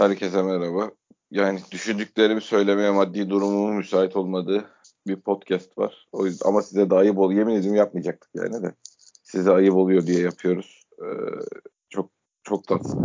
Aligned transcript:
Herkese 0.00 0.42
merhaba. 0.42 0.90
Yani 1.30 1.60
düşündüklerimi 1.70 2.40
söylemeye 2.40 2.90
maddi 2.90 3.30
durumumun 3.30 3.74
müsait 3.74 4.16
olmadığı 4.16 4.64
bir 5.06 5.16
podcast 5.16 5.78
var. 5.78 6.08
O 6.12 6.26
yüzden 6.26 6.48
ama 6.48 6.62
size 6.62 6.90
de 6.90 6.94
ayıp 6.94 7.18
ol. 7.18 7.32
Yemin 7.32 7.54
ediyorum 7.54 7.76
yapmayacaktık 7.76 8.30
yani 8.34 8.62
de. 8.62 8.74
Size 9.22 9.50
ayıp 9.50 9.74
oluyor 9.74 10.06
diye 10.06 10.20
yapıyoruz. 10.20 10.86
Ee, 10.98 11.04
çok 11.88 12.10
çok 12.42 12.66
tatsız. 12.66 12.96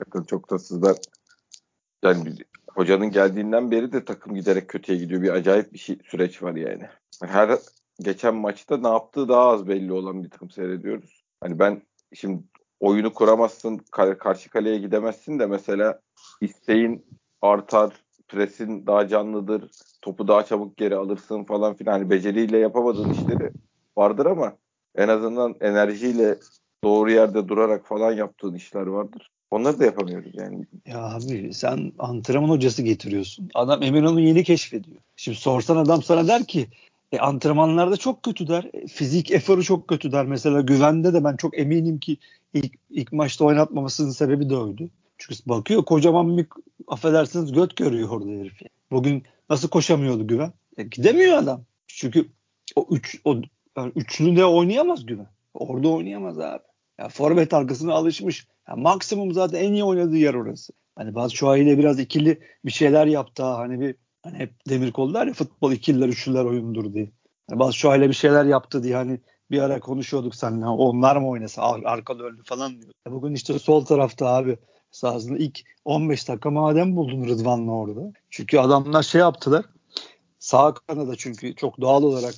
Bakın 0.00 0.24
çok 0.24 0.48
tatsız. 0.48 0.82
Ben 0.82 0.94
yani 2.02 2.34
hocanın 2.68 3.10
geldiğinden 3.10 3.70
beri 3.70 3.92
de 3.92 4.04
takım 4.04 4.34
giderek 4.34 4.68
kötüye 4.68 4.98
gidiyor. 4.98 5.22
Bir 5.22 5.30
acayip 5.30 5.72
bir 5.72 5.78
şey, 5.78 5.98
süreç 6.04 6.42
var 6.42 6.54
yani. 6.54 6.88
Her 7.22 7.58
geçen 8.00 8.34
maçta 8.34 8.76
ne 8.76 8.88
yaptığı 8.88 9.28
daha 9.28 9.48
az 9.48 9.68
belli 9.68 9.92
olan 9.92 10.24
bir 10.24 10.30
takım 10.30 10.50
seyrediyoruz. 10.50 11.24
Hani 11.40 11.58
ben 11.58 11.82
şimdi 12.14 12.42
oyunu 12.80 13.12
kuramazsın, 13.12 13.80
karşı 14.18 14.50
kaleye 14.50 14.78
gidemezsin 14.78 15.38
de 15.38 15.46
mesela 15.46 16.00
isteğin 16.40 17.06
artar, 17.42 17.92
presin 18.28 18.86
daha 18.86 19.08
canlıdır, 19.08 19.70
topu 20.02 20.28
daha 20.28 20.44
çabuk 20.44 20.76
geri 20.76 20.96
alırsın 20.96 21.44
falan 21.44 21.74
filan. 21.74 21.92
Hani 21.92 22.10
beceriyle 22.10 22.58
yapamadığın 22.58 23.12
işleri 23.12 23.50
vardır 23.96 24.26
ama 24.26 24.56
en 24.96 25.08
azından 25.08 25.54
enerjiyle 25.60 26.38
doğru 26.84 27.10
yerde 27.10 27.48
durarak 27.48 27.86
falan 27.86 28.12
yaptığın 28.12 28.54
işler 28.54 28.86
vardır. 28.86 29.30
Onları 29.50 29.78
da 29.78 29.84
yapamıyoruz 29.84 30.32
yani. 30.34 30.66
Ya 30.86 31.14
abi 31.14 31.54
sen 31.54 31.92
antrenman 31.98 32.48
hocası 32.48 32.82
getiriyorsun. 32.82 33.50
Adam 33.54 33.82
Eminönü 33.82 34.20
yeni 34.20 34.44
keşfediyor. 34.44 34.96
Şimdi 35.16 35.38
sorsan 35.38 35.76
adam 35.76 36.02
sana 36.02 36.28
der 36.28 36.44
ki 36.44 36.66
e, 37.14 37.18
antrenmanlarda 37.18 37.96
çok 37.96 38.22
kötü 38.22 38.48
der. 38.48 38.70
E, 38.72 38.86
fizik 38.86 39.30
eforu 39.30 39.62
çok 39.62 39.88
kötü 39.88 40.12
der. 40.12 40.26
Mesela 40.26 40.60
güvende 40.60 41.14
de 41.14 41.24
ben 41.24 41.36
çok 41.36 41.58
eminim 41.58 41.98
ki 41.98 42.16
ilk, 42.54 42.74
ilk 42.90 43.12
maçta 43.12 43.44
oynatmamasının 43.44 44.10
sebebi 44.10 44.50
de 44.50 44.56
oydu. 44.56 44.90
Çünkü 45.18 45.40
bakıyor 45.46 45.84
kocaman 45.84 46.38
bir 46.38 46.46
affedersiniz 46.88 47.52
göt 47.52 47.76
görüyor 47.76 48.08
orada 48.08 48.30
herif. 48.30 48.60
Bugün 48.90 49.22
nasıl 49.50 49.68
koşamıyordu 49.68 50.26
güven? 50.26 50.52
E, 50.76 50.82
gidemiyor 50.82 51.38
adam. 51.38 51.64
Çünkü 51.86 52.28
o 52.76 52.86
üç 52.90 53.20
o 53.24 53.36
yani 53.76 53.92
üçlüde 53.96 54.44
oynayamaz 54.44 55.06
güven. 55.06 55.28
Orada 55.54 55.88
oynayamaz 55.88 56.38
abi. 56.38 56.62
Ya 56.98 57.08
forvet 57.08 57.54
arkasına 57.54 57.94
alışmış. 57.94 58.46
Ya 58.68 58.76
maksimum 58.76 59.32
zaten 59.32 59.64
en 59.64 59.72
iyi 59.72 59.84
oynadığı 59.84 60.16
yer 60.16 60.34
orası. 60.34 60.72
Hani 60.96 61.14
bazı 61.14 61.36
şu 61.36 61.56
ile 61.56 61.78
biraz 61.78 62.00
ikili 62.00 62.40
bir 62.64 62.70
şeyler 62.70 63.06
yaptı 63.06 63.42
hani 63.42 63.80
bir 63.80 63.94
hani 64.24 64.38
hep 64.38 64.68
demir 64.68 64.92
kollar 64.92 65.26
ya 65.26 65.32
futbol 65.32 65.72
ikililer 65.72 66.08
üçlüler 66.08 66.44
oyundur 66.44 66.92
diye. 66.94 67.10
Yani 67.50 67.60
bazı 67.60 67.72
şu 67.72 67.94
ile 67.94 68.08
bir 68.08 68.14
şeyler 68.14 68.44
yaptı 68.44 68.82
diye 68.82 68.96
hani 68.96 69.20
bir 69.50 69.62
ara 69.62 69.80
konuşuyorduk 69.80 70.34
seninle 70.34 70.66
onlar 70.66 71.16
mı 71.16 71.28
oynasa 71.28 71.62
ar 71.62 71.82
arkada 71.84 72.22
öldü 72.22 72.42
falan 72.44 72.82
diyor. 72.82 72.92
Ya 73.06 73.12
bugün 73.12 73.34
işte 73.34 73.58
sol 73.58 73.84
tarafta 73.84 74.26
abi 74.26 74.58
sahasında 74.90 75.38
ilk 75.38 75.60
15 75.84 76.28
dakika 76.28 76.50
madem 76.50 76.96
buldun 76.96 77.28
Rıdvan'la 77.28 77.72
orada. 77.72 78.12
Çünkü 78.30 78.58
adamlar 78.58 79.02
şey 79.02 79.20
yaptılar. 79.20 79.64
Sağ 80.38 80.74
kanada 80.74 81.16
çünkü 81.16 81.54
çok 81.54 81.80
doğal 81.80 82.02
olarak 82.02 82.34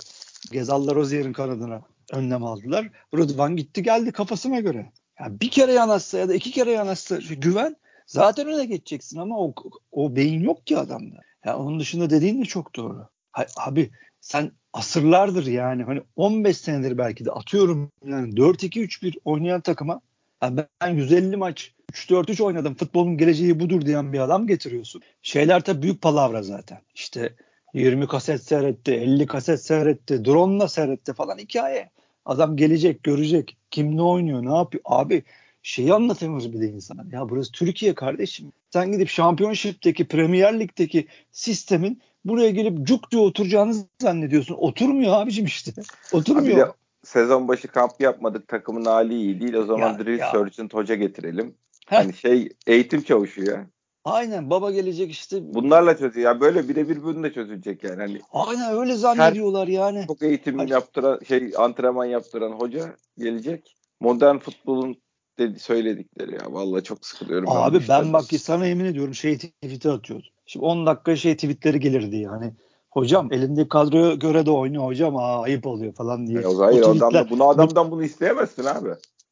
Gezal'la 0.53 0.95
Rozier'in 0.95 1.33
kanadına 1.33 1.83
önlem 2.13 2.45
aldılar. 2.45 2.91
Rıdvan 3.17 3.57
gitti 3.57 3.83
geldi 3.83 4.13
kafasına 4.13 4.61
göre. 4.61 4.93
Yani 5.21 5.41
bir 5.41 5.51
kere 5.51 5.73
yanaşsa 5.73 6.19
ya 6.19 6.29
da 6.29 6.35
iki 6.35 6.51
kere 6.51 6.71
yanaşsa 6.71 7.17
güven 7.17 7.77
zaten 8.07 8.47
öne 8.47 8.65
geçeceksin 8.65 9.19
ama 9.19 9.39
o, 9.39 9.55
o 9.93 10.17
beyin 10.17 10.41
yok 10.41 10.67
ki 10.67 10.79
adamda. 10.79 11.17
Yani 11.47 11.57
onun 11.57 11.81
dışında 11.81 12.11
dediğin 12.11 12.41
de 12.41 12.45
çok 12.45 12.77
doğru. 12.77 13.09
Abi 13.57 13.91
sen 14.21 14.53
asırlardır 14.73 15.47
yani 15.47 15.83
hani 15.83 16.03
15 16.17 16.57
senedir 16.57 16.99
belki 16.99 17.25
de 17.25 17.31
atıyorum 17.31 17.91
yani 18.05 18.35
4-2-3-1 18.35 19.19
oynayan 19.25 19.61
takıma 19.61 20.01
yani 20.43 20.61
ben 20.83 20.89
150 20.89 21.37
maç 21.37 21.73
3-4-3 21.93 22.43
oynadım 22.43 22.75
futbolun 22.75 23.17
geleceği 23.17 23.61
budur 23.61 23.87
diyen 23.87 24.13
bir 24.13 24.19
adam 24.19 24.47
getiriyorsun. 24.47 25.03
Şeyler 25.23 25.61
tabii 25.61 25.83
büyük 25.83 26.03
palavra 26.03 26.43
zaten. 26.43 26.79
İşte 26.95 27.35
20 27.75 28.07
kaset 28.07 28.43
seyretti, 28.43 28.93
50 28.93 29.27
kaset 29.27 29.63
seyretti, 29.63 30.25
drone'la 30.25 30.69
seyretti 30.69 31.13
falan 31.13 31.39
hikaye. 31.39 31.91
Adam 32.25 32.57
gelecek, 32.57 33.03
görecek. 33.03 33.57
Kim 33.71 33.97
ne 33.97 34.03
oynuyor, 34.03 34.45
ne 34.45 34.57
yapıyor? 34.57 34.85
Abi 34.87 35.23
şeyi 35.63 35.95
anlatamıyoruz 35.95 36.53
bir 36.53 36.61
de 36.61 36.67
insana. 36.67 37.05
Ya 37.13 37.29
burası 37.29 37.53
Türkiye 37.53 37.95
kardeşim. 37.95 38.53
Sen 38.77 38.93
gidip 38.93 39.09
Şampiyonşip'teki, 39.09 40.09
Premier 40.09 40.61
Lig'deki 40.61 41.07
sistemin 41.31 42.03
buraya 42.25 42.51
gelip 42.51 42.87
cuk 42.87 43.11
diye 43.11 43.23
oturacağını 43.23 43.75
zannediyorsun. 44.03 44.55
Oturmuyor 44.55 45.15
abicim 45.15 45.45
işte. 45.47 45.73
Oturmuyor. 46.13 46.59
Abi 46.59 46.71
de 46.71 46.73
sezon 47.05 47.49
başı 47.49 47.69
kamp 47.69 48.01
yapmadık. 48.01 48.49
Takımın 48.49 48.85
hali 48.85 49.15
iyi 49.15 49.41
değil. 49.41 49.55
O 49.55 49.65
zaman 49.65 49.93
ya, 49.93 49.99
Drill 49.99 50.19
ya. 50.19 50.33
Hoca 50.73 50.95
getirelim. 50.95 51.55
Heh. 51.87 51.97
Hani 51.97 52.15
şey 52.15 52.49
eğitim 52.67 53.03
çavuşu 53.03 53.45
ya. 53.45 53.67
Aynen 54.05 54.51
baba 54.51 54.71
gelecek 54.71 55.11
işte. 55.11 55.55
Bunlarla 55.55 55.99
çözüyor. 55.99 56.27
Yani 56.27 56.41
böyle 56.41 56.69
birebir 56.69 57.03
bunu 57.03 57.23
da 57.23 57.33
çözülecek 57.33 57.85
yani. 57.85 57.97
Hani 57.97 58.21
Aynen 58.33 58.79
öyle 58.79 58.95
zannediyorlar 58.95 59.69
yani. 59.69 60.05
Çok 60.07 60.23
eğitim 60.23 60.59
hani... 60.59 60.71
yaptıran 60.71 61.21
şey 61.29 61.53
antrenman 61.59 62.05
yaptıran 62.05 62.53
hoca 62.53 62.97
gelecek. 63.19 63.77
Modern 64.01 64.39
futbolun 64.39 64.97
dedi, 65.39 65.59
söyledikleri 65.59 66.35
ya. 66.35 66.41
Vallahi 66.49 66.85
çok 66.85 67.07
sıkılıyorum. 67.07 67.49
Abi 67.51 67.81
ben, 67.89 68.05
ben 68.05 68.13
bak 68.13 68.25
sana 68.25 68.67
yemin 68.67 68.85
ediyorum 68.85 69.15
şey 69.15 69.39
tweet'i 69.39 69.91
atıyordum. 69.91 70.29
Şimdi 70.47 70.67
10 70.67 70.87
dakika 70.87 71.17
şey 71.17 71.35
tweetleri 71.35 71.81
gelirdi 71.81 72.17
yani. 72.17 72.53
Hocam 72.91 73.33
elinde 73.33 73.69
kadroya 73.69 74.15
göre 74.15 74.47
de 74.47 74.51
oynuyor 74.51 74.85
hocam 74.85 75.17
aa, 75.17 75.43
ayıp 75.43 75.67
oluyor 75.67 75.93
falan 75.93 76.27
diye. 76.27 76.39
E, 76.39 76.43
hayır 76.43 76.83
o 76.83 76.87
tweetler, 76.87 77.09
adam 77.09 77.15
da, 77.15 77.31
bunu 77.31 77.49
adamdan 77.49 77.91
bunu 77.91 78.05
isteyemezsin 78.05 78.65
abi. 78.65 78.89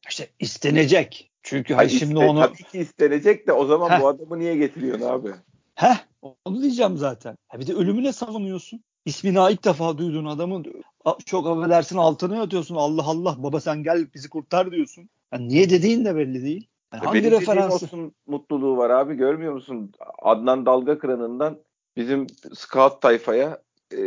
İşte 0.09 0.29
istenecek. 0.41 1.31
Çünkü 1.43 1.75
hayır, 1.75 1.91
şimdi 1.91 2.15
iste, 2.15 2.27
onu 2.27 2.41
tabii 2.41 2.63
ki 2.63 2.79
istenecek 2.79 3.47
de 3.47 3.53
o 3.53 3.67
zaman 3.67 3.91
Heh. 3.91 4.01
bu 4.01 4.09
adamı 4.09 4.39
niye 4.39 4.57
getiriyorsun 4.57 5.07
abi? 5.07 5.29
Heh 5.75 5.97
onu 6.45 6.63
diyeceğim 6.63 6.97
zaten. 6.97 7.37
Ha 7.49 7.61
bir 7.61 7.67
de 7.67 7.75
ölümüne 7.75 8.13
savunuyorsun. 8.13 8.85
İsmini 9.05 9.53
ilk 9.53 9.65
defa 9.65 9.99
duyduğun 9.99 10.27
adamın 10.27 10.67
çok 11.27 11.47
affedersin 11.47 11.97
altına 11.97 12.37
yatıyorsun. 12.37 12.75
Allah 12.75 13.05
Allah 13.05 13.35
baba 13.39 13.61
sen 13.61 13.83
gel 13.83 14.07
bizi 14.15 14.29
kurtar 14.29 14.71
diyorsun. 14.71 15.09
Yani 15.35 15.49
niye 15.49 15.71
dediğin 15.71 16.05
de 16.05 16.17
belli 16.17 16.45
değil. 16.45 16.67
Yani 16.95 17.05
hangi 17.05 17.31
referans 17.31 17.83
olsun 17.83 18.13
mutluluğu 18.27 18.77
var 18.77 18.91
abi 18.91 19.15
görmüyor 19.15 19.53
musun? 19.53 19.93
Adnan 20.23 20.67
Dalga 20.67 20.99
Kıran'ından 20.99 21.59
bizim 21.97 22.27
scout 22.55 23.03
tayfaya 23.03 23.59
e, 23.93 23.99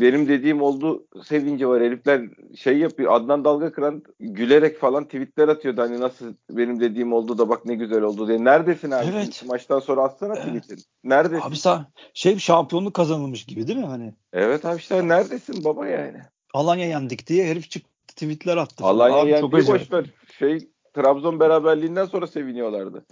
benim 0.00 0.28
dediğim 0.28 0.62
oldu 0.62 1.06
sevinci 1.24 1.68
var. 1.68 1.82
Herifler 1.82 2.22
şey 2.56 2.78
yapıyor. 2.78 3.12
Adnan 3.12 3.44
Dalga 3.44 3.72
Kıran 3.72 4.02
gülerek 4.20 4.78
falan 4.78 5.04
tweetler 5.04 5.48
atıyordu. 5.48 5.80
Hani 5.82 6.00
nasıl 6.00 6.34
benim 6.50 6.80
dediğim 6.80 7.12
oldu 7.12 7.38
da 7.38 7.48
bak 7.48 7.66
ne 7.66 7.74
güzel 7.74 8.02
oldu 8.02 8.28
diye. 8.28 8.44
Neredesin 8.44 8.90
abi? 8.90 9.06
Evet. 9.12 9.44
Maçtan 9.46 9.80
sonra 9.80 10.02
atsana 10.02 10.34
evet. 10.34 10.46
tweetini. 10.46 10.78
Neredesin? 11.04 11.48
Abi 11.48 11.56
sen 11.56 11.86
şey 12.14 12.38
şampiyonluk 12.38 12.94
kazanılmış 12.94 13.44
gibi 13.44 13.66
değil 13.66 13.78
mi 13.78 13.86
hani? 13.86 14.14
Evet 14.32 14.64
abi 14.64 14.78
işte 14.78 15.08
neredesin 15.08 15.64
baba 15.64 15.86
yani? 15.86 16.18
Alanya 16.54 16.86
yendik 16.86 17.26
diye 17.26 17.46
herif 17.46 17.70
çıktı 17.70 17.90
tweetler 18.06 18.56
attı. 18.56 18.84
Alanya 18.84 19.36
yendik 19.36 19.52
boş 19.52 19.68
ver. 19.92 20.04
Şey 20.40 20.68
Trabzon 20.94 21.40
beraberliğinden 21.40 22.06
sonra 22.06 22.26
seviniyorlardı. 22.26 23.04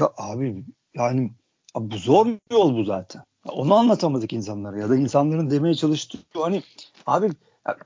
ya 0.00 0.12
abi 0.16 0.64
yani 0.94 1.30
abi 1.74 1.90
bu 1.90 1.96
zor 1.96 2.26
yol 2.52 2.76
bu 2.76 2.84
zaten. 2.84 3.22
Onu 3.48 3.74
anlatamadık 3.74 4.32
insanlara 4.32 4.78
ya 4.78 4.90
da 4.90 4.96
insanların 4.96 5.50
demeye 5.50 5.74
çalıştığı 5.74 6.18
hani 6.34 6.62
abi 7.06 7.30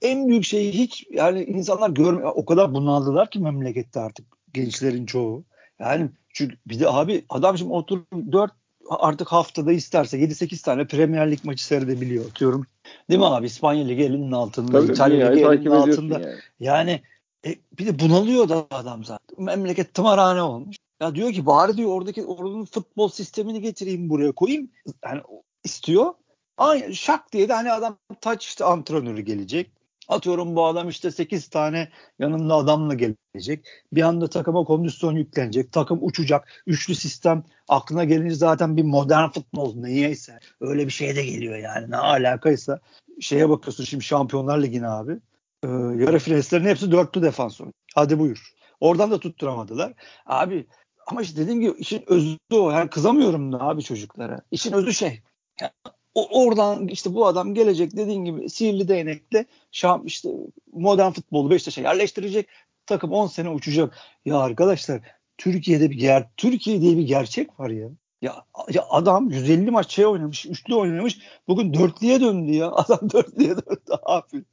en 0.03 0.28
büyük 0.28 0.44
şeyi 0.44 0.72
hiç 0.72 1.06
yani 1.10 1.44
insanlar 1.44 1.91
görmüyor. 1.91 2.32
O 2.34 2.44
kadar 2.44 2.75
bunaldılar 2.75 3.31
ki 3.31 3.38
memlekette 3.38 4.00
artık 4.00 4.26
gençlerin 4.55 5.06
çoğu. 5.06 5.44
Yani 5.78 6.10
çünkü 6.32 6.56
bir 6.66 6.81
de 6.81 6.88
abi 6.88 7.25
adam 7.28 7.59
şimdi 7.59 7.72
oturup 7.72 8.06
4 8.32 8.53
artık 8.91 9.28
haftada 9.28 9.72
isterse 9.72 10.19
7-8 10.19 10.65
tane 10.65 10.87
Premier 10.87 11.31
Lig 11.31 11.44
maçı 11.44 11.65
seyredebiliyor 11.65 12.25
atıyorum. 12.31 12.66
Değil 13.10 13.20
mi 13.20 13.26
abi? 13.26 13.47
İspanya 13.47 13.87
Ligi 13.87 14.03
elinin 14.03 14.32
altında, 14.32 14.81
Tabii, 14.81 14.93
İtalya 14.93 15.31
Ligi 15.31 15.44
elinin 15.44 15.70
altında. 15.70 16.20
Yani, 16.20 16.34
yani 16.60 17.00
e, 17.47 17.54
bir 17.78 17.87
de 17.87 17.99
bunalıyor 17.99 18.49
da 18.49 18.66
adam 18.71 19.04
zaten. 19.04 19.44
Memleket 19.44 19.94
tımarhane 19.94 20.43
olmuş. 20.43 20.76
Ya 21.00 21.15
diyor 21.15 21.32
ki 21.32 21.47
bari 21.47 21.76
diyor 21.76 21.91
oradaki 21.91 22.25
oranın 22.25 22.65
futbol 22.65 23.09
sistemini 23.09 23.61
getireyim 23.61 24.11
buraya 24.11 24.32
koyayım. 24.32 24.70
Yani 25.05 25.23
istiyor. 25.64 26.14
Aynı 26.56 26.94
şak 26.94 27.32
diye 27.32 27.49
de 27.49 27.52
hani 27.52 27.73
adam 27.73 27.99
taç 28.20 28.46
işte 28.46 28.64
antrenörü 28.64 29.20
gelecek. 29.20 29.70
Atıyorum 30.08 30.56
bu 30.56 30.67
adam 30.67 30.88
işte 30.88 31.11
8 31.11 31.49
tane 31.49 31.88
yanında 32.19 32.55
adamla 32.55 32.94
gelecek. 32.94 33.67
Bir 33.93 34.02
anda 34.02 34.31
takıma 34.31 34.64
kondisyon 34.64 35.17
yüklenecek. 35.17 35.73
Takım 35.73 35.99
uçacak. 36.02 36.62
Üçlü 36.67 36.94
sistem 36.94 37.44
aklına 37.69 38.05
gelince 38.05 38.34
zaten 38.34 38.76
bir 38.76 38.82
modern 38.82 39.29
futbol 39.29 39.75
neyse. 39.76 40.38
Öyle 40.61 40.87
bir 40.87 40.93
şey 40.93 41.17
de 41.17 41.25
geliyor 41.25 41.56
yani. 41.56 41.91
Ne 41.91 41.96
alakaysa. 41.96 42.81
Şeye 43.20 43.49
bakıyorsun 43.49 43.84
şimdi 43.84 44.05
Şampiyonlar 44.05 44.62
Ligi'ne 44.62 44.88
abi. 44.88 45.19
Ee, 45.64 45.69
yarı 45.69 46.19
finalistlerin 46.19 46.64
hepsi 46.64 46.93
dörtlü 46.93 47.22
defans 47.22 47.60
oynuyor. 47.60 47.75
Hadi 47.94 48.19
buyur. 48.19 48.52
Oradan 48.81 49.10
da 49.10 49.20
tutturamadılar. 49.20 49.93
Abi 50.26 50.66
ama 51.06 51.22
işte 51.22 51.40
dediğim 51.40 51.60
gibi 51.60 51.78
işin 51.78 52.05
özü 52.06 52.37
o. 52.52 52.70
Yani 52.70 52.90
kızamıyorum 52.90 53.52
da 53.52 53.60
abi 53.60 53.82
çocuklara. 53.82 54.40
İşin 54.50 54.72
özü 54.72 54.94
şey. 54.94 55.22
Yani 55.60 55.70
o, 56.14 56.44
oradan 56.44 56.88
işte 56.88 57.14
bu 57.14 57.26
adam 57.26 57.55
gelecek 57.55 57.96
dediğin 57.96 58.25
gibi 58.25 58.50
sihirli 58.50 58.88
değnekle 58.88 59.46
Şam 59.72 60.06
işte 60.06 60.28
modern 60.72 61.12
futbolu 61.12 61.50
Beşiktaş'a 61.50 61.81
yerleştirecek. 61.81 62.49
Takım 62.87 63.12
10 63.12 63.26
sene 63.26 63.50
uçacak. 63.50 63.99
Ya 64.25 64.38
arkadaşlar 64.38 65.00
Türkiye'de 65.38 65.90
bir 65.90 65.99
ger 65.99 66.28
Türkiye 66.37 66.81
diye 66.81 66.96
bir 66.96 67.02
gerçek 67.02 67.60
var 67.60 67.70
ya. 67.70 67.88
Ya, 68.22 68.44
ya 68.70 68.87
adam 68.90 69.31
150 69.31 69.70
maç 69.70 69.90
şey 69.90 70.06
oynamış, 70.06 70.46
üçlü 70.46 70.75
oynamış. 70.75 71.19
Bugün 71.49 71.75
dörtlüye 71.75 72.20
döndü 72.20 72.52
ya. 72.52 72.72
Adam 72.72 73.10
dörtlüye 73.10 73.50
döndü 73.50 73.99
abi. 74.02 74.44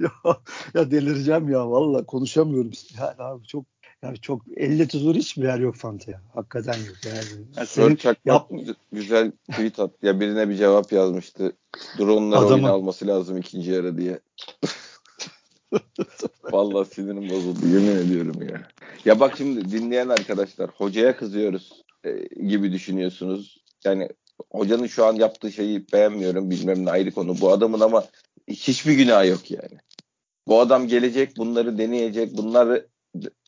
ya, 0.00 0.10
ya 0.74 0.90
delireceğim 0.90 1.48
ya 1.48 1.70
valla 1.70 2.06
konuşamıyorum. 2.06 2.70
Yani 2.98 3.14
abi 3.18 3.46
çok 3.46 3.64
yani 4.02 4.20
çok 4.20 4.42
elle 4.56 4.88
tutulur 4.88 5.14
hiçbir 5.14 5.42
yer 5.42 5.58
yok 5.58 5.76
Fanta 5.76 6.10
ya. 6.10 6.20
Hakikaten 6.34 6.78
yok 6.78 6.96
yani. 7.06 7.46
yani 7.56 7.66
senin 7.66 7.98
yap... 8.24 8.50
güzel 8.92 9.32
tweet 9.50 9.78
at. 9.78 9.90
Ya 10.02 10.20
birine 10.20 10.48
bir 10.48 10.56
cevap 10.56 10.92
yazmıştı. 10.92 11.52
Drone'lar 11.98 12.36
Adamı... 12.36 12.54
oyun 12.54 12.64
alması 12.64 13.06
lazım 13.06 13.36
ikinci 13.36 13.70
yarı 13.70 13.98
diye. 13.98 14.20
Vallahi 16.42 16.94
sinirim 16.94 17.30
bozuldu 17.30 17.66
yemin 17.66 17.96
ediyorum 17.96 18.42
ya. 18.42 18.68
Ya 19.04 19.20
bak 19.20 19.34
şimdi 19.36 19.70
dinleyen 19.70 20.08
arkadaşlar 20.08 20.70
hocaya 20.70 21.16
kızıyoruz 21.16 21.84
e, 22.04 22.10
gibi 22.46 22.72
düşünüyorsunuz. 22.72 23.64
Yani 23.84 24.08
hocanın 24.50 24.86
şu 24.86 25.06
an 25.06 25.14
yaptığı 25.14 25.52
şeyi 25.52 25.86
beğenmiyorum 25.92 26.50
bilmem 26.50 26.84
ne 26.84 26.90
ayrı 26.90 27.10
konu. 27.10 27.40
Bu 27.40 27.52
adamın 27.52 27.80
ama 27.80 28.04
hiçbir 28.48 28.92
günah 28.92 29.26
yok 29.28 29.50
yani. 29.50 29.78
Bu 30.48 30.60
adam 30.60 30.86
gelecek 30.86 31.36
bunları 31.36 31.78
deneyecek 31.78 32.36
bunları 32.36 32.86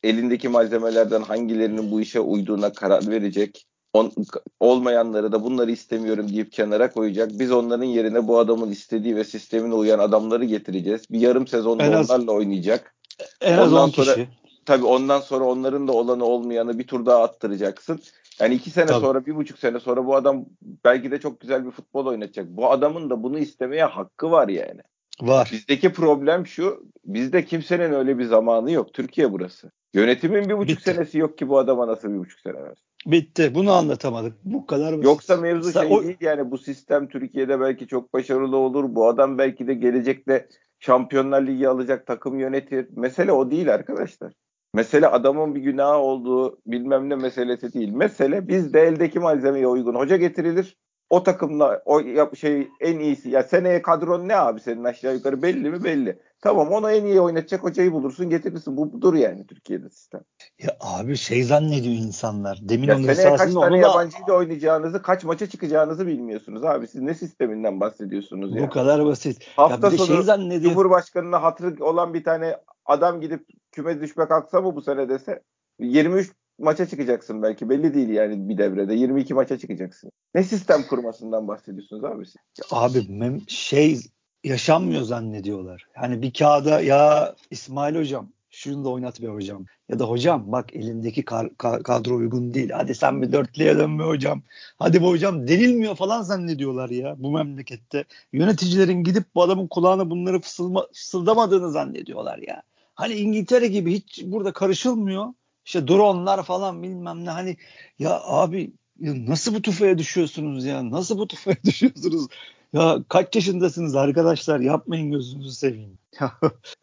elindeki 0.03 0.49
malzemelerden 0.49 1.21
hangilerinin 1.21 1.91
bu 1.91 2.01
işe 2.01 2.19
uyduğuna 2.19 2.73
karar 2.73 3.07
verecek. 3.07 3.65
On, 3.93 4.11
olmayanları 4.59 5.31
da 5.31 5.43
bunları 5.43 5.71
istemiyorum 5.71 6.29
deyip 6.29 6.51
kenara 6.51 6.91
koyacak. 6.91 7.31
Biz 7.33 7.51
onların 7.51 7.85
yerine 7.85 8.27
bu 8.27 8.39
adamın 8.39 8.71
istediği 8.71 9.15
ve 9.15 9.23
sistemine 9.23 9.73
uyan 9.73 9.99
adamları 9.99 10.45
getireceğiz. 10.45 11.01
Bir 11.11 11.19
yarım 11.19 11.47
sezonda 11.47 11.83
en 11.83 11.91
az, 11.91 12.09
onlarla 12.09 12.31
oynayacak. 12.31 12.95
En 13.41 13.57
az 13.57 13.73
ondan 13.73 13.89
sonra, 13.89 14.13
kişi. 14.13 14.29
Tabii 14.65 14.85
ondan 14.85 15.19
sonra 15.19 15.45
onların 15.45 15.87
da 15.87 15.91
olanı 15.91 16.25
olmayanı 16.25 16.79
bir 16.79 16.87
tur 16.87 17.05
daha 17.05 17.23
attıracaksın. 17.23 17.99
Yani 18.39 18.55
iki 18.55 18.69
sene 18.69 18.85
tabii. 18.85 18.99
sonra, 18.99 19.25
bir 19.25 19.35
buçuk 19.35 19.59
sene 19.59 19.79
sonra 19.79 20.05
bu 20.05 20.15
adam 20.15 20.45
belki 20.85 21.11
de 21.11 21.19
çok 21.19 21.39
güzel 21.39 21.65
bir 21.65 21.71
futbol 21.71 22.05
oynatacak. 22.05 22.47
Bu 22.47 22.71
adamın 22.71 23.09
da 23.09 23.23
bunu 23.23 23.39
istemeye 23.39 23.83
hakkı 23.83 24.31
var 24.31 24.47
yani. 24.47 24.81
Var. 25.21 25.49
Bizdeki 25.53 25.93
problem 25.93 26.47
şu, 26.47 26.83
bizde 27.05 27.45
kimsenin 27.45 27.93
öyle 27.93 28.17
bir 28.17 28.23
zamanı 28.23 28.71
yok. 28.71 28.93
Türkiye 28.93 29.31
burası. 29.31 29.71
Yönetimin 29.93 30.49
bir 30.49 30.57
buçuk 30.57 30.77
Bitti. 30.77 30.91
senesi 30.91 31.17
yok 31.17 31.37
ki 31.37 31.49
bu 31.49 31.57
adama 31.57 31.87
nasıl 31.87 32.13
bir 32.13 32.17
buçuk 32.17 32.39
sene 32.39 32.63
versin. 32.63 32.85
Bitti. 33.05 33.55
Bunu 33.55 33.71
anlatamadık. 33.71 34.33
Bu 34.45 34.65
kadar 34.65 34.91
basit. 34.91 35.05
Yoksa 35.05 35.37
mevzu 35.37 35.71
Sen, 35.71 35.87
şey 35.87 35.97
o... 35.97 36.03
değil 36.03 36.17
yani 36.21 36.51
bu 36.51 36.57
sistem 36.57 37.07
Türkiye'de 37.07 37.59
belki 37.59 37.87
çok 37.87 38.13
başarılı 38.13 38.57
olur. 38.57 38.95
Bu 38.95 39.07
adam 39.07 39.37
belki 39.37 39.67
de 39.67 39.73
gelecekte 39.73 40.47
Şampiyonlar 40.79 41.47
Ligi 41.47 41.69
alacak 41.69 42.07
takım 42.07 42.39
yönetir. 42.39 42.87
Mesele 42.95 43.31
o 43.31 43.51
değil 43.51 43.73
arkadaşlar. 43.73 44.33
Mesele 44.73 45.07
adamın 45.07 45.55
bir 45.55 45.61
günahı 45.61 45.97
olduğu 45.97 46.59
bilmem 46.65 47.09
ne 47.09 47.15
meselesi 47.15 47.73
değil. 47.73 47.89
Mesele 47.89 48.47
bizde 48.47 48.81
eldeki 48.81 49.19
malzemeye 49.19 49.67
uygun 49.67 49.95
hoca 49.95 50.17
getirilir 50.17 50.77
o 51.09 51.23
takımla 51.23 51.81
o 51.85 52.01
şey 52.35 52.67
en 52.79 52.99
iyisi 52.99 53.29
ya 53.29 53.43
seneye 53.43 53.81
kadron 53.81 54.27
ne 54.27 54.35
abi 54.35 54.59
senin 54.59 54.83
aşağı 54.83 55.13
yukarı 55.13 55.41
belli 55.41 55.69
mi 55.69 55.83
belli. 55.83 56.19
Tamam 56.41 56.71
ona 56.71 56.91
en 56.91 57.05
iyi 57.05 57.21
oynatacak 57.21 57.63
hocayı 57.63 57.91
bulursun 57.91 58.29
getirirsin. 58.29 58.77
Bu 58.77 58.93
budur 58.93 59.13
yani 59.13 59.47
Türkiye'de 59.47 59.89
sistem. 59.89 60.21
Ya 60.63 60.77
abi 60.79 61.17
şey 61.17 61.43
zannediyor 61.43 61.95
insanlar. 61.95 62.59
Demin 62.61 62.87
ya 62.87 62.95
onun 62.95 63.13
seneye 63.13 63.29
kaç 63.29 63.39
tane 63.39 63.59
onunla... 63.59 63.77
yabancıyla 63.77 64.33
oynayacağınızı, 64.33 65.01
kaç 65.01 65.23
maça 65.23 65.47
çıkacağınızı 65.47 66.07
bilmiyorsunuz 66.07 66.63
abi. 66.63 66.87
Siz 66.87 67.01
ne 67.01 67.13
sisteminden 67.13 67.79
bahsediyorsunuz 67.79 68.55
ya? 68.55 68.61
Bu 68.61 68.69
kadar 68.69 69.05
basit. 69.05 69.47
Hafta 69.55 69.87
ya 69.87 69.97
sonu 69.97 70.07
şey 70.07 70.21
zannediyor... 70.21 70.71
Cumhurbaşkanına 70.71 71.43
hatırı 71.43 71.85
olan 71.85 72.13
bir 72.13 72.23
tane 72.23 72.57
adam 72.85 73.21
gidip 73.21 73.47
küme 73.71 74.01
düşme 74.01 74.27
kalksa 74.27 74.61
mı 74.61 74.75
bu 74.75 74.81
sene 74.81 75.09
dese 75.09 75.41
23 75.79 76.31
maça 76.59 76.85
çıkacaksın 76.85 77.43
belki 77.43 77.69
belli 77.69 77.93
değil 77.93 78.09
yani 78.09 78.49
bir 78.49 78.57
devrede 78.57 78.93
22 78.93 79.33
maça 79.33 79.57
çıkacaksın. 79.57 80.11
Ne 80.35 80.43
sistem 80.43 80.83
kurmasından 80.83 81.47
bahsediyorsunuz 81.47 82.03
abi 82.03 82.25
siz? 82.25 82.35
Abi 82.71 83.05
mem 83.09 83.41
şey 83.47 84.01
yaşanmıyor 84.43 85.01
zannediyorlar. 85.01 85.87
Yani 86.01 86.21
bir 86.21 86.33
kağıda 86.33 86.81
ya 86.81 87.35
İsmail 87.51 87.95
hocam 87.95 88.29
şunu 88.49 88.85
da 88.85 88.89
oynat 88.89 89.21
be 89.21 89.27
hocam. 89.27 89.65
Ya 89.89 89.99
da 89.99 90.05
hocam 90.05 90.51
bak 90.51 90.75
elindeki 90.75 91.25
kadro 91.25 92.15
uygun 92.15 92.53
değil. 92.53 92.69
Hadi 92.69 92.95
sen 92.95 93.21
bir 93.21 93.31
dörtlüye 93.31 93.77
dönme 93.77 94.03
hocam. 94.03 94.41
Hadi 94.79 95.01
bu 95.01 95.07
hocam 95.07 95.47
denilmiyor 95.47 95.95
falan 95.95 96.21
zannediyorlar 96.21 96.89
ya 96.89 97.15
bu 97.17 97.31
memlekette. 97.31 98.05
Yöneticilerin 98.33 99.03
gidip 99.03 99.23
bu 99.35 99.43
adamın 99.43 99.67
kulağına 99.67 100.09
bunları 100.09 100.39
fısılma, 100.39 100.87
fısıldamadığını 100.93 101.71
zannediyorlar 101.71 102.37
ya. 102.47 102.63
Hani 102.95 103.13
İngiltere 103.13 103.67
gibi 103.67 103.93
hiç 103.93 104.23
burada 104.25 104.53
karışılmıyor 104.53 105.33
işte 105.67 105.87
dronlar 105.87 106.43
falan 106.43 106.83
bilmem 106.83 107.25
ne 107.25 107.29
hani 107.29 107.57
ya 107.99 108.21
abi 108.23 108.71
ya 108.99 109.13
nasıl 109.25 109.55
bu 109.55 109.61
tufaya 109.61 109.97
düşüyorsunuz 109.97 110.65
ya? 110.65 110.91
Nasıl 110.91 111.17
bu 111.17 111.27
tufaya 111.27 111.57
düşüyorsunuz? 111.65 112.27
Ya 112.73 112.97
kaç 113.09 113.35
yaşındasınız 113.35 113.95
arkadaşlar? 113.95 114.59
Yapmayın 114.59 115.11
gözünüzü 115.11 115.51
seveyim. 115.51 115.97
Ya, 116.19 116.31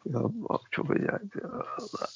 ya 0.05 0.21
çok 0.71 0.91
acayip 0.91 1.35
ya. 1.35 1.49
Allah. 1.79 2.07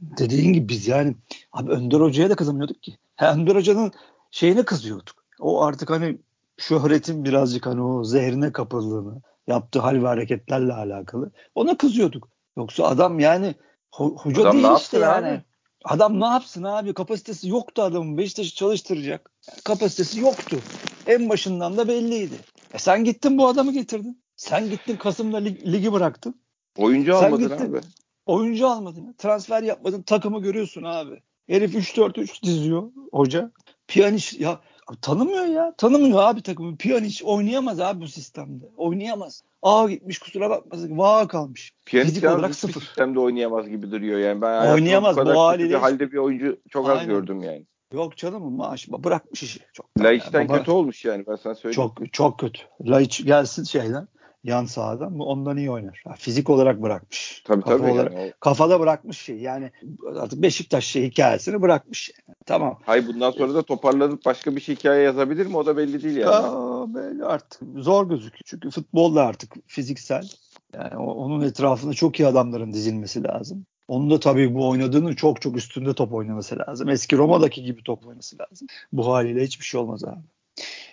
Dediğin 0.00 0.52
gibi 0.52 0.68
biz 0.68 0.88
yani 0.88 1.14
abi 1.52 1.70
Önder 1.70 2.00
Hoca'ya 2.00 2.30
da 2.30 2.34
kızamıyorduk 2.34 2.82
ki. 2.82 2.96
Ha, 3.16 3.34
Önder 3.34 3.56
Hoca'nın 3.56 3.92
şeyine 4.30 4.64
kızıyorduk. 4.64 5.14
O 5.40 5.62
artık 5.62 5.90
hani 5.90 6.18
şöhretin 6.58 7.24
birazcık 7.24 7.66
hani 7.66 7.82
o 7.82 8.04
zehrine 8.04 8.52
kapıldığını 8.52 9.22
yaptığı 9.46 9.78
hal 9.80 9.94
ve 9.94 10.06
hareketlerle 10.06 10.72
alakalı. 10.72 11.30
Ona 11.54 11.76
kızıyorduk. 11.76 12.28
Yoksa 12.56 12.84
adam 12.84 13.20
yani 13.20 13.54
ho- 13.92 14.16
hoca 14.16 14.42
adam 14.42 14.52
değil 14.52 14.74
işte 14.76 14.98
yani. 14.98 15.28
Abi? 15.28 15.42
Adam 15.84 16.20
ne 16.20 16.26
yapsın 16.26 16.62
abi? 16.62 16.94
Kapasitesi 16.94 17.48
yoktu 17.48 17.82
adamın. 17.82 18.18
Beşiktaş'ı 18.18 18.54
çalıştıracak. 18.54 19.30
Kapasitesi 19.64 20.20
yoktu. 20.20 20.58
En 21.06 21.28
başından 21.28 21.76
da 21.76 21.88
belliydi. 21.88 22.34
E 22.74 22.78
sen 22.78 23.04
gittin 23.04 23.38
bu 23.38 23.48
adamı 23.48 23.72
getirdin. 23.72 24.22
Sen 24.36 24.70
gittin 24.70 24.96
Kasım'da 24.96 25.36
lig, 25.36 25.66
ligi 25.66 25.92
bıraktın. 25.92 26.40
Oyuncu 26.78 27.12
sen 27.12 27.24
almadın 27.24 27.48
gittin, 27.48 27.70
abi. 27.72 27.80
Oyuncu 28.26 28.68
almadın. 28.68 29.14
Transfer 29.18 29.62
yapmadın. 29.62 30.02
Takımı 30.02 30.42
görüyorsun 30.42 30.82
abi. 30.82 31.22
Herif 31.48 31.74
3-4-3 31.74 32.42
diziyor 32.42 32.90
hoca. 33.12 33.50
Piyaniş 33.88 34.32
ya 34.32 34.60
tanımıyor 35.00 35.44
ya. 35.44 35.74
Tanımıyor 35.76 36.18
abi 36.22 36.42
takımı. 36.42 36.76
Piyaniş 36.76 37.22
oynayamaz 37.24 37.80
abi 37.80 38.00
bu 38.00 38.08
sistemde. 38.08 38.64
Oynayamaz. 38.76 39.42
Aa 39.62 39.88
gitmiş 39.88 40.18
kusura 40.18 40.50
bakmasın. 40.50 40.98
Vaa 40.98 41.28
kalmış. 41.28 41.72
Fizik 41.84 42.24
olarak 42.24 42.54
sıfır. 42.54 42.80
sistemde 42.80 43.20
oynayamaz 43.20 43.68
gibi 43.68 43.90
duruyor 43.90 44.18
yani. 44.18 44.42
Ben 44.42 44.72
oynayamaz 44.72 45.16
bu, 45.16 45.26
bu 45.26 45.40
haliyle. 45.40 45.76
halde 45.76 46.12
bir 46.12 46.16
oyuncu 46.16 46.60
çok 46.70 46.88
Aynen. 46.88 47.00
az 47.00 47.06
gördüm 47.06 47.42
yani. 47.42 47.66
Yok 47.92 48.16
canım 48.16 48.52
maaş 48.52 48.88
bırakmış 48.88 49.42
işi. 49.42 49.60
Çok 49.72 49.86
Laiç'ten 49.98 50.40
yani. 50.40 50.58
kötü 50.58 50.70
olmuş 50.70 51.04
yani 51.04 51.24
ben 51.26 51.36
sana 51.36 51.54
söyleyeyim. 51.54 51.92
Çok 51.96 52.12
çok 52.12 52.38
kötü. 52.38 52.62
Laiç 52.80 53.24
gelsin 53.24 53.64
şeyden 53.64 54.08
yan 54.44 54.64
sahadan 54.64 55.18
bu 55.18 55.24
ondan 55.24 55.56
iyi 55.56 55.70
oynar. 55.70 56.04
fizik 56.18 56.50
olarak 56.50 56.82
bırakmış. 56.82 57.42
Tabii 57.46 57.62
Kafa 57.62 57.78
tabii. 57.78 57.90
Olarak, 57.90 58.12
yani. 58.12 58.32
Kafada 58.40 58.80
bırakmış 58.80 59.18
şey. 59.18 59.36
Yani 59.36 59.70
artık 60.16 60.42
Beşiktaş 60.42 60.84
şey 60.84 61.10
hikayesini 61.10 61.62
bırakmış. 61.62 62.10
Yani. 62.28 62.36
Tamam. 62.46 62.78
Hay 62.86 63.06
bundan 63.06 63.30
sonra 63.30 63.54
da 63.54 63.62
toparlanıp 63.62 64.24
başka 64.24 64.56
bir 64.56 64.60
şey 64.60 64.76
hikaye 64.76 65.02
yazabilir 65.02 65.46
mi? 65.46 65.56
O 65.56 65.66
da 65.66 65.76
belli 65.76 66.02
değil 66.02 66.16
yani. 66.16 66.34
Aa, 66.34 66.94
belli 66.94 67.24
artık. 67.24 67.62
Zor 67.76 68.08
gözüküyor. 68.08 68.42
Çünkü 68.44 68.70
futbol 68.70 69.14
da 69.14 69.26
artık 69.26 69.54
fiziksel. 69.66 70.28
Yani 70.74 70.96
onun 70.96 71.44
etrafında 71.44 71.94
çok 71.94 72.20
iyi 72.20 72.26
adamların 72.26 72.72
dizilmesi 72.72 73.24
lazım. 73.24 73.66
Onun 73.88 74.10
da 74.10 74.20
tabii 74.20 74.54
bu 74.54 74.68
oynadığının 74.68 75.14
çok 75.14 75.40
çok 75.40 75.56
üstünde 75.56 75.94
top 75.94 76.12
oynaması 76.12 76.58
lazım. 76.58 76.88
Eski 76.88 77.16
Roma'daki 77.16 77.62
gibi 77.62 77.82
top 77.82 78.06
oynaması 78.06 78.36
lazım. 78.38 78.68
Bu 78.92 79.06
haliyle 79.06 79.44
hiçbir 79.44 79.64
şey 79.64 79.80
olmaz 79.80 80.04
abi. 80.04 80.20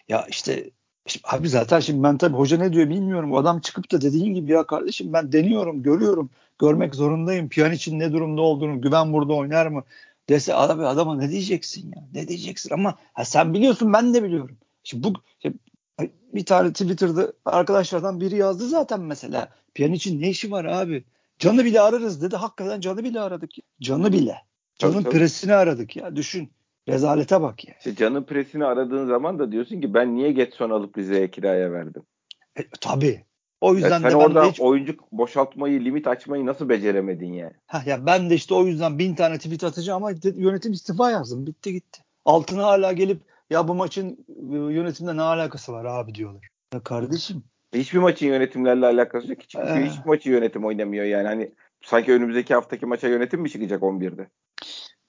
Ya 0.10 0.26
işte 0.30 0.70
Şimdi, 1.12 1.28
abi 1.28 1.50
zaten 1.50 1.80
şimdi 1.80 2.04
ben 2.04 2.18
tabii 2.18 2.38
hoca 2.38 2.58
ne 2.58 2.74
diyor 2.74 2.90
bilmiyorum. 2.90 3.34
O 3.34 3.38
adam 3.38 3.60
çıkıp 3.60 3.92
da 3.92 4.02
dediğin 4.02 4.34
gibi 4.34 4.52
ya 4.52 4.64
kardeşim 4.64 5.14
ben 5.14 5.32
deniyorum, 5.32 5.84
görüyorum. 5.84 6.30
Görmek 6.60 6.96
zorundayım. 6.96 7.50
Piyan 7.50 7.72
için 7.72 8.00
ne 8.00 8.12
durumda 8.12 8.42
olduğunu, 8.42 8.82
güven 8.82 9.14
burada 9.14 9.34
oynar 9.34 9.68
mı? 9.68 9.84
Dese 10.30 10.56
abi 10.56 10.86
adama 10.86 11.16
ne 11.16 11.30
diyeceksin 11.30 11.92
ya? 11.96 12.04
Ne 12.14 12.28
diyeceksin 12.28 12.74
ama 12.74 12.96
ha, 13.14 13.26
sen 13.26 13.54
biliyorsun 13.54 13.94
ben 13.94 14.14
de 14.14 14.24
biliyorum. 14.24 14.58
Şimdi 14.84 15.04
bu 15.04 15.14
işte, 15.36 15.54
bir 16.34 16.46
tane 16.46 16.72
Twitter'da 16.72 17.34
arkadaşlardan 17.46 18.22
biri 18.22 18.36
yazdı 18.36 18.68
zaten 18.68 19.02
mesela. 19.02 19.50
Piyan 19.74 19.94
için 19.94 20.22
ne 20.22 20.30
işi 20.30 20.52
var 20.52 20.66
abi? 20.66 21.04
Canı 21.40 21.66
bile 21.66 21.82
ararız 21.82 22.22
dedi. 22.22 22.36
Hakikaten 22.36 22.82
canı 22.82 23.04
bile 23.04 23.20
aradık. 23.20 23.52
Canı 23.82 24.14
bile. 24.14 24.38
Canın 24.78 24.94
tabii, 24.94 25.04
tabii. 25.04 25.14
presini 25.14 25.54
aradık 25.54 25.96
ya. 25.96 26.16
Düşün. 26.16 26.50
Rezalete 26.88 27.42
bak 27.42 27.68
ya. 27.68 27.74
İşte 27.78 27.96
canın 27.96 28.24
presini 28.24 28.66
aradığın 28.66 29.08
zaman 29.08 29.40
da 29.40 29.52
diyorsun 29.52 29.82
ki 29.82 29.94
ben 29.94 30.16
niye 30.16 30.32
Getson 30.32 30.70
alıp 30.70 30.98
Rize'ye 30.98 31.32
kiraya 31.32 31.72
verdim? 31.72 32.04
E, 32.60 32.62
tabii. 32.82 33.26
O 33.62 33.74
yüzden 33.74 33.90
ya 33.90 34.00
sen 34.00 34.12
de 34.12 34.16
orada 34.16 34.46
hiç... 34.46 34.62
oyuncu 34.62 34.96
boşaltmayı, 35.12 35.86
limit 35.86 36.08
açmayı 36.08 36.46
nasıl 36.46 36.70
beceremedin 36.70 37.34
yani? 37.34 37.54
Ha 37.68 37.84
ya 37.86 38.06
ben 38.06 38.30
de 38.30 38.36
işte 38.36 38.54
o 38.54 38.66
yüzden 38.66 39.00
bin 39.00 39.16
tane 39.16 39.38
tweet 39.38 39.64
atacağım 39.64 40.04
ama 40.04 40.18
yönetim 40.36 40.72
istifa 40.72 41.12
yazdım. 41.12 41.48
Bitti 41.48 41.74
gitti. 41.74 42.02
Altına 42.26 42.64
hala 42.64 42.94
gelip 42.94 43.22
ya 43.50 43.68
bu 43.68 43.76
maçın 43.76 44.26
e, 44.52 44.56
yönetimde 44.56 45.18
ne 45.18 45.22
alakası 45.22 45.74
var 45.74 45.86
abi 45.86 46.16
diyorlar. 46.16 46.48
Ya 46.74 46.80
kardeşim. 46.80 47.44
Hiçbir 47.74 48.00
maçın 48.00 48.28
yönetimlerle 48.28 48.86
alakası 48.86 49.30
yok. 49.30 49.42
Hiç, 49.42 49.56
ee... 49.56 49.86
hiçbir 49.86 50.06
maçı 50.06 50.30
yönetim 50.30 50.66
oynamıyor 50.66 51.06
yani. 51.06 51.28
Hani 51.28 51.52
sanki 51.82 52.14
önümüzdeki 52.14 52.54
haftaki 52.54 52.86
maça 52.86 53.08
yönetim 53.08 53.42
mi 53.42 53.50
çıkacak 53.50 53.82
11'de? 53.82 54.30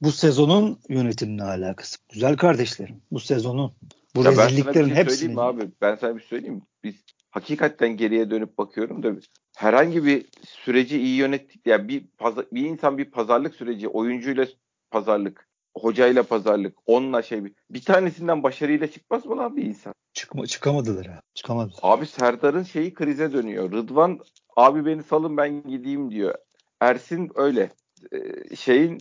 Bu 0.02 0.12
sezonun 0.12 0.78
yönetimle 0.88 1.42
alakası. 1.42 1.98
Güzel 2.12 2.36
kardeşlerim. 2.36 3.02
Bu 3.10 3.20
sezonun. 3.20 3.72
Bu 4.16 4.24
ya 4.24 4.30
rezilliklerin 4.30 4.66
ben 4.66 4.72
sana 4.72 4.86
bir 4.86 4.94
şey 4.94 5.04
hepsini. 5.04 5.40
abi? 5.40 5.70
Ben 5.80 5.94
sana 5.94 6.14
bir 6.14 6.20
şey 6.20 6.28
söyleyeyim? 6.28 6.62
Biz 6.84 6.94
hakikaten 7.30 7.96
geriye 7.96 8.30
dönüp 8.30 8.58
bakıyorum 8.58 9.02
da 9.02 9.12
herhangi 9.56 10.04
bir 10.04 10.26
süreci 10.46 11.00
iyi 11.00 11.16
yönettik. 11.16 11.66
Yani 11.66 11.88
bir, 11.88 12.04
pazar, 12.18 12.44
bir 12.52 12.66
insan 12.66 12.98
bir 12.98 13.04
pazarlık 13.04 13.54
süreci, 13.54 13.88
oyuncuyla 13.88 14.46
pazarlık, 14.90 15.48
hocayla 15.76 16.22
pazarlık, 16.22 16.76
onunla 16.86 17.22
şey 17.22 17.44
bir, 17.44 17.52
bir 17.70 17.82
tanesinden 17.82 18.42
başarıyla 18.42 18.90
çıkmaz 18.90 19.26
mı 19.26 19.36
lan 19.36 19.56
bir 19.56 19.64
insan? 19.64 19.94
Çıkma, 20.12 20.46
çıkamadılar 20.46 21.06
ha. 21.06 21.20
Çıkamadılar. 21.34 21.78
Abi 21.82 22.06
Serdar'ın 22.06 22.62
şeyi 22.62 22.94
krize 22.94 23.32
dönüyor. 23.32 23.72
Rıdvan 23.72 24.20
abi 24.56 24.86
beni 24.86 25.02
salın 25.02 25.36
ben 25.36 25.62
gideyim 25.62 26.10
diyor. 26.10 26.34
Ersin 26.80 27.30
öyle. 27.34 27.70
Ee, 28.12 28.56
şeyin 28.56 28.98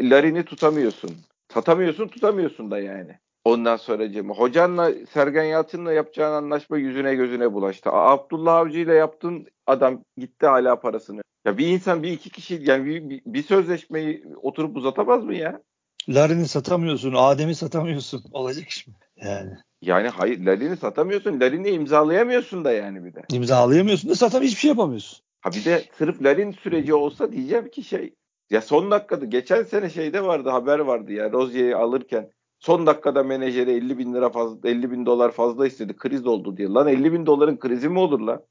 Larin'i 0.00 0.44
tutamıyorsun. 0.44 1.10
Satamıyorsun 1.54 2.08
tutamıyorsun 2.08 2.70
da 2.70 2.78
yani. 2.78 3.18
Ondan 3.44 3.76
sonra 3.76 4.12
Cem. 4.12 4.30
Hocanla 4.30 4.92
Sergen 5.12 5.44
Yalçın'la 5.44 5.92
yapacağın 5.92 6.32
anlaşma 6.32 6.78
yüzüne 6.78 7.14
gözüne 7.14 7.52
bulaştı. 7.52 7.90
Abdullah 7.90 8.54
Avcı 8.54 8.78
ile 8.78 8.94
yaptığın 8.94 9.46
adam 9.66 10.00
gitti 10.16 10.46
hala 10.46 10.80
parasını. 10.80 11.22
Ya 11.44 11.58
bir 11.58 11.66
insan 11.66 12.02
bir 12.02 12.12
iki 12.12 12.30
kişi 12.30 12.62
yani 12.64 12.86
bir, 12.86 13.10
bir, 13.10 13.22
bir 13.26 13.42
sözleşmeyi 13.42 14.24
oturup 14.42 14.76
uzatamaz 14.76 15.24
mı 15.24 15.34
ya? 15.34 15.62
Larin'i 16.08 16.48
satamıyorsun, 16.48 17.14
Adem'i 17.16 17.54
satamıyorsun. 17.54 18.24
Olacak 18.32 18.68
iş 18.68 18.86
mi? 18.86 18.94
Yani. 19.16 19.50
Yani 19.82 20.08
hayır 20.08 20.46
Larin'i 20.46 20.76
satamıyorsun. 20.76 21.40
Larin'i 21.40 21.70
imzalayamıyorsun 21.70 22.64
da 22.64 22.72
yani 22.72 23.04
bir 23.04 23.14
de. 23.14 23.22
İmzalayamıyorsun 23.32 24.10
da 24.10 24.14
satam 24.14 24.42
hiçbir 24.42 24.60
şey 24.60 24.68
yapamıyorsun. 24.68 25.24
Ha 25.40 25.50
bir 25.52 25.64
de 25.64 25.84
sırf 25.98 26.22
Larin 26.22 26.52
süreci 26.52 26.94
olsa 26.94 27.32
diyeceğim 27.32 27.68
ki 27.68 27.82
şey 27.82 28.14
ya 28.50 28.60
son 28.60 28.90
dakikada 28.90 29.24
geçen 29.24 29.62
sene 29.62 29.90
şeyde 29.90 30.24
vardı 30.24 30.48
haber 30.48 30.78
vardı 30.78 31.12
ya 31.12 31.32
Rozier'i 31.32 31.76
alırken 31.76 32.30
son 32.58 32.86
dakikada 32.86 33.22
menajeri 33.22 33.70
50 33.70 33.98
bin 33.98 34.14
lira 34.14 34.30
fazla 34.30 34.68
50 34.68 34.90
bin 34.90 35.06
dolar 35.06 35.30
fazla 35.32 35.66
istedi 35.66 35.96
kriz 35.96 36.26
oldu 36.26 36.56
diye. 36.56 36.68
Lan 36.68 36.88
50 36.88 37.12
bin 37.12 37.26
doların 37.26 37.56
krizi 37.56 37.88
mi 37.88 37.98
olur 37.98 38.20
lan? 38.20 38.42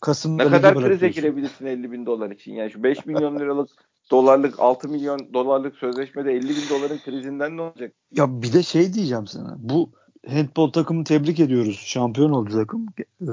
Kasım'da 0.00 0.44
Ne 0.44 0.50
kadar 0.50 0.74
krize 0.74 1.08
girebilirsin 1.08 1.66
50 1.66 1.92
bin 1.92 2.06
dolar 2.06 2.30
için? 2.30 2.52
Yani 2.52 2.70
şu 2.70 2.82
5 2.82 3.06
milyon 3.06 3.38
liralık 3.38 3.70
dolarlık 4.10 4.60
6 4.60 4.88
milyon 4.88 5.34
dolarlık 5.34 5.76
sözleşmede 5.76 6.32
50 6.32 6.48
bin 6.48 6.68
doların 6.70 6.98
krizinden 7.04 7.56
ne 7.56 7.62
olacak? 7.62 7.92
Ya 8.12 8.42
bir 8.42 8.52
de 8.52 8.62
şey 8.62 8.94
diyeceğim 8.94 9.26
sana. 9.26 9.56
Bu 9.58 9.90
handball 10.28 10.70
takımı 10.70 11.04
tebrik 11.04 11.40
ediyoruz. 11.40 11.82
Şampiyon 11.84 12.30
oldu 12.30 12.50
takım. 12.52 12.86
Ee, 12.98 13.26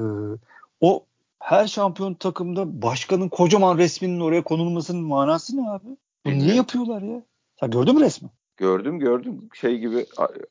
o 0.80 1.06
her 1.42 1.66
şampiyon 1.66 2.14
takımda 2.14 2.82
başkanın 2.82 3.28
kocaman 3.28 3.78
resminin 3.78 4.20
oraya 4.20 4.44
konulmasının 4.44 5.02
manası 5.04 5.56
ne 5.56 5.70
abi? 5.70 5.86
Bu 5.86 6.28
niye 6.28 6.36
Bilmiyorum. 6.36 6.56
yapıyorlar 6.56 7.02
ya? 7.02 7.22
Sen 7.60 7.70
gördün 7.70 7.94
mü 7.94 8.00
resmi? 8.00 8.30
Gördüm 8.56 8.98
gördüm 8.98 9.48
şey 9.54 9.78
gibi 9.78 10.06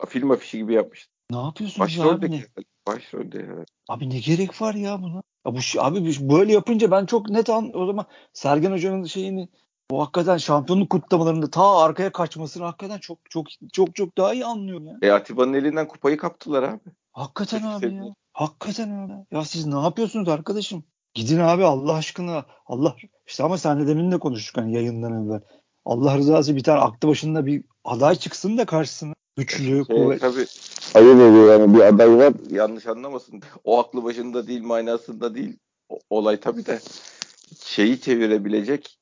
film 0.08 0.32
afişi 0.32 0.58
gibi 0.58 0.74
yapmışlar. 0.74 1.12
Ne 1.32 1.38
yapıyorsunuz 1.38 2.00
abi? 2.00 2.32
Ne? 2.32 2.46
Başrolde 2.88 3.48
evet. 3.56 3.68
Abi 3.90 4.10
ne 4.10 4.20
gerek 4.20 4.62
var 4.62 4.74
ya 4.74 5.02
buna? 5.02 5.24
Ya 5.46 5.54
bu 5.54 5.60
abi 5.80 6.30
böyle 6.30 6.54
yapınca 6.54 6.92
ben 6.92 7.06
çok 7.06 7.30
net 7.30 7.50
an 7.50 7.72
o 7.74 7.86
zaman 7.86 8.06
Sergen 8.34 8.72
Hoca'nın 8.72 9.04
şeyini 9.04 9.50
bu 9.92 10.02
hakikaten 10.02 10.38
şampiyonluk 10.38 10.90
kutlamalarında 10.90 11.50
ta 11.50 11.78
arkaya 11.78 12.12
kaçmasını 12.12 12.64
hakikaten 12.64 12.98
çok 12.98 13.18
çok 13.30 13.48
çok 13.74 13.96
çok 13.96 14.18
daha 14.18 14.34
iyi 14.34 14.46
anlıyorum 14.46 14.88
ya. 14.88 14.98
E 15.02 15.12
Atiba'nın 15.12 15.54
elinden 15.54 15.88
kupayı 15.88 16.18
kaptılar 16.18 16.64
abi. 16.64 16.80
Hakikaten 17.12 17.62
Peki, 17.62 17.88
abi 17.88 17.96
ya. 17.96 18.14
Hakikaten 18.34 18.90
abi. 18.90 19.14
Ya 19.32 19.46
siz 19.46 19.66
ne 19.66 19.80
yapıyorsunuz 19.80 20.30
arkadaşım? 20.30 20.84
Gidin 21.14 21.40
abi 21.40 21.66
Allah 21.66 21.94
aşkına. 21.94 22.46
Allah 22.66 22.96
işte 23.28 23.44
ama 23.44 23.58
senle 23.58 23.88
demin 23.88 24.12
de 24.12 24.20
konuştuk 24.20 24.58
hani 24.58 24.74
yayından 24.74 25.26
evvel. 25.26 25.42
Allah 25.86 26.18
rızası 26.18 26.56
bir 26.56 26.64
tane 26.64 26.80
aklı 26.80 27.08
başında 27.08 27.46
bir 27.46 27.64
aday 27.84 28.16
çıksın 28.16 28.58
da 28.58 28.66
karşısına. 28.66 29.14
Güçlü, 29.36 29.66
Şey, 29.66 29.84
kuvvet. 29.84 30.22
tabii 30.22 30.46
ayıp 30.96 31.16
ediyor 31.16 31.60
yani 31.60 31.74
bir 31.74 31.80
aday 31.80 32.18
var 32.18 32.34
yanlış 32.52 32.88
anlamasın. 32.88 33.42
O 33.64 33.80
aklı 33.80 34.04
başında 34.04 34.48
değil 34.48 34.62
manasında 34.64 35.36
değil. 35.36 35.58
O- 35.90 36.00
olay 36.10 36.40
tabii 36.40 36.66
de 36.66 36.80
şeyi 37.66 38.02
çevirebilecek 38.02 38.98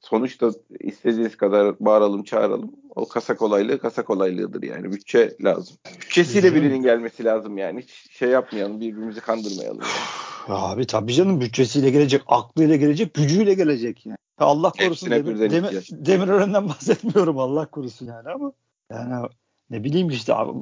sonuçta 0.00 0.50
istediğiniz 0.80 1.36
kadar 1.36 1.76
bağıralım 1.80 2.24
çağıralım. 2.24 2.72
O 2.96 3.08
kasa 3.08 3.36
kolaylığı 3.36 3.78
kasa 3.78 4.04
kolaylığıdır 4.04 4.62
yani. 4.62 4.92
Bütçe 4.92 5.36
lazım. 5.44 5.76
Bütçesiyle 6.00 6.54
birinin 6.54 6.82
gelmesi 6.82 7.24
lazım 7.24 7.58
yani. 7.58 7.82
Hiç 7.82 7.90
şey 8.10 8.28
yapmayalım 8.28 8.80
birbirimizi 8.80 9.20
kandırmayalım. 9.20 9.80
Yani. 9.80 10.22
Ya 10.48 10.54
abi 10.54 10.86
tabii 10.86 11.12
canım 11.12 11.40
bütçesiyle 11.40 11.90
gelecek, 11.90 12.22
aklıyla 12.26 12.76
gelecek, 12.76 13.14
gücüyle 13.14 13.54
gelecek 13.54 14.06
yani. 14.06 14.18
Ya 14.40 14.46
Allah 14.46 14.70
korusun 14.70 15.10
Hepsine 15.10 15.50
Demir. 15.50 15.88
Demirören'den 15.90 16.68
bahsetmiyorum 16.68 17.38
Allah 17.38 17.66
korusun 17.66 18.06
yani 18.06 18.28
ama 18.28 18.52
yani 18.90 19.28
ne 19.70 19.84
bileyim 19.84 20.08
işte 20.08 20.34
abi, 20.34 20.52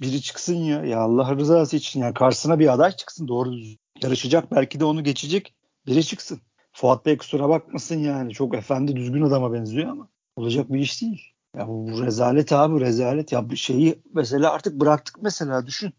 biri 0.00 0.22
çıksın 0.22 0.54
ya 0.54 0.84
ya 0.84 1.00
Allah 1.00 1.36
rızası 1.36 1.76
için 1.76 2.00
yani 2.00 2.14
karşısına 2.14 2.58
bir 2.58 2.72
aday 2.72 2.92
çıksın 2.92 3.28
doğru 3.28 3.52
düzgün. 3.52 3.78
yarışacak 4.02 4.52
belki 4.52 4.80
de 4.80 4.84
onu 4.84 5.04
geçecek 5.04 5.54
biri 5.86 6.04
çıksın. 6.04 6.40
Fuat 6.72 7.06
Bey 7.06 7.16
kusura 7.16 7.48
bakmasın 7.48 7.98
yani 7.98 8.32
çok 8.32 8.54
efendi 8.54 8.96
düzgün 8.96 9.22
adama 9.22 9.52
benziyor 9.52 9.88
ama 9.90 10.08
olacak 10.36 10.72
bir 10.72 10.80
iş 10.80 11.02
değil. 11.02 11.22
Ya 11.56 11.68
bu, 11.68 12.02
rezalet 12.06 12.52
abi 12.52 12.80
rezalet 12.80 13.32
ya 13.32 13.50
bu 13.50 13.56
şeyi 13.56 14.02
mesela 14.14 14.52
artık 14.52 14.80
bıraktık 14.80 15.22
mesela 15.22 15.66
düşün. 15.66 15.92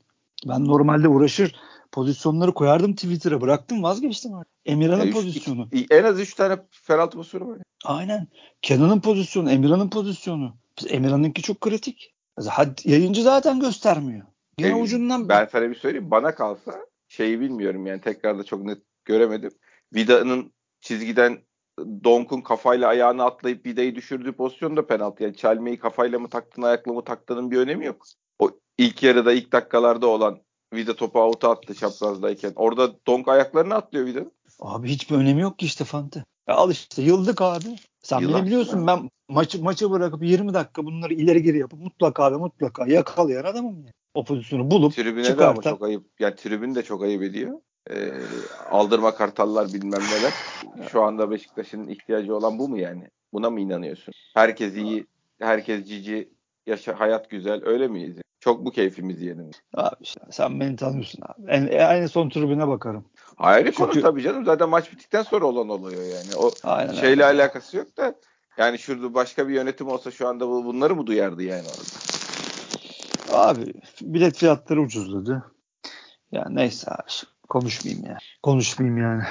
Ben 0.50 0.66
normalde 0.66 1.08
uğraşır 1.08 1.56
pozisyonları 1.92 2.54
koyardım 2.54 2.94
Twitter'a 2.94 3.42
bıraktım 3.42 3.84
vazgeçtim 3.84 4.34
artık. 4.34 4.54
Emirhan'ın 4.66 5.08
üç- 5.08 5.14
pozisyonu. 5.14 5.68
iki- 5.72 5.94
en 5.94 6.04
az 6.04 6.20
3 6.20 6.34
tane 6.34 6.58
penaltı 6.88 7.18
pozisyonu 7.18 7.48
var. 7.50 7.58
Aynen. 7.86 8.28
Kenan'ın 8.62 9.00
pozisyonu, 9.00 9.52
Emirhan'ın 9.52 9.90
pozisyonu. 9.90 10.56
Biz 10.80 10.92
Emirhan'ınki 10.92 11.42
çok 11.42 11.62
kritik. 11.62 12.14
Had, 12.48 12.78
yayıncı 12.86 13.24
zaten 13.24 13.60
göstermiyor. 13.60 14.26
Yine 14.60 14.70
Ee, 14.72 14.76
ucundan 14.76 15.30
Ben 15.30 15.46
sana 15.52 15.70
bir 15.70 15.76
söyleyeyim. 15.76 16.12
Bana 16.12 16.36
kalsa 16.36 16.72
şeyi 17.08 17.40
bilmiyorum 17.40 17.86
yani 17.86 18.02
tekrar 18.02 18.40
da 18.40 18.44
çok 18.44 18.64
net 18.64 18.78
göremedim. 19.06 19.52
Vida'nın 19.96 20.52
çizgiden 20.82 21.40
Donk'un 22.04 22.42
kafayla 22.42 22.88
ayağını 22.88 23.24
atlayıp 23.24 23.66
Vida'yı 23.66 23.96
düşürdüğü 23.96 24.32
pozisyon 24.32 24.78
da 24.78 24.88
penaltı. 24.88 25.24
Yani 25.24 25.36
çelmeyi 25.36 25.80
kafayla 25.80 26.20
mı 26.20 26.30
taktın 26.30 26.62
ayakla 26.62 26.94
mı 26.94 27.04
taktığının 27.04 27.52
bir 27.52 27.58
önemi 27.58 27.86
yok. 27.86 28.06
O 28.40 28.52
ilk 28.78 29.04
yarıda 29.04 29.34
ilk 29.34 29.52
dakikalarda 29.52 30.08
olan 30.08 30.40
Vida 30.74 30.96
topu 30.96 31.20
out'a 31.20 31.52
attı 31.52 31.74
çaprazdayken. 31.76 32.54
Orada 32.56 33.06
Donk 33.08 33.28
ayaklarını 33.28 33.76
atlıyor 33.76 34.06
Vida'nın. 34.06 34.32
Abi 34.60 34.90
hiçbir 34.90 35.16
önemi 35.16 35.42
yok 35.42 35.60
ki 35.60 35.66
işte 35.66 35.84
Fante. 35.84 36.24
Ya 36.48 36.56
al 36.56 36.72
işte 36.72 37.02
yıldık 37.02 37.42
abi. 37.42 37.76
Sen 38.02 38.20
Yılan. 38.20 38.36
beni 38.36 38.46
biliyorsun 38.46 38.88
ben 38.88 39.10
maçı 39.30 39.64
maçı 39.64 39.92
bırakıp 39.92 40.24
20 40.24 40.54
dakika 40.54 40.86
bunları 40.86 41.14
ileri 41.14 41.44
geri 41.44 41.58
yapıp 41.58 41.80
mutlaka 41.80 42.32
ve 42.32 42.36
mutlaka 42.38 42.88
yakalayan 42.88 43.44
adamım 43.44 43.76
yani. 43.76 43.94
O 44.14 44.24
pozisyonu 44.24 44.72
bulup 44.72 44.94
Tribüne 44.94 45.24
de 45.24 45.28
ama 45.28 45.54
çıkartan. 45.54 45.72
çok 45.72 45.84
ayıp. 45.84 46.06
Yani 46.20 46.36
tribün 46.36 46.76
de 46.76 46.84
çok 46.84 47.04
ayıp 47.04 47.24
ediyor. 47.24 47.60
Ee, 47.90 48.12
aldırma 48.70 49.16
kartallar 49.16 49.68
bilmem 49.74 50.02
neler. 50.02 50.34
Şu 50.92 51.04
anda 51.04 51.32
Beşiktaş'ın 51.32 51.88
ihtiyacı 51.88 52.36
olan 52.36 52.60
bu 52.60 52.70
mu 52.70 52.78
yani? 52.80 53.08
Buna 53.34 53.50
mı 53.50 53.60
inanıyorsun? 53.60 54.14
Herkes 54.34 54.76
iyi, 54.76 55.08
herkes 55.40 55.86
cici, 55.88 56.30
yaşa, 56.68 57.00
hayat 57.00 57.30
güzel. 57.30 57.62
Öyle 57.66 57.88
miyiz? 57.88 58.16
Çok 58.40 58.66
bu 58.66 58.72
keyfimiz 58.72 59.22
yerinde. 59.22 59.52
Abi 59.74 59.96
işte 60.02 60.20
sen 60.32 60.60
beni 60.60 60.76
tanıyorsun 60.76 61.22
abi. 61.26 61.52
En, 61.52 61.68
en 61.68 62.06
son 62.08 62.30
tribüne 62.30 62.68
bakarım. 62.68 63.06
Konu 63.38 63.88
Çünkü- 63.94 64.02
tabii 64.02 64.22
canım. 64.22 64.46
Zaten 64.46 64.70
maç 64.70 64.92
bittikten 64.92 65.24
sonra 65.24 65.46
olan 65.46 65.70
oluyor 65.70 66.02
yani. 66.02 66.36
O 66.38 66.52
Aynen 66.64 66.94
şeyle 66.94 67.26
alakası 67.26 67.78
yok 67.78 67.98
da 67.98 68.16
yani 68.58 68.80
şurada 68.80 69.14
başka 69.14 69.48
bir 69.48 69.54
yönetim 69.54 69.88
olsa 69.88 70.12
şu 70.12 70.28
anda 70.28 70.48
bu- 70.48 70.66
bunları 70.66 70.96
mı 70.96 71.08
duyardı 71.08 71.44
yani 71.44 71.68
orada? 71.68 72.00
Abi 73.32 73.74
bilet 74.02 74.38
fiyatları 74.38 74.82
ucuzladı. 74.82 75.52
Ya 76.32 76.46
neyse 76.50 76.92
abi 76.92 77.10
konuşmayayım 77.50 78.06
ya. 78.06 78.18
Konuşmayayım 78.44 79.02
yani. 79.02 79.24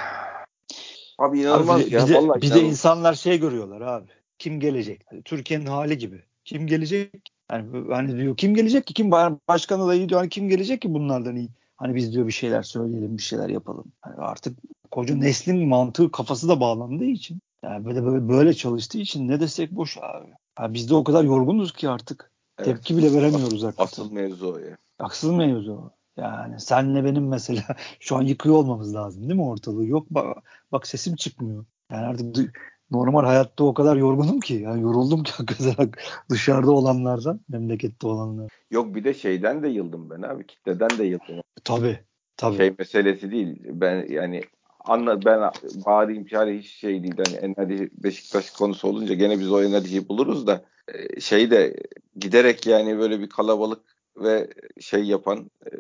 Abi 1.19 1.41
inanılmaz 1.41 1.81
Abi 1.81 1.95
ya. 1.95 2.07
bir 2.07 2.13
de- 2.13 2.17
Vallahi 2.17 2.43
bir 2.43 2.55
de 2.55 2.61
insanlar 2.61 3.15
şey 3.15 3.41
görüyorlar 3.41 3.81
abi. 3.81 4.09
Kim 4.39 4.61
gelecek? 4.61 5.03
Türkiye'nin 5.25 5.67
hali 5.67 5.99
gibi. 5.99 6.23
Kim 6.45 6.67
gelecek? 6.67 7.33
Yani 7.53 7.67
hani 7.91 8.17
diyor 8.17 8.37
kim 8.37 8.55
gelecek 8.55 8.87
ki? 8.87 8.95
Kim 8.95 9.11
başkan 9.49 9.81
adayı 9.81 10.09
diyor 10.09 10.21
hani 10.21 10.31
kim 10.31 10.49
gelecek 10.49 10.83
ki 10.83 10.95
bunlardan 10.95 11.37
iyi? 11.37 11.49
Hani 11.77 11.95
biz 11.95 12.13
diyor 12.13 12.27
bir 12.27 12.33
şeyler 12.33 12.63
söyleyelim, 12.63 13.19
bir 13.19 13.23
şeyler 13.23 13.49
yapalım. 13.49 13.85
Hani 14.01 14.17
artık 14.17 14.59
koca 14.91 15.15
neslin 15.15 15.69
mantığı 15.69 16.11
kafası 16.11 16.49
da 16.49 16.61
bağlandığı 16.61 17.05
için 17.05 17.41
yani 17.63 17.85
böyle 17.85 18.05
böyle, 18.05 18.29
böyle 18.29 18.55
çalıştığı 18.55 18.99
için 18.99 19.29
ne 19.29 19.41
desek 19.41 19.71
boş 19.71 19.99
abi. 19.99 20.29
Yani 20.61 20.75
biz 20.75 20.91
de 20.91 20.95
o 20.95 21.05
kadar 21.05 21.25
yorgunuz 21.25 21.73
ki 21.73 21.89
artık. 21.89 22.31
Evet. 22.59 22.67
Tepki 22.69 22.97
bile 22.97 23.13
veremiyoruz 23.13 23.63
hakikaten. 23.63 23.85
Asıl 23.85 24.13
mevzu 24.13 24.55
o 24.55 24.59
ya. 24.59 24.77
Haksız 24.99 25.31
mıyız 25.31 25.69
o? 25.69 25.91
Yani 26.19 26.61
senle 26.61 27.05
benim 27.05 27.29
mesela 27.29 27.63
şu 28.01 28.17
an 28.17 28.23
yıkıyor 28.23 28.55
olmamız 28.55 28.95
lazım 28.95 29.23
değil 29.23 29.35
mi 29.35 29.45
ortalığı? 29.45 29.87
Yok 29.87 30.07
bak, 30.11 30.37
bak 30.73 30.87
sesim 30.87 31.17
çıkmıyor. 31.17 31.65
Yani 31.93 32.07
artık 32.07 32.61
normal 32.91 33.25
hayatta 33.25 33.65
o 33.65 33.75
kadar 33.75 33.97
yorgunum 33.97 34.41
ki. 34.41 34.55
Yani 34.55 34.83
yoruldum 34.83 35.23
ki 35.23 35.33
hakikaten 35.33 35.91
dışarıda 36.31 36.71
olanlardan, 36.71 37.41
memlekette 37.49 38.07
olanlar. 38.07 38.53
Yok 38.71 38.95
bir 38.95 39.05
de 39.05 39.15
şeyden 39.15 39.63
de 39.63 39.69
yıldım 39.69 40.11
ben 40.11 40.23
abi. 40.23 40.47
Kitleden 40.47 40.91
de 40.99 41.05
yıldım. 41.05 41.41
Tabii. 41.65 41.99
Tabii. 42.37 42.57
Şey 42.57 42.75
meselesi 42.79 43.31
değil. 43.31 43.57
Ben 43.65 44.07
yani 44.09 44.43
anla 44.81 45.25
ben 45.25 45.51
bağırayım 45.87 46.27
çare 46.27 46.59
hiç 46.59 46.71
şey 46.71 47.03
değil. 47.03 47.15
Hani 47.27 47.37
Enadi 47.37 47.91
Beşiktaş 47.93 48.51
konusu 48.51 48.89
olunca 48.89 49.15
gene 49.15 49.41
biz 49.41 49.53
o 49.53 49.63
Enadi'yi 49.63 50.09
buluruz 50.09 50.47
da 50.47 50.65
e, 50.89 51.21
şey 51.21 51.51
de 51.51 51.77
giderek 52.17 52.67
yani 52.67 52.99
böyle 52.99 53.21
bir 53.21 53.29
kalabalık 53.29 53.98
ve 54.23 54.49
şey 54.81 55.05
yapan 55.05 55.51
e, 55.67 55.71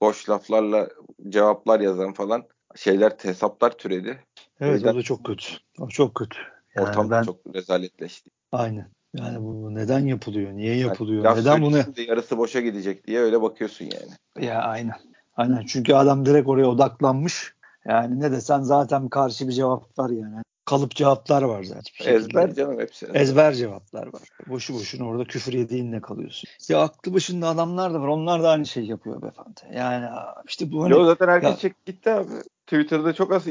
boş 0.00 0.30
laflarla 0.30 0.88
cevaplar 1.28 1.80
yazan 1.80 2.12
falan 2.12 2.44
şeyler 2.76 3.12
hesaplar 3.22 3.70
türedi. 3.70 4.24
Evet 4.60 4.80
Neden? 4.80 4.94
o 4.94 4.96
da 4.96 5.02
çok 5.02 5.24
kötü. 5.24 5.46
O 5.78 5.88
çok 5.88 6.14
kötü. 6.14 6.38
Yani 6.74 6.88
Ortam 6.88 7.10
ben... 7.10 7.22
çok 7.22 7.54
rezaletleşti. 7.54 8.30
Aynen. 8.52 8.90
Yani 9.14 9.42
bu 9.42 9.74
neden 9.74 10.06
yapılıyor? 10.06 10.52
Niye 10.52 10.76
yapılıyor? 10.76 11.24
Yani 11.24 11.40
neden 11.40 11.62
bunu? 11.62 11.76
Yarısı 12.08 12.38
boşa 12.38 12.60
gidecek 12.60 13.06
diye 13.06 13.20
öyle 13.20 13.42
bakıyorsun 13.42 13.84
yani. 13.84 14.46
Ya 14.46 14.62
aynen. 14.62 14.96
Aynen. 15.36 15.66
Çünkü 15.66 15.94
adam 15.94 16.26
direkt 16.26 16.48
oraya 16.48 16.66
odaklanmış. 16.66 17.54
Yani 17.84 18.20
ne 18.20 18.32
desen 18.32 18.60
zaten 18.60 19.08
karşı 19.08 19.48
bir 19.48 19.52
cevap 19.52 19.98
var 19.98 20.10
yani. 20.10 20.42
Kalıp 20.70 20.94
cevaplar 20.94 21.42
var 21.42 21.62
zaten. 21.62 22.14
Ezber 22.14 22.54
canım 22.54 22.80
hepsi. 22.80 23.06
Ezber 23.14 23.54
cevaplar 23.54 24.06
var. 24.06 24.22
Boşu 24.46 24.74
boşuna 24.74 25.06
orada 25.06 25.24
küfür 25.24 25.52
yediğinle 25.52 26.00
kalıyorsun. 26.00 26.50
Ya 26.68 26.80
aklı 26.80 27.14
başında 27.14 27.48
adamlar 27.48 27.94
da 27.94 28.00
var. 28.00 28.08
Onlar 28.08 28.42
da 28.42 28.50
aynı 28.50 28.66
şey 28.66 28.84
yapıyor 28.84 29.22
beyefendi. 29.22 29.60
Yani 29.78 30.06
işte 30.48 30.72
bu 30.72 30.84
hani... 30.84 30.92
Yo 30.92 31.04
zaten 31.04 31.28
herkes 31.28 31.50
ya... 31.50 31.56
çek 31.56 31.86
gitti 31.86 32.10
abi. 32.10 32.30
Twitter'da 32.66 33.12
çok 33.12 33.32
az 33.32 33.44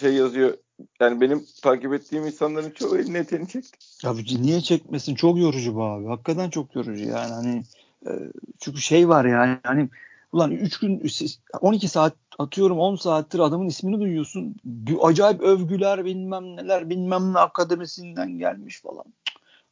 şey 0.00 0.14
yazıyor. 0.14 0.54
Yani 1.00 1.20
benim 1.20 1.46
takip 1.62 1.92
ettiğim 1.92 2.26
insanların 2.26 2.70
çoğu 2.70 2.98
elini 2.98 3.18
eteğini 3.18 3.48
çekti. 3.48 3.78
Abi 4.04 4.42
niye 4.42 4.60
çekmesin? 4.60 5.14
Çok 5.14 5.38
yorucu 5.38 5.74
bu 5.74 5.84
abi. 5.84 6.06
Hakikaten 6.06 6.50
çok 6.50 6.74
yorucu 6.74 7.04
yani 7.04 7.32
hani 7.32 7.62
e, 8.06 8.10
çünkü 8.60 8.80
şey 8.80 9.08
var 9.08 9.24
yani 9.24 9.58
hani 9.62 9.88
ulan 10.32 10.50
3 10.50 10.78
gün 10.78 11.02
12 11.60 11.88
saat 11.88 12.14
atıyorum 12.40 12.78
10 12.78 12.96
saattir 12.96 13.38
adamın 13.38 13.66
ismini 13.66 14.00
duyuyorsun. 14.00 14.56
Acayip 15.02 15.40
övgüler 15.40 16.04
bilmem 16.04 16.56
neler 16.56 16.90
bilmem 16.90 17.32
ne 17.32 17.38
akademisinden 17.38 18.38
gelmiş 18.38 18.80
falan. 18.80 19.04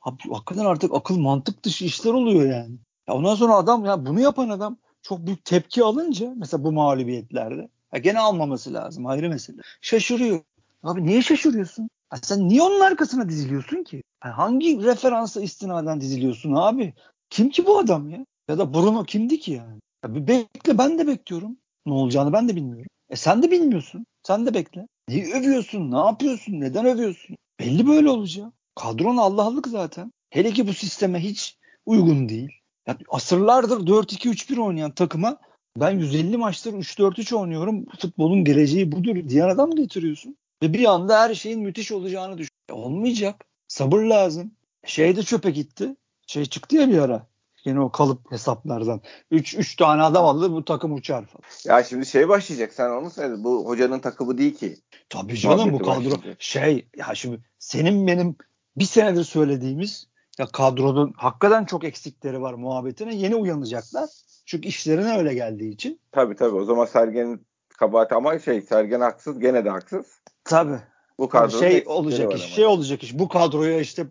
Abi, 0.03 0.17
hakikaten 0.33 0.65
artık 0.65 0.95
akıl 0.95 1.19
mantık 1.19 1.65
dışı 1.65 1.85
işler 1.85 2.13
oluyor 2.13 2.51
yani. 2.51 2.77
Ya 3.09 3.15
ondan 3.15 3.35
sonra 3.35 3.55
adam 3.55 3.85
ya 3.85 4.07
bunu 4.07 4.21
yapan 4.21 4.49
adam 4.49 4.77
çok 5.03 5.27
büyük 5.27 5.45
tepki 5.45 5.85
alınca 5.85 6.33
mesela 6.37 6.65
bu 6.65 6.73
mağlubiyetlerde 6.73 7.69
ya 7.93 7.99
gene 7.99 8.19
almaması 8.19 8.75
lazım 8.75 9.07
ayrı 9.07 9.29
mesele. 9.29 9.63
Şaşırıyor. 9.81 10.41
Abi 10.83 11.07
niye 11.07 11.23
şaşırıyorsun? 11.23 11.91
Ya 12.13 12.19
sen 12.23 12.49
niye 12.49 12.63
onun 12.63 12.81
arkasına 12.81 13.29
diziliyorsun 13.29 13.83
ki? 13.83 14.03
Yani 14.25 14.35
hangi 14.35 14.83
referansa 14.83 15.41
istinaden 15.41 16.01
diziliyorsun 16.01 16.53
abi? 16.53 16.95
Kim 17.31 17.51
ki 17.51 17.67
bu 17.67 17.79
adam 17.79 18.11
ya? 18.11 18.27
Ya 18.49 18.59
da 18.59 18.75
Bruno 18.75 19.05
kimdi 19.05 19.41
ki 19.41 19.53
yani? 19.53 19.81
Ya 20.05 20.27
bekle 20.27 20.79
ben 20.79 20.99
de 20.99 21.07
bekliyorum. 21.07 21.57
Ne 21.89 21.95
olacağını 21.95 22.33
ben 22.33 22.49
de 22.49 22.57
bilmiyorum. 22.57 22.87
E 23.11 23.17
sen 23.17 23.43
de 23.43 23.51
bilmiyorsun. 23.51 24.07
Sen 24.23 24.47
de 24.47 24.55
bekle. 24.55 24.87
Niye 25.09 25.35
övüyorsun? 25.35 25.93
Ne 25.93 25.99
yapıyorsun? 25.99 26.61
Neden 26.61 26.87
övüyorsun? 26.87 27.37
Belli 27.61 27.87
böyle 27.87 28.11
olacak. 28.11 28.53
Kadron 28.75 29.17
Allah'lık 29.17 29.67
zaten. 29.67 30.13
Hele 30.31 30.51
ki 30.51 30.67
bu 30.67 30.73
sisteme 30.73 31.21
hiç 31.21 31.57
uygun 31.87 32.29
değil. 32.29 32.51
Ya 32.87 32.99
asırlardır 33.09 33.87
4-2-3-1 33.87 34.61
oynayan 34.61 34.91
takıma 34.91 35.39
ben 35.77 35.91
150 35.99 36.37
maçtır 36.37 36.73
3-4-3 36.73 37.35
oynuyorum. 37.35 37.87
Futbolun 38.01 38.45
geleceği 38.45 38.93
budur 38.93 39.29
diyen 39.29 39.49
adam 39.49 39.77
getiriyorsun. 39.77 40.37
Ve 40.63 40.73
bir 40.73 40.85
anda 40.85 41.21
her 41.21 41.35
şeyin 41.35 41.61
müthiş 41.61 41.93
olacağını 41.93 42.39
düşün. 42.39 42.55
E 42.69 42.73
olmayacak. 42.73 43.45
Sabır 43.69 44.03
lazım. 44.03 44.51
Şey 44.87 45.17
de 45.17 45.23
çöpe 45.23 45.51
gitti. 45.51 45.97
Şey 46.27 46.45
çıktı 46.45 46.77
ya 46.77 46.89
bir 46.89 46.99
ara. 46.99 47.27
Yine 47.65 47.81
o 47.81 47.91
kalıp 47.91 48.33
hesaplardan. 48.33 49.01
3 49.31 49.55
3 49.55 49.77
tane 49.77 50.03
adam 50.03 50.25
aldı 50.25 50.53
bu 50.53 50.65
takım 50.65 50.95
uçar 50.95 51.27
falan. 51.27 51.77
Ya 51.77 51.85
şimdi 51.85 52.07
şey 52.07 52.29
başlayacak 52.29 52.73
sen 52.73 52.91
onu 52.91 53.11
söyle. 53.11 53.35
Bu 53.45 53.69
hocanın 53.69 53.99
takımı 53.99 54.39
değil 54.39 54.55
ki. 54.55 54.77
Tabii 55.09 55.37
canım 55.37 55.73
bu 55.73 55.79
kadro 55.79 56.11
başlayacak. 56.11 56.37
şey 56.43 56.89
ya 56.97 57.15
şimdi 57.15 57.41
senin 57.59 58.07
benim 58.07 58.37
bir 58.77 58.85
senedir 58.85 59.25
söylediğimiz 59.25 60.09
ya 60.39 60.47
kadronun 60.47 61.13
hakikaten 61.17 61.65
çok 61.65 61.85
eksikleri 61.85 62.41
var 62.41 62.55
muhabbetine 62.55 63.15
yeni 63.15 63.35
uyanacaklar. 63.35 64.09
Çünkü 64.47 64.69
işlerine 64.69 65.19
öyle 65.19 65.35
geldiği 65.35 65.71
için. 65.71 66.01
Tabii 66.13 66.37
tabii 66.37 66.57
o 66.57 66.65
zaman 66.65 66.85
Sergen'in 66.85 67.47
kabahati 67.69 68.15
ama 68.15 68.39
şey 68.39 68.63
Sergen 68.63 69.01
haksız 69.01 69.41
gene 69.41 69.65
de 69.65 69.71
haksız. 69.71 70.07
Tabii. 70.45 70.79
Bu 71.19 71.29
kadro 71.29 71.59
şey 71.59 71.85
olacak 71.87 72.35
iş, 72.35 72.43
şey 72.43 72.67
olacak 72.67 73.03
iş. 73.03 73.19
Bu 73.19 73.29
kadroya 73.29 73.81
işte 73.81 74.07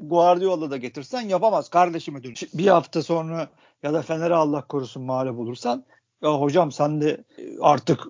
Guardiola 0.00 0.70
da 0.70 0.76
getirsen 0.76 1.20
yapamaz 1.20 1.68
kardeşime 1.68 2.22
dön. 2.22 2.34
Bir 2.54 2.66
hafta 2.66 3.02
sonra 3.02 3.48
ya 3.82 3.92
da 3.92 4.02
Fener'e 4.02 4.34
Allah 4.34 4.62
korusun 4.62 5.02
mağlup 5.02 5.38
olursan 5.38 5.84
ya 6.22 6.40
hocam 6.40 6.72
sen 6.72 7.00
de 7.00 7.24
artık 7.60 8.00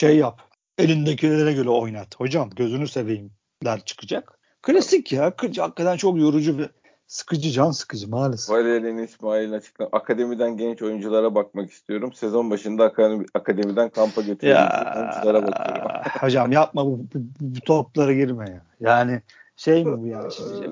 şey 0.00 0.16
yap. 0.16 0.40
Elindekilere 0.78 1.52
göre 1.52 1.68
oynat. 1.68 2.20
Hocam 2.20 2.50
gözünü 2.50 2.88
seveyim 2.88 3.30
der 3.64 3.84
çıkacak. 3.84 4.38
Klasik 4.62 5.12
ya. 5.12 5.24
Hakikaten 5.24 5.96
çok 5.96 6.18
yorucu 6.18 6.58
ve 6.58 6.68
sıkıcı, 7.06 7.50
can 7.50 7.70
sıkıcı 7.70 8.08
maalesef. 8.08 8.56
Valerian 8.56 8.98
İsmail'in 8.98 9.52
açıklama. 9.52 9.90
Akademiden 9.92 10.56
genç 10.56 10.82
oyunculara 10.82 11.34
bakmak 11.34 11.70
istiyorum. 11.70 12.12
Sezon 12.12 12.50
başında 12.50 12.84
akademi, 12.84 13.26
akademiden 13.34 13.88
kampa 13.88 14.20
götürülen 14.20 14.70
oyunculara 14.96 15.46
bakıyorum. 15.46 15.90
hocam 16.20 16.52
yapma 16.52 16.86
bu, 16.86 16.98
bu, 16.98 17.18
bu 17.40 17.60
toplara 17.60 18.12
girme 18.12 18.50
ya. 18.50 18.62
Yani 18.80 19.22
şey 19.60 19.84
mi 19.84 20.02
bu 20.02 20.06
yani 20.06 20.32
şimdi 20.32 20.70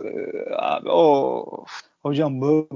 abi 0.56 0.90
o 0.90 1.64
hocam 2.02 2.40
bu 2.40 2.68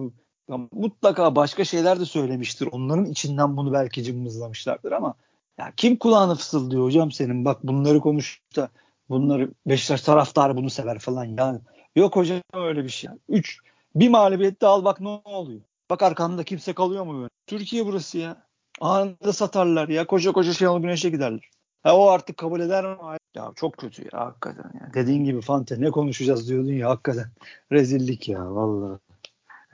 mutlaka 0.72 1.36
başka 1.36 1.64
şeyler 1.64 2.00
de 2.00 2.04
söylemiştir. 2.04 2.68
Onların 2.72 3.04
içinden 3.04 3.56
bunu 3.56 3.72
belki 3.72 4.04
cımbızlamışlardır 4.04 4.92
ama 4.92 5.14
ya 5.58 5.72
kim 5.76 5.96
kulağını 5.96 6.34
fısıldıyor 6.34 6.84
hocam 6.84 7.12
senin 7.12 7.44
bak 7.44 7.58
bunları 7.62 8.00
konuş 8.00 8.40
da 8.56 8.68
bunları 9.08 9.50
Beşiktaş 9.66 10.02
taraftarı 10.02 10.56
bunu 10.56 10.70
sever 10.70 10.98
falan 10.98 11.24
yani. 11.24 11.58
Yok 11.96 12.16
hocam 12.16 12.40
öyle 12.54 12.84
bir 12.84 12.88
şey. 12.88 13.10
Üç, 13.28 13.58
bir 13.94 14.08
mağlubiyette 14.08 14.66
al 14.66 14.84
bak 14.84 15.00
ne 15.00 15.08
oluyor. 15.08 15.60
Bak 15.90 16.02
arkanda 16.02 16.44
kimse 16.44 16.72
kalıyor 16.72 17.04
mu 17.04 17.18
böyle? 17.18 17.28
Türkiye 17.46 17.86
burası 17.86 18.18
ya. 18.18 18.46
Anında 18.80 19.32
satarlar 19.32 19.88
ya. 19.88 20.06
Koca 20.06 20.32
koca 20.32 20.52
şey 20.52 20.68
alıp 20.68 20.82
güneşe 20.82 21.10
giderler. 21.10 21.50
Ha, 21.82 21.96
o 21.96 22.06
artık 22.06 22.36
kabul 22.36 22.60
eder 22.60 22.84
mi? 22.84 22.96
Ya 23.34 23.52
çok 23.56 23.76
kötü 23.76 24.02
ya 24.02 24.20
hakikaten 24.26 24.70
ya. 24.80 24.94
Dediğin 24.94 25.24
gibi 25.24 25.40
Fante 25.40 25.80
ne 25.80 25.90
konuşacağız 25.90 26.48
diyordun 26.48 26.72
ya 26.72 26.90
hakikaten. 26.90 27.26
Rezillik 27.72 28.28
ya 28.28 28.54
vallahi. 28.54 28.98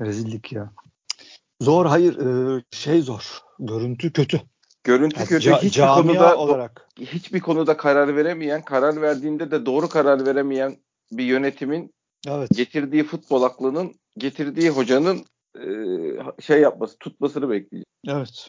Rezillik 0.01 0.53
ya. 0.53 0.71
Zor 1.61 1.87
hayır 1.87 2.17
e, 2.19 2.63
şey 2.71 3.01
zor. 3.01 3.43
Görüntü 3.59 4.13
kötü. 4.13 4.41
Görüntü 4.85 5.19
yani 5.19 5.29
kötü. 5.29 5.51
Ca- 5.51 5.63
hiçbir 5.63 5.87
konuda 5.87 6.39
olarak 6.39 6.89
hiçbir 7.01 7.41
konuda 7.41 7.77
karar 7.77 8.17
veremeyen, 8.17 8.63
karar 8.63 9.03
verdiğinde 9.03 9.51
de 9.51 9.67
doğru 9.67 9.89
karar 9.89 10.27
veremeyen 10.27 10.77
bir 11.13 11.25
yönetimin 11.25 11.95
evet. 12.29 12.51
getirdiği 12.57 13.05
futbol 13.05 13.43
aklının 13.43 13.95
getirdiği 14.19 14.71
hocanın 14.71 15.25
e, 15.57 16.43
şey 16.43 16.61
yapması, 16.61 16.99
tutmasını 16.99 17.51
bekleyeceğiz. 17.51 17.85
Evet. 18.09 18.49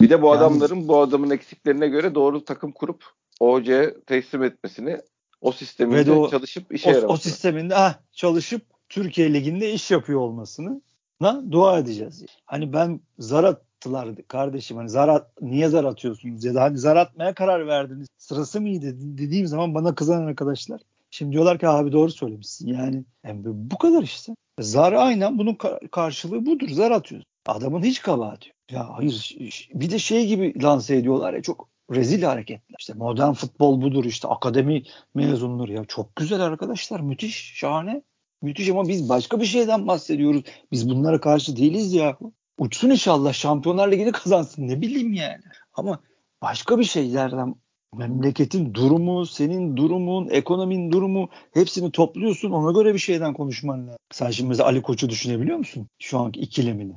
Bir 0.00 0.10
de 0.10 0.22
bu 0.22 0.26
yani, 0.26 0.36
adamların 0.36 0.88
bu 0.88 0.98
adamın 0.98 1.30
eksiklerine 1.30 1.88
göre 1.88 2.14
doğru 2.14 2.44
takım 2.44 2.72
kurup 2.72 3.04
o 3.40 3.52
hocaya 3.52 4.00
teslim 4.06 4.42
etmesini 4.42 5.00
o 5.40 5.52
sisteminde 5.52 6.12
o, 6.12 6.30
çalışıp 6.30 6.74
işe 6.74 6.90
yaramasını. 6.90 7.12
O 7.12 7.16
sisteminde 7.16 7.74
ha, 7.74 8.00
çalışıp 8.12 8.62
Türkiye 8.88 9.34
Ligi'nde 9.34 9.72
iş 9.72 9.90
yapıyor 9.90 10.20
olmasını 10.20 10.82
na 11.20 11.52
dua 11.52 11.78
edeceğiz. 11.78 12.24
Hani 12.46 12.72
ben 12.72 13.00
zar 13.18 13.44
attılar 13.44 14.08
kardeşim 14.28 14.76
hani 14.76 14.88
zar 14.88 15.08
at, 15.08 15.30
niye 15.40 15.68
zar 15.68 15.84
atıyorsunuz 15.84 16.44
ya 16.44 16.54
da 16.54 16.62
hani 16.62 16.78
zar 16.78 16.96
atmaya 16.96 17.34
karar 17.34 17.66
verdiniz 17.66 18.08
sırası 18.18 18.60
mıydı 18.60 18.94
dediğim 18.98 19.46
zaman 19.46 19.74
bana 19.74 19.94
kızan 19.94 20.22
arkadaşlar 20.22 20.80
Şimdi 21.14 21.32
diyorlar 21.32 21.58
ki 21.58 21.68
abi 21.68 21.92
doğru 21.92 22.10
söylemişsin. 22.10 22.68
Yani, 22.68 23.04
yani 23.24 23.40
bu 23.44 23.78
kadar 23.78 24.02
işte. 24.02 24.36
Zar 24.60 24.92
aynen 24.92 25.38
bunun 25.38 25.58
karşılığı 25.90 26.46
budur. 26.46 26.68
Zar 26.68 26.90
atıyorsun. 26.90 27.30
Adamın 27.46 27.82
hiç 27.82 28.02
kabahati 28.02 28.48
yok. 28.48 28.56
Ya 28.70 28.88
hayır 28.96 29.36
bir 29.74 29.90
de 29.90 29.98
şey 29.98 30.26
gibi 30.26 30.62
lanse 30.62 30.96
ediyorlar 30.96 31.34
ya 31.34 31.42
çok 31.42 31.68
rezil 31.90 32.22
hareketler. 32.22 32.76
İşte 32.78 32.94
modern 32.94 33.32
futbol 33.32 33.82
budur 33.82 34.04
işte 34.04 34.28
akademi 34.28 34.82
mezunları 35.14 35.72
ya 35.72 35.84
çok 35.84 36.16
güzel 36.16 36.40
arkadaşlar 36.40 37.00
müthiş 37.00 37.54
şahane. 37.54 38.02
Müthiş 38.42 38.68
ama 38.68 38.88
biz 38.88 39.08
başka 39.08 39.40
bir 39.40 39.46
şeyden 39.46 39.86
bahsediyoruz. 39.86 40.42
Biz 40.72 40.90
bunlara 40.90 41.20
karşı 41.20 41.56
değiliz 41.56 41.94
ya. 41.94 42.18
Uçsun 42.58 42.90
inşallah 42.90 43.32
Şampiyonlar 43.32 43.92
Ligi'ni 43.92 44.12
kazansın 44.12 44.68
ne 44.68 44.80
bileyim 44.80 45.12
yani. 45.12 45.42
Ama 45.72 46.00
başka 46.42 46.78
bir 46.78 46.84
şeylerden 46.84 47.54
memleketin 47.98 48.74
durumu, 48.74 49.26
senin 49.26 49.76
durumun, 49.76 50.28
ekonomin 50.28 50.92
durumu 50.92 51.28
hepsini 51.54 51.90
topluyorsun. 51.90 52.50
Ona 52.50 52.72
göre 52.72 52.94
bir 52.94 52.98
şeyden 52.98 53.34
konuşman 53.34 53.86
lazım. 53.86 53.98
Sen 54.12 54.30
şimdi 54.30 54.48
mesela 54.48 54.68
Ali 54.68 54.82
Koç'u 54.82 55.08
düşünebiliyor 55.08 55.58
musun? 55.58 55.88
Şu 55.98 56.18
anki 56.18 56.40
ikilemini. 56.40 56.96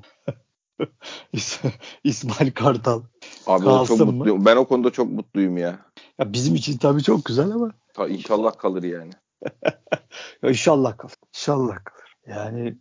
İsmail 2.04 2.52
Kartal. 2.52 3.02
Abi 3.48 3.88
çok 3.88 4.00
mutluyum. 4.00 4.46
Ben 4.46 4.56
o 4.56 4.66
konuda 4.66 4.90
çok 4.90 5.12
mutluyum 5.12 5.58
ya. 5.58 5.80
Ya 6.20 6.34
bizim 6.34 6.56
için 6.56 6.78
tabii 6.78 7.04
çok 7.04 7.26
güzel 7.26 7.52
ama. 7.52 7.72
Ta, 7.94 8.08
inşallah 8.08 8.58
kalır 8.58 8.84
yani. 8.84 9.12
ya 10.44 10.50
inşallah 10.50 10.98
kalır. 10.98 11.14
İnşallah 11.36 11.76
kalır. 11.84 12.16
Yani 12.28 12.76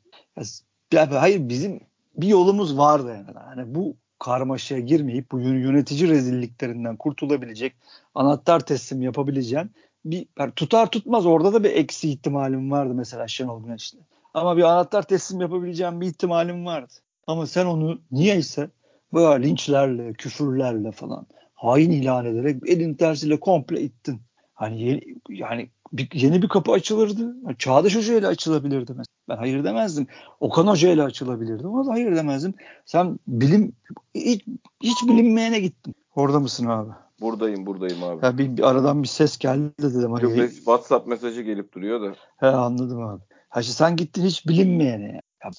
ya, 0.92 1.20
hayır 1.20 1.48
bizim 1.48 1.80
bir 2.16 2.28
yolumuz 2.28 2.78
vardı 2.78 3.08
yani. 3.08 3.36
yani 3.56 3.74
bu 3.74 3.96
karmaşaya 4.18 4.80
girmeyip 4.80 5.32
bu 5.32 5.40
yönetici 5.40 6.08
rezilliklerinden 6.08 6.96
kurtulabilecek, 6.96 7.74
anahtar 8.14 8.60
teslim 8.60 9.02
yapabileceğin 9.02 9.70
bir 10.04 10.26
yani 10.38 10.52
tutar 10.56 10.90
tutmaz 10.90 11.26
orada 11.26 11.52
da 11.52 11.64
bir 11.64 11.70
eksi 11.70 12.10
ihtimalim 12.10 12.70
vardı 12.70 12.94
mesela 12.94 13.28
Şenol 13.28 13.64
Güneş'le. 13.64 13.96
Ama 14.34 14.56
bir 14.56 14.62
anahtar 14.62 15.02
teslim 15.02 15.40
yapabileceğim 15.40 16.00
bir 16.00 16.06
ihtimalim 16.06 16.66
vardı. 16.66 16.92
Ama 17.26 17.46
sen 17.46 17.66
onu 17.66 18.00
niyeyse 18.10 18.70
böyle 19.12 19.48
linçlerle, 19.48 20.12
küfürlerle 20.12 20.92
falan 20.92 21.26
hain 21.54 21.90
ilan 21.90 22.26
ederek 22.26 22.62
elin 22.66 22.94
tersiyle 22.94 23.40
komple 23.40 23.80
ittin. 23.80 24.20
Hani 24.54 25.00
yani 25.28 25.68
bir, 25.92 26.08
yeni 26.12 26.42
bir 26.42 26.48
kapı 26.48 26.72
açılırdı. 26.72 27.34
Çağdaş 27.58 27.96
Hoca 27.96 28.18
ile 28.18 28.26
açılabilirdi 28.26 28.92
mesela. 28.92 29.16
Ben 29.28 29.36
hayır 29.36 29.64
demezdim. 29.64 30.06
Okan 30.40 30.66
Hoca 30.66 30.90
ile 30.90 31.02
açılabilirdi. 31.02 31.66
Ama 31.66 31.86
da 31.86 31.92
hayır 31.92 32.16
demezdim. 32.16 32.54
Sen 32.86 33.18
bilim 33.28 33.72
hiç, 34.14 34.44
hiç 34.82 35.02
bilinmeyene 35.08 35.60
gittin. 35.60 35.94
Orada 36.14 36.40
mısın 36.40 36.66
abi? 36.66 36.90
Buradayım 37.20 37.66
buradayım 37.66 38.04
abi. 38.04 38.26
Ya 38.26 38.38
bir, 38.38 38.56
bir 38.56 38.70
aradan 38.70 39.02
bir 39.02 39.08
ses 39.08 39.38
geldi 39.38 39.72
de 39.82 39.94
dedim. 39.94 40.12
Hani, 40.12 40.40
Yok, 40.40 40.50
WhatsApp 40.50 41.06
mesajı 41.06 41.42
gelip 41.42 41.74
duruyor 41.74 42.00
da. 42.00 42.14
He 42.36 42.46
anladım 42.46 43.02
abi. 43.02 43.22
Ha 43.48 43.60
işte 43.60 43.72
sen 43.72 43.96
gittin 43.96 44.24
hiç 44.24 44.48
bilinmeyene. 44.48 45.20
Ya, 45.44 45.50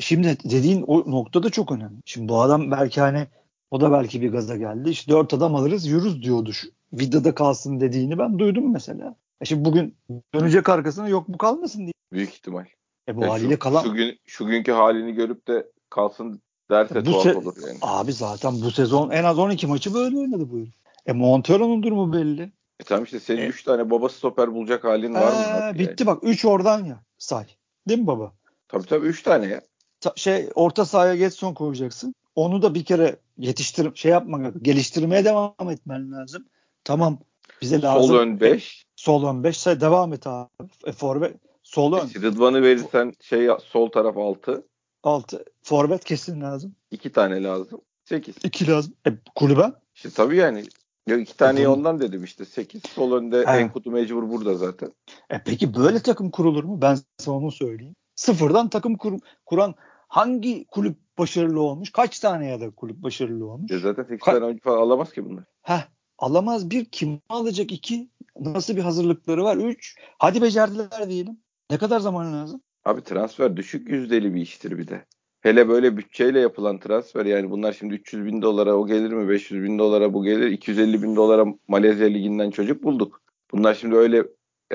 şimdi 0.00 0.38
dediğin 0.44 0.82
o 0.82 1.10
noktada 1.10 1.50
çok 1.50 1.72
önemli. 1.72 2.00
Şimdi 2.04 2.28
bu 2.28 2.42
adam 2.42 2.70
belki 2.70 3.00
hani 3.00 3.26
o 3.70 3.80
da 3.80 3.92
belki 3.92 4.22
bir 4.22 4.32
gaza 4.32 4.56
geldi. 4.56 4.90
İşte 4.90 5.12
dört 5.12 5.34
adam 5.34 5.54
alırız 5.54 5.86
yürürüz 5.86 6.22
diyordu. 6.22 6.52
Şu, 6.52 6.68
vidada 6.92 7.34
kalsın 7.34 7.80
dediğini 7.80 8.18
ben 8.18 8.38
duydum 8.38 8.72
mesela. 8.72 9.16
E 9.40 9.44
şimdi 9.44 9.64
bugün 9.64 9.96
dönecek 10.34 10.68
arkasına 10.68 11.08
yok 11.08 11.28
bu 11.28 11.38
kalmasın 11.38 11.80
diye. 11.80 11.92
Büyük 12.12 12.30
ihtimal. 12.30 12.64
E 13.08 13.16
bu 13.16 13.22
ya 13.22 13.30
haliyle 13.30 13.54
şu, 13.54 13.58
kalan... 13.58 13.82
Şu, 13.82 13.94
gün, 13.94 14.18
şu 14.26 14.46
günkü 14.46 14.72
halini 14.72 15.14
görüp 15.14 15.48
de 15.48 15.66
kalsın 15.90 16.42
derse 16.70 17.06
bu 17.06 17.22
tuhaf 17.22 17.36
olur 17.36 17.56
yani. 17.66 17.78
Abi 17.82 18.12
zaten 18.12 18.62
bu 18.62 18.70
sezon 18.70 19.10
en 19.10 19.24
az 19.24 19.38
12 19.38 19.66
maçı 19.66 19.94
böyle 19.94 20.18
oynadı 20.18 20.50
bu 20.50 20.58
herif. 20.58 20.74
E 21.06 21.12
Montero'nun 21.12 21.82
durumu 21.82 22.12
belli. 22.12 22.52
E 22.80 22.84
tamam 22.84 23.04
işte 23.04 23.20
senin 23.20 23.46
3 23.46 23.62
e, 23.62 23.64
tane 23.64 23.90
baba 23.90 24.08
stoper 24.08 24.54
bulacak 24.54 24.84
halin 24.84 25.14
var 25.14 25.32
mı? 25.32 25.78
bitti 25.78 25.94
yani? 25.98 26.06
bak 26.06 26.18
3 26.22 26.44
oradan 26.44 26.84
ya 26.84 27.04
say. 27.18 27.46
Değil 27.88 28.00
mi 28.00 28.06
baba? 28.06 28.32
Tabii 28.68 28.86
tabii 28.86 29.06
3 29.06 29.22
tane 29.22 29.46
ya. 29.46 29.60
Ta- 30.00 30.12
şey 30.16 30.48
orta 30.54 30.84
sahaya 30.84 31.14
Getson 31.14 31.54
koyacaksın. 31.54 32.14
Onu 32.34 32.62
da 32.62 32.74
bir 32.74 32.84
kere 32.84 33.16
yetiştir 33.38 33.94
şey 33.94 34.12
yapmak 34.12 34.64
geliştirmeye 34.64 35.24
devam 35.24 35.70
etmen 35.70 36.12
lazım. 36.12 36.46
Tamam 36.84 37.18
bize 37.62 37.82
lazım. 37.82 38.08
Sol 38.08 38.14
ön 38.14 38.40
5. 38.40 38.84
Sol 39.00 39.24
ön 39.24 39.44
5 39.44 39.56
say 39.56 39.80
devam 39.80 40.12
et 40.12 40.26
abi. 40.26 40.48
E, 40.86 40.92
forvet 40.92 41.36
sol 41.62 41.92
ön. 41.92 41.98
E, 41.98 42.22
Rıdvan'ı 42.22 42.62
verirsen 42.62 43.12
şey 43.20 43.48
sol 43.64 43.90
taraf 43.90 44.16
6. 44.16 44.66
6. 45.02 45.44
Forvet 45.62 46.04
kesin 46.04 46.40
lazım. 46.40 46.74
2 46.90 47.12
tane 47.12 47.42
lazım. 47.42 47.80
8. 48.04 48.34
2 48.44 48.66
lazım. 48.66 48.94
E, 49.06 49.10
kulübe? 49.34 49.72
İşte 49.94 50.10
tabii 50.10 50.36
yani 50.36 50.64
ya 51.06 51.16
iki 51.16 51.36
tane 51.36 51.60
e, 51.60 51.68
ondan 51.68 52.00
dedim 52.00 52.24
işte. 52.24 52.44
8 52.44 52.82
sol 52.94 53.12
önde 53.12 53.46
He. 53.46 53.50
Enkutu 53.50 53.90
mecbur 53.90 54.30
burada 54.30 54.54
zaten. 54.54 54.92
E 55.30 55.42
peki 55.44 55.74
böyle 55.74 56.02
takım 56.02 56.30
kurulur 56.30 56.64
mu? 56.64 56.82
Ben 56.82 56.98
sana 57.18 57.36
onu 57.36 57.52
söyleyeyim. 57.52 57.94
Sıfırdan 58.14 58.68
takım 58.68 58.96
kur, 58.96 59.18
kuran 59.46 59.74
hangi 60.08 60.64
kulüp 60.64 60.96
başarılı 61.18 61.60
olmuş? 61.60 61.92
Kaç 61.92 62.18
tane 62.18 62.46
ya 62.46 62.60
da 62.60 62.70
kulüp 62.70 63.02
başarılı 63.02 63.50
olmuş? 63.50 63.70
Ya 63.70 63.78
zaten 63.78 64.02
8 64.02 64.18
Ka- 64.18 64.32
tane 64.32 64.44
oyuncu 64.44 64.62
falan 64.62 64.78
alamaz 64.78 65.12
ki 65.12 65.24
bunlar. 65.24 65.44
Heh, 65.62 65.86
alamaz 66.18 66.70
bir 66.70 66.84
kim 66.84 67.20
alacak 67.28 67.72
iki 67.72 68.10
nasıl 68.40 68.76
bir 68.76 68.82
hazırlıkları 68.82 69.44
var? 69.44 69.56
Üç 69.56 69.96
hadi 70.18 70.42
becerdiler 70.42 71.08
diyelim. 71.08 71.38
Ne 71.70 71.78
kadar 71.78 72.00
zaman 72.00 72.32
lazım? 72.32 72.62
Abi 72.84 73.02
transfer 73.02 73.56
düşük 73.56 73.88
yüzdeli 73.88 74.34
bir 74.34 74.40
iştir 74.40 74.78
bir 74.78 74.88
de. 74.88 75.06
Hele 75.40 75.68
böyle 75.68 75.96
bütçeyle 75.96 76.40
yapılan 76.40 76.78
transfer 76.78 77.26
yani 77.26 77.50
bunlar 77.50 77.72
şimdi 77.72 77.94
300 77.94 78.24
bin 78.24 78.42
dolara 78.42 78.76
o 78.76 78.86
gelir 78.86 79.12
mi 79.12 79.28
500 79.28 79.62
bin 79.62 79.78
dolara 79.78 80.14
bu 80.14 80.24
gelir 80.24 80.50
250 80.50 81.02
bin 81.02 81.16
dolara 81.16 81.46
Malezya 81.68 82.06
liginden 82.06 82.50
çocuk 82.50 82.82
bulduk. 82.82 83.22
Bunlar 83.52 83.74
şimdi 83.74 83.96
öyle 83.96 84.24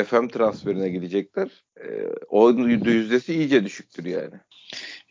FM 0.04 0.28
transferine 0.28 0.90
gidecekler 0.90 1.64
ee, 1.84 2.10
o 2.30 2.52
yüzdesi 2.52 3.34
iyice 3.34 3.66
düşüktür 3.66 4.06
yani 4.06 4.34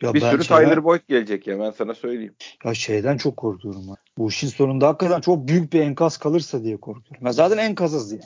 ya 0.02 0.14
bir 0.14 0.20
sürü 0.20 0.44
şeyden, 0.44 0.64
Tyler 0.64 0.84
Boyd 0.84 1.00
gelecek 1.08 1.46
ya 1.46 1.60
ben 1.60 1.70
sana 1.70 1.94
söyleyeyim. 1.94 2.34
Ya 2.64 2.74
şeyden 2.74 3.16
çok 3.16 3.36
korkuyorum 3.36 3.82
ben. 3.88 3.96
Bu 4.18 4.28
işin 4.28 4.48
sonunda 4.48 4.88
hakikaten 4.88 5.20
çok 5.20 5.48
büyük 5.48 5.72
bir 5.72 5.80
enkaz 5.80 6.16
kalırsa 6.16 6.64
diye 6.64 6.76
korkuyorum. 6.76 7.26
Ya 7.26 7.32
zaten 7.32 7.58
enkazız 7.58 8.12
yani. 8.12 8.22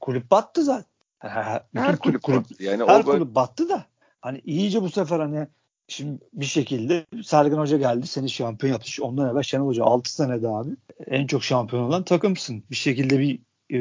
Kulüp 0.00 0.30
battı 0.30 0.64
zaten. 0.64 0.84
Her 1.18 1.62
kulüp, 1.98 2.22
kulüp 2.22 2.38
battı. 2.38 2.64
Yani 2.64 2.84
her 2.86 3.00
o 3.00 3.02
kulüp 3.02 3.20
böyle... 3.20 3.34
battı 3.34 3.68
da 3.68 3.86
hani 4.20 4.40
iyice 4.44 4.82
bu 4.82 4.90
sefer 4.90 5.20
hani 5.20 5.46
şimdi 5.88 6.22
bir 6.32 6.44
şekilde 6.44 7.06
Sergen 7.24 7.56
Hoca 7.56 7.76
geldi 7.76 8.06
seni 8.06 8.30
şampiyon 8.30 8.72
yaptı. 8.72 8.90
Ondan 9.00 9.30
evvel 9.30 9.42
Şenol 9.42 9.66
Hoca 9.66 9.84
6 9.84 10.12
senede 10.12 10.48
abi 10.48 10.70
en 11.06 11.26
çok 11.26 11.44
şampiyon 11.44 11.82
olan 11.82 12.02
takımsın. 12.02 12.64
Bir 12.70 12.76
şekilde 12.76 13.18
bir 13.18 13.38
e, 13.74 13.80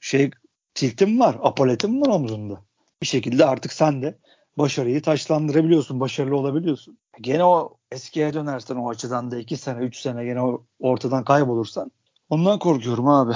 şey 0.00 0.30
tiltim 0.74 1.20
var, 1.20 1.36
apoletim 1.42 2.00
var 2.00 2.08
omzunda. 2.08 2.64
Bir 3.02 3.06
şekilde 3.06 3.44
artık 3.44 3.72
sen 3.72 4.02
de 4.02 4.18
başarıyı 4.58 5.02
taşlandırabiliyorsun, 5.02 6.00
başarılı 6.00 6.36
olabiliyorsun. 6.36 6.98
Gene 7.20 7.44
o 7.44 7.76
eskiye 7.92 8.34
dönersen 8.34 8.76
o 8.76 8.90
açıdan 8.90 9.30
da 9.30 9.38
2 9.38 9.56
sene, 9.56 9.84
3 9.84 9.96
sene 9.96 10.24
gene 10.24 10.40
ortadan 10.78 11.24
kaybolursan 11.24 11.90
ondan 12.28 12.58
korkuyorum 12.58 13.08
abi. 13.08 13.32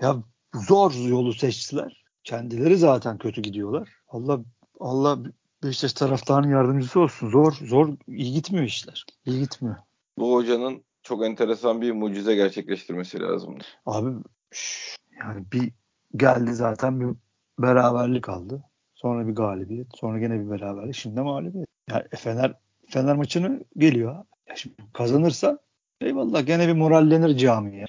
Ya 0.00 0.16
zor 0.54 0.92
yolu 0.92 1.32
seçtiler. 1.32 2.04
Kendileri 2.24 2.76
zaten 2.76 3.18
kötü 3.18 3.42
gidiyorlar. 3.42 3.88
Allah 4.08 4.40
Allah 4.80 5.18
Beşiktaş 5.62 5.92
taraftarının 5.92 6.50
yardımcısı 6.50 7.00
olsun. 7.00 7.30
Zor, 7.30 7.52
zor, 7.52 7.88
iyi 8.08 8.32
gitmiyor 8.32 8.64
işler. 8.64 9.04
İyi 9.26 9.40
gitmiyor. 9.40 9.76
Bu 10.18 10.34
hocanın 10.34 10.84
çok 11.02 11.24
enteresan 11.24 11.80
bir 11.80 11.92
mucize 11.92 12.34
gerçekleştirmesi 12.34 13.20
lazım. 13.20 13.58
Abi 13.86 14.10
yani 15.20 15.44
bir 15.52 15.72
geldi 16.16 16.54
zaten 16.54 17.00
bir 17.00 17.16
beraberlik 17.58 18.28
aldı. 18.28 18.62
Sonra 18.94 19.26
bir 19.28 19.32
galibiyet. 19.32 19.86
Sonra 19.94 20.18
gene 20.18 20.40
bir 20.40 20.50
beraberlik. 20.50 20.94
Şimdi 20.94 21.16
de 21.16 21.20
mağlubiyet. 21.20 21.68
Yani 21.90 22.04
Fener 22.16 22.54
Fener 22.88 23.16
maçını 23.16 23.64
geliyor. 23.76 24.24
Ya 24.48 24.56
şimdi 24.56 24.76
kazanırsa 24.92 25.58
eyvallah 26.00 26.46
gene 26.46 26.68
bir 26.68 26.72
morallenir 26.72 27.36
camiye. 27.36 27.86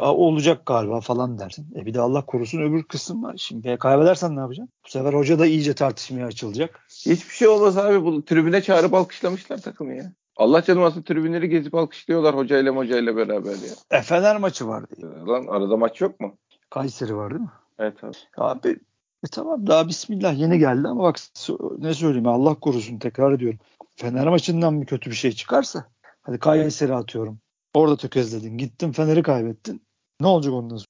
Olacak 0.00 0.66
galiba 0.66 1.00
falan 1.00 1.38
dersin. 1.38 1.74
E 1.76 1.86
bir 1.86 1.94
de 1.94 2.00
Allah 2.00 2.26
korusun 2.26 2.62
öbür 2.62 2.82
kısım 2.82 3.22
var. 3.22 3.34
Şimdi 3.38 3.76
kaybedersen 3.76 4.36
ne 4.36 4.40
yapacaksın? 4.40 4.72
Bu 4.84 4.90
sefer 4.90 5.12
hoca 5.12 5.38
da 5.38 5.46
iyice 5.46 5.74
tartışmaya 5.74 6.26
açılacak. 6.26 6.80
Hiçbir 7.06 7.34
şey 7.34 7.48
olmaz 7.48 7.78
abi. 7.78 8.04
Bu 8.04 8.24
tribüne 8.24 8.62
çağırıp 8.62 8.94
alkışlamışlar 8.94 9.58
takımı 9.58 9.94
ya. 9.94 10.12
Allah 10.36 10.62
canım 10.62 10.82
aslında 10.82 11.04
tribünleri 11.04 11.48
gezip 11.48 11.74
alkışlıyorlar 11.74 12.36
hocayla 12.36 12.76
hocayla 12.76 13.16
beraber 13.16 13.50
ya. 13.50 13.98
E 13.98 14.02
Fener 14.02 14.36
maçı 14.36 14.68
vardı. 14.68 15.26
Lan 15.28 15.46
arada 15.46 15.76
maç 15.76 16.00
yok 16.00 16.20
mu? 16.20 16.36
Kayseri 16.70 17.16
var 17.16 17.30
değil 17.30 17.40
mi? 17.40 17.50
Evet 17.78 18.04
abi. 18.04 18.12
Abi 18.36 18.68
e 19.24 19.26
tamam 19.30 19.66
daha 19.66 19.88
bismillah 19.88 20.38
yeni 20.38 20.58
geldi 20.58 20.88
ama 20.88 21.02
bak 21.02 21.16
ne 21.78 21.94
söyleyeyim 21.94 22.28
Allah 22.28 22.54
korusun 22.54 22.98
tekrar 22.98 23.32
ediyorum. 23.32 23.58
Fener 23.96 24.28
maçından 24.28 24.80
bir 24.80 24.86
kötü 24.86 25.10
bir 25.10 25.16
şey 25.16 25.32
çıkarsa 25.32 25.84
hadi 26.22 26.38
Kayseri 26.38 26.94
atıyorum. 26.94 27.38
Orada 27.74 27.96
tökezledin. 27.96 28.58
Gittin 28.58 28.92
Fener'i 28.92 29.22
kaybettin. 29.22 29.82
Ne 30.20 30.26
olacak 30.26 30.52
ondan 30.52 30.76
sonra? 30.76 30.86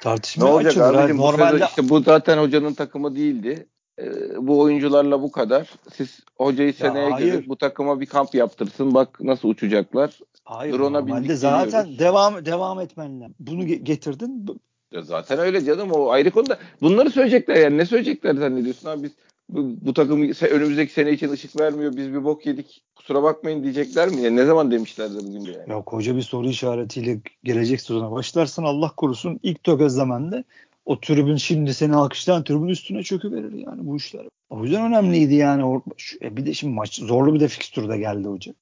Tartışma 0.00 0.44
ne 0.44 0.50
olacak 0.50 0.76
abicim? 0.76 1.16
Normalde... 1.16 1.60
Bu 1.60 1.64
işte 1.64 1.88
bu 1.88 2.00
zaten 2.00 2.38
hocanın 2.38 2.74
takımı 2.74 3.16
değildi. 3.16 3.68
Ee, 3.98 4.46
bu 4.46 4.60
oyuncularla 4.60 5.22
bu 5.22 5.32
kadar. 5.32 5.70
Siz 5.94 6.20
hocayı 6.36 6.74
seneye 6.74 7.10
gelip 7.10 7.48
bu 7.48 7.56
takıma 7.56 8.00
bir 8.00 8.06
kamp 8.06 8.34
yaptırsın. 8.34 8.94
Bak 8.94 9.20
nasıl 9.20 9.48
uçacaklar. 9.48 10.20
Hayır. 10.44 10.78
Normalde 10.78 11.34
zaten 11.34 11.98
devam 11.98 12.44
devam 12.44 12.80
etmen 12.80 13.20
lazım. 13.20 13.34
Bunu 13.40 13.66
getirdin. 13.66 14.46
Ya 14.94 15.02
zaten 15.02 15.38
öyle 15.38 15.64
canım 15.64 15.92
o 15.92 16.10
ayrı 16.10 16.30
konuda. 16.30 16.58
Bunları 16.80 17.10
söyleyecekler 17.10 17.56
yani 17.56 17.78
ne 17.78 17.86
söyleyecekler 17.86 18.34
zannediyorsun 18.34 18.88
abi 18.88 19.02
biz 19.02 19.12
bu, 19.48 19.86
bu 19.86 19.94
takım 19.94 20.22
önümüzdeki 20.50 20.92
sene 20.92 21.12
için 21.12 21.30
ışık 21.30 21.60
vermiyor 21.60 21.96
biz 21.96 22.12
bir 22.12 22.24
bok 22.24 22.46
yedik 22.46 22.82
kusura 22.96 23.22
bakmayın 23.22 23.62
diyecekler 23.62 24.08
mi? 24.08 24.20
Yani 24.20 24.36
ne 24.36 24.44
zaman 24.44 24.70
demişlerdi 24.70 25.14
bugün 25.26 25.46
de 25.46 25.50
yani. 25.50 25.70
Ya 25.70 25.82
koca 25.82 26.16
bir 26.16 26.22
soru 26.22 26.48
işaretiyle 26.48 27.20
gelecek 27.44 27.80
sezona 27.80 28.12
başlarsın 28.12 28.62
Allah 28.62 28.92
korusun 28.96 29.40
ilk 29.42 29.64
tökezlemende 29.64 30.44
o 30.84 31.00
tribün 31.00 31.36
şimdi 31.36 31.74
seni 31.74 31.94
alkışlayan 31.94 32.44
tribün 32.44 32.68
üstüne 32.68 33.02
çöküverir 33.02 33.52
yani 33.52 33.86
bu 33.86 33.96
işler. 33.96 34.26
O 34.50 34.64
yüzden 34.64 34.82
önemliydi 34.82 35.34
yani. 35.34 35.82
E 36.22 36.36
bir 36.36 36.46
de 36.46 36.54
şimdi 36.54 36.74
maç 36.74 36.96
zorlu 37.00 37.34
bir 37.34 37.40
de 37.40 37.48
fikstürde 37.48 37.98
geldi 37.98 38.28
hoca. 38.28 38.54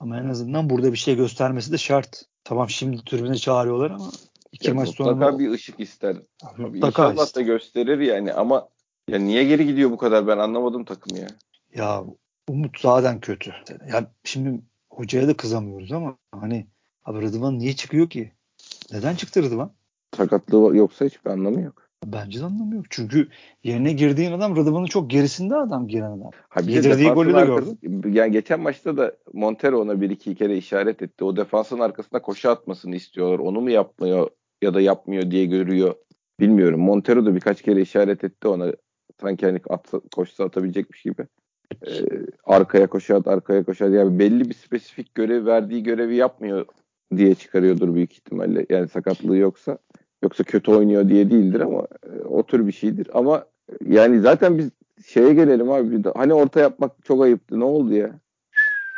Ama 0.00 0.18
en 0.18 0.28
azından 0.28 0.70
burada 0.70 0.92
bir 0.92 0.98
şey 0.98 1.16
göstermesi 1.16 1.72
de 1.72 1.78
şart. 1.78 2.22
Tamam 2.44 2.70
şimdi 2.70 3.04
tribüne 3.04 3.36
çağırıyorlar 3.36 3.90
ama 3.90 4.10
İki 4.52 4.68
ya 4.68 4.74
maç 4.74 4.88
mutlaka 4.88 5.04
sonra 5.04 5.14
mutlaka 5.14 5.38
bir 5.38 5.50
ışık 5.50 5.80
ister. 5.80 6.16
Mutlaka 6.58 7.10
İnşallah 7.10 7.34
da 7.34 7.40
gösterir 7.40 7.98
yani 7.98 8.32
ama 8.32 8.68
ya 9.08 9.18
niye 9.18 9.44
geri 9.44 9.66
gidiyor 9.66 9.90
bu 9.90 9.96
kadar 9.96 10.26
ben 10.26 10.38
anlamadım 10.38 10.84
takımı 10.84 11.18
ya. 11.18 11.28
Ya 11.74 12.04
Umut 12.48 12.80
zaten 12.80 13.20
kötü. 13.20 13.52
Ya 13.92 14.10
şimdi 14.24 14.60
hocaya 14.90 15.28
da 15.28 15.36
kızamıyoruz 15.36 15.92
ama 15.92 16.16
hani 16.40 16.66
abi 17.04 17.22
Rıdvan 17.22 17.58
niye 17.58 17.76
çıkıyor 17.76 18.10
ki? 18.10 18.32
Neden 18.92 19.14
çıktı 19.14 19.42
Rıdvan? 19.42 19.72
Sakatlığı 20.16 20.76
yoksa 20.76 21.04
hiçbir 21.04 21.30
anlamı 21.30 21.60
yok. 21.60 21.88
Bence 22.06 22.40
de 22.40 22.44
anlamı 22.44 22.74
yok. 22.74 22.84
Çünkü 22.90 23.28
yerine 23.64 23.92
girdiğin 23.92 24.32
adam 24.32 24.56
Rıdvan'ın 24.56 24.86
çok 24.86 25.10
gerisinde 25.10 25.56
adam 25.56 25.88
giren 25.88 26.10
adam. 26.10 26.30
Ha 26.48 26.60
bir 26.60 26.72
Yedirdiği 26.72 27.10
golü 27.10 27.34
de 27.34 27.44
gördün. 27.44 28.12
Yani 28.12 28.32
geçen 28.32 28.60
maçta 28.60 28.96
da 28.96 29.16
Montero 29.32 29.80
ona 29.80 30.00
bir 30.00 30.10
iki 30.10 30.34
kere 30.34 30.56
işaret 30.56 31.02
etti. 31.02 31.24
O 31.24 31.36
defansın 31.36 31.78
arkasında 31.78 32.22
koşu 32.22 32.50
atmasını 32.50 32.96
istiyorlar. 32.96 33.38
Onu 33.38 33.60
mu 33.60 33.70
yapmıyor 33.70 34.30
ya 34.62 34.74
da 34.74 34.80
yapmıyor 34.80 35.30
diye 35.30 35.46
görüyor. 35.46 35.94
Bilmiyorum. 36.40 36.80
Montero 36.80 37.26
da 37.26 37.34
birkaç 37.34 37.62
kere 37.62 37.80
işaret 37.80 38.24
etti 38.24 38.48
ona 38.48 38.72
Sanki 39.20 39.46
hani 39.46 39.60
at, 39.68 39.92
koşsa 40.14 40.44
atabilecekmiş 40.44 41.02
gibi. 41.02 41.26
Ee, 41.86 41.90
arkaya 42.44 42.86
koşar, 42.86 43.22
arkaya 43.26 43.64
koşar. 43.64 43.88
Yani 43.88 44.18
belli 44.18 44.48
bir 44.48 44.54
spesifik 44.54 45.14
görev 45.14 45.46
verdiği 45.46 45.82
görevi 45.82 46.16
yapmıyor 46.16 46.66
diye 47.16 47.34
çıkarıyordur 47.34 47.94
büyük 47.94 48.12
ihtimalle. 48.12 48.66
Yani 48.70 48.88
sakatlığı 48.88 49.36
yoksa. 49.36 49.78
Yoksa 50.22 50.44
kötü 50.44 50.70
oynuyor 50.70 51.08
diye 51.08 51.30
değildir 51.30 51.60
ama 51.60 51.86
e, 52.02 52.20
o 52.24 52.42
tür 52.42 52.66
bir 52.66 52.72
şeydir. 52.72 53.08
Ama 53.12 53.44
yani 53.86 54.20
zaten 54.20 54.58
biz 54.58 54.70
şeye 55.06 55.34
gelelim 55.34 55.70
abi. 55.70 56.02
Hani 56.16 56.34
orta 56.34 56.60
yapmak 56.60 57.04
çok 57.04 57.22
ayıptı. 57.22 57.60
Ne 57.60 57.64
oldu 57.64 57.94
ya? 57.94 58.20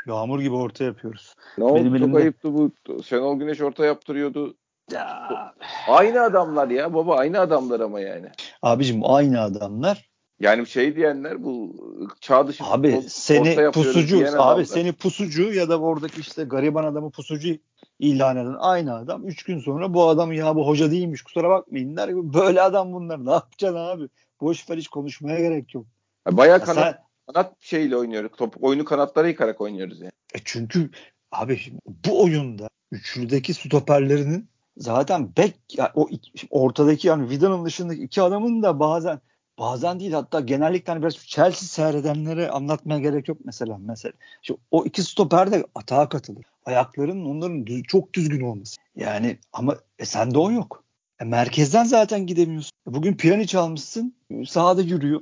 Yağmur 0.07 0.41
gibi 0.41 0.55
orta 0.55 0.85
yapıyoruz. 0.85 1.35
Ne 1.59 1.65
oldu? 1.65 1.75
Benim 1.75 1.93
çok 1.93 2.01
elimde... 2.01 2.17
ayıptı 2.17 2.55
bu. 2.55 2.73
Şenol 3.03 3.39
Güneş 3.39 3.61
orta 3.61 3.87
yaptırıyordu. 3.87 4.57
Ya. 4.93 5.55
Aynı 5.89 6.23
adamlar 6.23 6.69
ya 6.69 6.95
baba 6.95 7.17
aynı 7.17 7.41
adamlar 7.41 7.81
ama 7.81 8.01
yani. 8.01 8.27
Abicim 8.63 9.01
aynı 9.05 9.41
adamlar. 9.41 10.11
Yani 10.41 10.67
şey 10.67 10.97
diyenler 10.97 11.45
bu 11.45 11.77
çağ 12.21 12.49
dışı 12.49 12.65
abi 12.65 13.03
seni 13.09 13.71
pusucu 13.71 14.43
abi 14.43 14.67
seni 14.67 14.93
pusucu 14.93 15.53
ya 15.53 15.69
da 15.69 15.81
oradaki 15.81 16.21
işte 16.21 16.45
gariban 16.45 16.85
adamı 16.85 17.11
pusucu 17.11 17.57
ilan 17.99 18.37
eden 18.37 18.57
aynı 18.59 18.95
adam 18.97 19.27
3 19.27 19.43
gün 19.43 19.59
sonra 19.59 19.95
bu 19.95 20.09
adam 20.09 20.33
ya 20.33 20.57
bu 20.57 20.67
hoca 20.67 20.91
değilmiş 20.91 21.23
kusura 21.23 21.49
bakmayın 21.51 21.97
der. 21.97 22.11
Böyle 22.15 22.63
adam 22.63 22.93
bunlar 22.93 23.27
ne 23.27 23.31
yapacaksın 23.31 23.79
abi? 23.79 24.09
Boş 24.41 24.71
ver 24.71 24.77
hiç 24.77 24.89
konuşmaya 24.89 25.41
gerek 25.41 25.75
yok. 25.75 25.87
Baya 26.31 26.59
kanat, 26.59 26.85
sen, 26.85 26.99
kanat 27.27 27.55
şeyle 27.61 27.97
oynuyoruz. 27.97 28.31
Top, 28.37 28.65
oyunu 28.65 28.85
kanatlara 28.85 29.29
yıkarak 29.29 29.61
oynuyoruz 29.61 30.01
yani. 30.01 30.13
E 30.35 30.39
çünkü 30.45 30.91
abi 31.33 31.61
bu 31.87 32.23
oyunda 32.23 32.69
üçlüdeki 32.93 33.55
stoperlerinin 33.55 34.50
zaten 34.77 35.37
bek 35.37 35.55
yani 35.77 35.91
o 35.95 36.09
ortadaki 36.51 37.09
yani 37.09 37.31
Vida'nın 37.31 37.65
dışındaki 37.65 38.03
iki 38.03 38.23
adamın 38.23 38.63
da 38.63 38.81
bazen 38.81 39.21
bazen 39.59 40.01
değil 40.01 40.13
hatta 40.13 40.41
genellikle 40.41 40.93
hani 40.93 41.03
biraz 41.03 41.17
Chelsea 41.17 41.69
seyredenlere 41.69 42.51
anlatmaya 42.51 43.01
gerek 43.01 43.29
yok 43.29 43.39
mesela 43.45 43.79
mesela. 43.79 44.13
İşte 44.43 44.55
o 44.71 44.85
iki 44.85 45.03
stoper 45.03 45.53
de 45.53 45.65
atağa 45.75 46.09
katılır. 46.09 46.45
Ayaklarının 46.65 47.25
onların 47.25 47.67
düz, 47.67 47.83
çok 47.83 48.15
düzgün 48.15 48.41
olması. 48.41 48.77
Yani 48.97 49.39
ama 49.53 49.77
e, 49.99 50.05
sende 50.05 50.39
o 50.39 50.51
yok. 50.51 50.85
E, 51.21 51.25
merkezden 51.25 51.85
zaten 51.85 52.27
gidemiyorsun. 52.27 52.73
E, 52.91 52.95
bugün 52.95 53.15
Pjanic 53.15 53.59
almışsın. 53.59 54.15
Sahada 54.47 54.83
yürüyor. 54.83 55.21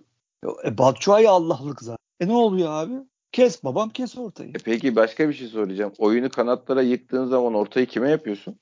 E, 0.64 0.78
Batshuayi 0.78 1.28
Allah'lık 1.28 1.82
zaten. 1.82 1.98
E 2.20 2.28
ne 2.28 2.32
oluyor 2.32 2.72
abi? 2.72 2.94
Kes 3.32 3.64
babam 3.64 3.90
kes 3.90 4.18
ortayı. 4.18 4.50
E 4.50 4.58
peki 4.64 4.96
başka 4.96 5.28
bir 5.28 5.34
şey 5.34 5.48
soracağım. 5.48 5.92
Oyunu 5.98 6.30
kanatlara 6.30 6.82
yıktığın 6.82 7.26
zaman 7.26 7.54
ortayı 7.54 7.86
kime 7.86 8.10
yapıyorsun? 8.10 8.58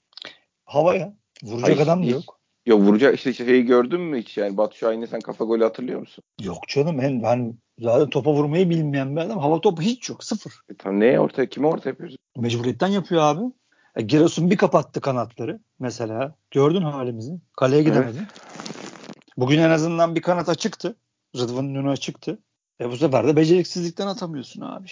Havaya. 0.67 1.17
Vuracak 1.43 1.69
Hayır, 1.69 1.79
adam 1.79 2.03
da 2.03 2.07
yok. 2.07 2.41
Yok 2.67 2.81
vuracak 2.81 3.15
işte 3.15 3.35
şeyi 3.35 3.65
gördün 3.65 4.01
mü 4.01 4.19
hiç 4.21 4.37
yani 4.37 4.57
Batu 4.57 4.77
Şahin'e 4.77 5.07
sen 5.07 5.21
kafa 5.21 5.45
golü 5.45 5.65
hatırlıyor 5.65 6.01
musun? 6.01 6.25
Yok 6.41 6.69
canım 6.69 6.99
ben, 6.99 7.23
ben 7.23 7.59
zaten 7.79 8.11
topa 8.11 8.33
vurmayı 8.33 8.71
bilmeyen 8.71 9.17
bir 9.17 9.21
adam. 9.21 9.39
Hava 9.39 9.61
topu 9.61 9.83
hiç 9.83 10.09
yok 10.09 10.25
sıfır. 10.25 10.53
E 10.69 10.75
tamam 10.79 11.01
neye 11.01 11.21
ortaya 11.21 11.49
kime 11.49 11.67
ortaya 11.67 11.91
yapıyorsun? 11.91 12.19
Mecburiyetten 12.37 12.89
yapıyor 12.89 13.23
abi. 13.23 13.53
E, 13.97 14.03
Giresun 14.03 14.51
bir 14.51 14.57
kapattı 14.57 15.01
kanatları 15.01 15.61
mesela. 15.79 16.35
Gördün 16.51 16.83
halimizi. 16.83 17.41
Kaleye 17.57 17.83
gidemedi. 17.83 18.19
Evet. 18.19 18.29
Bugün 19.37 19.59
en 19.59 19.71
azından 19.71 20.15
bir 20.15 20.23
kanat 20.23 20.49
açıktı. 20.49 20.97
Rıdvan'ın 21.37 21.75
önü 21.75 21.91
açıktı. 21.91 22.39
E 22.81 22.91
bu 22.91 22.97
sefer 22.97 23.29
de 23.29 23.37
beceriksizlikten 23.37 24.07
atamıyorsun 24.07 24.61
abi. 24.61 24.87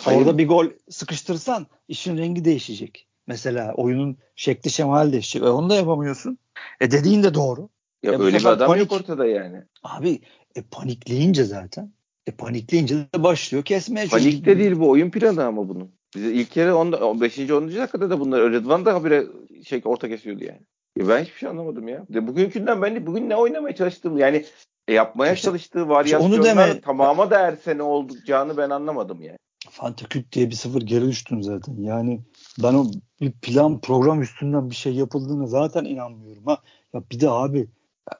Hayır. 0.00 0.18
Orada 0.18 0.38
bir 0.38 0.48
gol 0.48 0.66
sıkıştırsan 0.90 1.66
işin 1.88 2.18
rengi 2.18 2.44
değişecek. 2.44 3.08
Mesela 3.32 3.74
oyunun 3.74 4.16
şekli 4.36 4.70
şemali 4.70 5.12
değişecek. 5.12 5.42
E 5.42 5.48
onu 5.50 5.70
da 5.70 5.74
yapamıyorsun. 5.74 6.38
E 6.80 6.90
dediğin 6.90 7.22
de 7.22 7.34
doğru. 7.34 7.68
Ya 8.02 8.12
e 8.12 8.18
öyle 8.18 8.38
bir 8.38 8.44
adam 8.44 8.66
panik, 8.66 8.80
yok 8.80 9.00
ortada 9.00 9.26
yani. 9.26 9.62
Abi 9.82 10.20
e 10.54 10.62
panikleyince 10.62 11.44
zaten 11.44 11.92
e 12.26 12.30
panikleyince 12.30 12.96
de 12.96 13.22
başlıyor 13.22 13.64
kesmeye 13.64 14.06
Panik 14.06 14.44
de 14.44 14.58
değil 14.58 14.80
bu 14.80 14.90
oyun 14.90 15.10
planı 15.10 15.44
ama 15.44 15.68
bunun. 15.68 15.90
Bize 16.14 16.32
ilk 16.32 16.50
kere 16.50 16.72
15. 16.72 17.38
10. 17.38 17.68
dakikada 17.68 18.10
da 18.10 18.20
bunlar 18.20 18.52
Rıdvan 18.52 18.84
da 18.84 18.94
habire 18.94 19.26
şey 19.64 19.82
orta 19.84 20.08
kesiyordu 20.08 20.44
yani. 20.44 20.60
Ya 20.96 21.08
ben 21.08 21.22
hiçbir 21.22 21.38
şey 21.38 21.48
anlamadım 21.48 21.88
ya. 21.88 22.04
De 22.08 22.26
bugünkünden 22.26 22.82
ben 22.82 22.96
de 22.96 23.06
bugün 23.06 23.28
ne 23.28 23.36
oynamaya 23.36 23.74
çalıştım 23.74 24.18
yani 24.18 24.44
e, 24.88 24.92
yapmaya 24.92 25.32
işte, 25.32 25.44
çalıştığı 25.44 25.88
varyasyonlar 25.88 26.38
işte 26.38 26.52
onu 26.52 26.68
deme, 26.68 26.80
tamama 26.80 27.30
da 27.30 27.40
erse 27.40 27.78
ne 27.78 27.82
olacağını 27.82 28.56
ben 28.56 28.70
anlamadım 28.70 29.22
yani. 29.22 29.38
Fantaküt 29.70 30.32
diye 30.32 30.50
bir 30.50 30.54
sıfır 30.54 30.82
geri 30.82 31.06
düştüm 31.08 31.42
zaten. 31.42 31.76
Yani 31.76 32.20
ben 32.62 32.74
o 32.74 32.86
bir 33.20 33.32
plan 33.32 33.80
program 33.80 34.22
üstünden 34.22 34.70
bir 34.70 34.74
şey 34.74 34.94
yapıldığına 34.94 35.46
zaten 35.46 35.84
inanmıyorum 35.84 36.46
ha. 36.46 36.58
Ya 36.94 37.02
bir 37.12 37.20
de 37.20 37.30
abi 37.30 37.68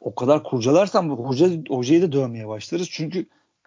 o 0.01 0.15
kadar 0.15 0.43
kurcalarsan 0.43 1.11
bu 1.11 1.29
hoca, 1.29 1.49
hocayı 1.69 2.03
da 2.03 2.13
dövmeye 2.13 2.49
başlarız. 2.49 2.89
Çünkü 2.91 3.19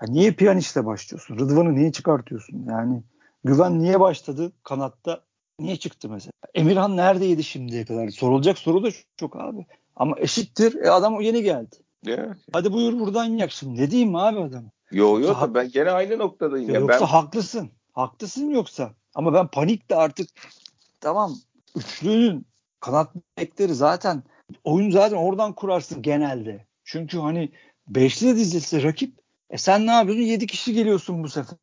ya 0.01 0.07
niye 0.07 0.31
piyaniste 0.31 0.85
başlıyorsun? 0.85 1.37
Rıdvan'ı 1.37 1.75
niye 1.75 1.91
çıkartıyorsun? 1.91 2.65
Yani 2.69 3.03
Güven 3.45 3.79
niye 3.79 3.99
başladı 3.99 4.51
kanatta? 4.63 5.21
Niye 5.59 5.75
çıktı 5.75 6.09
mesela? 6.09 6.31
Emirhan 6.53 6.97
neredeydi 6.97 7.43
şimdiye 7.43 7.85
kadar? 7.85 8.09
Sorulacak 8.09 8.57
soru 8.57 8.83
da 8.83 8.89
çok 9.17 9.35
abi. 9.35 9.65
Ama 9.95 10.15
eşittir. 10.19 10.75
E 10.83 10.89
adam 10.89 11.21
yeni 11.21 11.43
geldi. 11.43 11.75
Evet. 12.07 12.37
Hadi 12.53 12.73
buyur 12.73 12.99
buradan 12.99 13.25
yak 13.25 13.51
şimdi. 13.51 13.81
Ne 13.81 13.91
diyeyim 13.91 14.15
abi 14.15 14.39
adam? 14.39 14.71
Yo 14.95 15.19
yo 15.19 15.27
yoksa, 15.27 15.53
ben 15.53 15.69
gene 15.69 15.91
aynı 15.91 16.19
noktadayım. 16.19 16.69
Ya 16.69 16.79
yoksa 16.79 17.01
ben... 17.01 17.05
haklısın. 17.05 17.69
Haklısın 17.91 18.49
yoksa. 18.49 18.93
Ama 19.15 19.33
ben 19.33 19.47
panik 19.47 19.89
de 19.89 19.95
artık 19.95 20.29
tamam 21.01 21.35
üçlünün 21.75 22.45
kanat 22.79 23.09
bekleri 23.37 23.75
zaten 23.75 24.23
oyun 24.63 24.91
zaten 24.91 25.17
oradan 25.17 25.53
kurarsın 25.53 26.01
genelde. 26.01 26.65
Çünkü 26.83 27.19
hani 27.19 27.51
beşli 27.87 28.27
de 28.27 28.35
dizilse 28.35 28.83
rakip 28.83 29.19
e 29.49 29.57
sen 29.57 29.87
ne 29.87 29.91
yapıyorsun? 29.91 30.23
Yedi 30.23 30.47
kişi 30.47 30.73
geliyorsun 30.73 31.23
bu 31.23 31.29
sefer. 31.29 31.57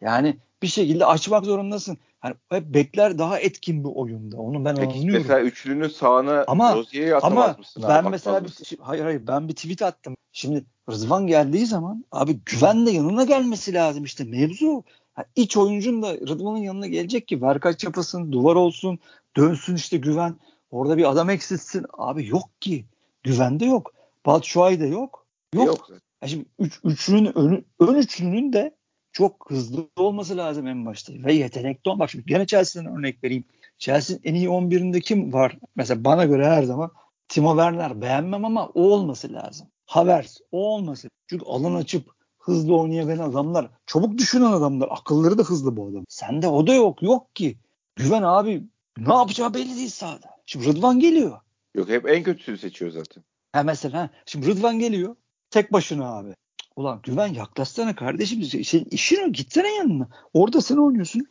Yani 0.00 0.36
bir 0.62 0.66
şekilde 0.66 1.06
açmak 1.06 1.44
zorundasın. 1.44 1.98
Hani 2.20 2.34
hep 2.48 2.64
bekler 2.74 3.18
daha 3.18 3.38
etkin 3.38 3.84
bir 3.84 3.90
oyunda. 3.94 4.36
Onu 4.36 4.64
ben 4.64 4.76
Peki, 4.76 4.98
anlıyorum. 4.98 5.22
Mesela 5.22 5.40
üçlünün 5.40 5.88
sağına 5.88 6.44
ama, 6.46 6.84
ama 7.22 7.56
ben 7.88 8.10
mesela 8.10 8.44
bir, 8.44 8.78
hayır 8.80 9.04
hayır 9.04 9.26
ben 9.26 9.48
bir 9.48 9.54
tweet 9.54 9.82
attım. 9.82 10.16
Şimdi 10.32 10.64
Rızvan 10.90 11.26
geldiği 11.26 11.66
zaman 11.66 12.04
abi 12.12 12.40
güven 12.46 12.86
de 12.86 12.90
yanına 12.90 13.24
gelmesi 13.24 13.74
lazım 13.74 14.04
işte 14.04 14.24
mevzu. 14.24 14.84
Yani 15.18 15.26
iç 15.36 15.56
oyuncun 15.56 16.02
da 16.02 16.14
Rıdvan'ın 16.14 16.58
yanına 16.58 16.86
gelecek 16.86 17.28
ki 17.28 17.42
verkaç 17.42 17.84
yapasın, 17.84 18.32
duvar 18.32 18.56
olsun, 18.56 18.98
dönsün 19.36 19.76
işte 19.76 19.96
güven. 19.96 20.36
Orada 20.70 20.96
bir 20.96 21.10
adam 21.10 21.30
eksiltsin. 21.30 21.86
Abi 21.92 22.26
yok 22.26 22.60
ki. 22.60 22.84
Güvende 23.22 23.64
yok. 23.64 23.94
Batshuayi 24.26 24.80
de 24.80 24.86
yok. 24.86 25.26
Yok. 25.54 25.66
yok. 25.66 25.88
Yani 26.22 26.30
şimdi 26.30 26.44
üç, 26.58 26.80
üçlünün, 26.84 27.38
ön, 27.38 27.64
ön 27.80 27.94
üçlünün 27.94 28.52
de 28.52 28.74
çok 29.12 29.50
hızlı 29.50 29.88
olması 29.96 30.36
lazım 30.36 30.66
en 30.66 30.86
başta. 30.86 31.12
Ve 31.12 31.32
yetenekli 31.32 31.90
olmak. 31.90 32.10
Şimdi 32.10 32.24
gene 32.26 32.46
Chelsea'den 32.46 32.98
örnek 32.98 33.24
vereyim. 33.24 33.44
Chelsea'nin 33.78 34.20
en 34.24 34.34
iyi 34.34 34.48
11'inde 34.48 35.00
kim 35.00 35.32
var? 35.32 35.58
Mesela 35.76 36.04
bana 36.04 36.24
göre 36.24 36.46
her 36.46 36.62
zaman 36.62 36.90
Timo 37.28 37.50
Werner 37.50 38.00
beğenmem 38.00 38.44
ama 38.44 38.66
o 38.66 38.82
olması 38.82 39.32
lazım. 39.32 39.68
Havertz 39.86 40.40
o 40.52 40.74
olması. 40.74 41.08
Çünkü 41.26 41.44
alan 41.44 41.74
açıp 41.74 42.10
hızlı 42.38 42.76
oynayabilen 42.76 43.18
adamlar. 43.18 43.70
Çabuk 43.86 44.18
düşünen 44.18 44.52
adamlar. 44.52 44.88
Akılları 44.90 45.38
da 45.38 45.42
hızlı 45.42 45.76
bu 45.76 45.88
adam. 45.88 46.04
Sende 46.08 46.48
o 46.48 46.66
da 46.66 46.74
yok. 46.74 47.02
Yok 47.02 47.36
ki. 47.36 47.58
Güven 47.96 48.22
abi 48.22 48.64
ne 48.98 49.14
yapacağı 49.14 49.54
belli 49.54 49.76
değil 49.76 49.88
sahada. 49.88 50.26
Şimdi 50.46 50.66
Rıdvan 50.66 50.98
geliyor. 51.00 51.40
Yok 51.74 51.88
hep 51.88 52.08
en 52.08 52.22
kötüsünü 52.22 52.58
seçiyor 52.58 52.90
zaten. 52.90 53.24
Ha 53.52 53.62
mesela 53.62 53.98
ha. 53.98 54.10
Şimdi 54.26 54.46
Rıdvan 54.46 54.78
geliyor. 54.78 55.16
Tek 55.50 55.72
başına 55.72 56.16
abi. 56.16 56.34
Ulan 56.76 57.00
güven 57.02 57.34
yaklaşsana 57.34 57.94
kardeşim. 57.94 58.42
Senin 58.42 58.84
işin 58.84 59.28
o. 59.28 59.32
Gitsene 59.32 59.74
yanına. 59.74 60.08
Orada 60.32 60.60
sen 60.60 60.76
oynuyorsun. 60.76 61.26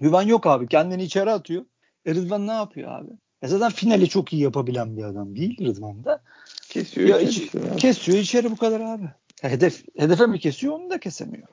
Güven 0.00 0.22
yok 0.22 0.46
abi. 0.46 0.68
Kendini 0.68 1.02
içeri 1.02 1.30
atıyor. 1.30 1.64
E 2.06 2.14
Rıdvan 2.14 2.46
ne 2.46 2.52
yapıyor 2.52 2.92
abi? 3.00 3.10
E 3.42 3.48
zaten 3.48 3.70
finali 3.70 4.08
çok 4.08 4.32
iyi 4.32 4.42
yapabilen 4.42 4.96
bir 4.96 5.04
adam 5.04 5.36
değil 5.36 5.66
Rıdvan 5.66 6.04
da. 6.04 6.22
Kesiyor. 6.68 7.08
Ya 7.08 7.20
iç, 7.20 7.50
kesiyor 7.76 8.18
içeri 8.18 8.50
bu 8.50 8.56
kadar 8.56 8.80
abi. 8.80 9.10
Hedef 9.42 9.84
hedefe 9.98 10.26
mi 10.26 10.38
kesiyor 10.38 10.74
onu 10.74 10.90
da 10.90 11.00
kesemiyor. 11.00 11.48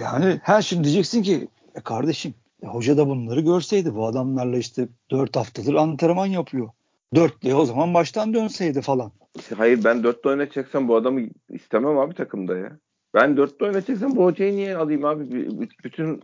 yani 0.00 0.40
her 0.42 0.62
şimdi 0.62 0.84
diyeceksin 0.84 1.22
ki 1.22 1.48
e 1.74 1.80
kardeşim 1.80 2.34
e 2.62 2.66
hoca 2.66 2.96
da 2.96 3.08
bunları 3.08 3.40
görseydi 3.40 3.94
bu 3.94 4.06
adamlarla 4.06 4.56
işte 4.56 4.88
4 5.10 5.36
haftadır 5.36 5.74
antrenman 5.74 6.26
yapıyor. 6.26 6.68
Dörtlüye 7.14 7.54
o 7.54 7.64
zaman 7.64 7.94
baştan 7.94 8.34
dönseydi 8.34 8.82
falan. 8.82 9.12
Hayır 9.56 9.84
ben 9.84 10.04
dörtlü 10.04 10.30
oynatacaksam 10.30 10.88
bu 10.88 10.96
adamı 10.96 11.20
istemem 11.50 11.98
abi 11.98 12.14
takımda 12.14 12.58
ya. 12.58 12.78
Ben 13.14 13.36
dörtlü 13.36 13.66
oynatacaksam 13.66 14.16
bu 14.16 14.24
hocayı 14.24 14.56
niye 14.56 14.76
alayım 14.76 15.04
abi? 15.04 15.48
Bütün 15.84 16.22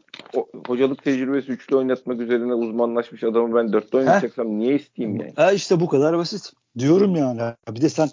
hocalık 0.67 1.05
tecrübesi 1.05 1.53
üçlü 1.53 1.77
oynatmak 1.77 2.21
üzerine 2.21 2.55
uzmanlaşmış 2.55 3.25
adamı 3.25 3.55
ben 3.57 3.73
dörtlü 3.73 3.99
oynatacaksam 3.99 4.47
Heh. 4.47 4.53
niye 4.53 4.75
isteyeyim 4.75 5.21
yani? 5.21 5.33
Ha 5.37 5.53
işte 5.53 5.81
bu 5.81 5.89
kadar 5.89 6.19
basit. 6.19 6.53
Diyorum 6.79 7.17
yani. 7.17 7.41
Bir 7.71 7.81
de 7.81 7.89
sen 7.89 8.09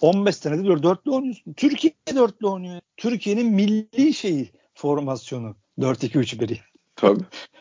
15 0.00 0.36
senedir 0.36 0.82
dörtlü 0.82 1.10
oynuyorsun. 1.10 1.52
Türkiye 1.52 1.92
dörtlü 2.14 2.46
oynuyor. 2.46 2.80
Türkiye'nin 2.96 3.52
milli 3.52 4.14
şeyi 4.14 4.50
formasyonu 4.74 5.56
4-2-3-1'i. 5.78 6.60
Tabii. 6.96 7.20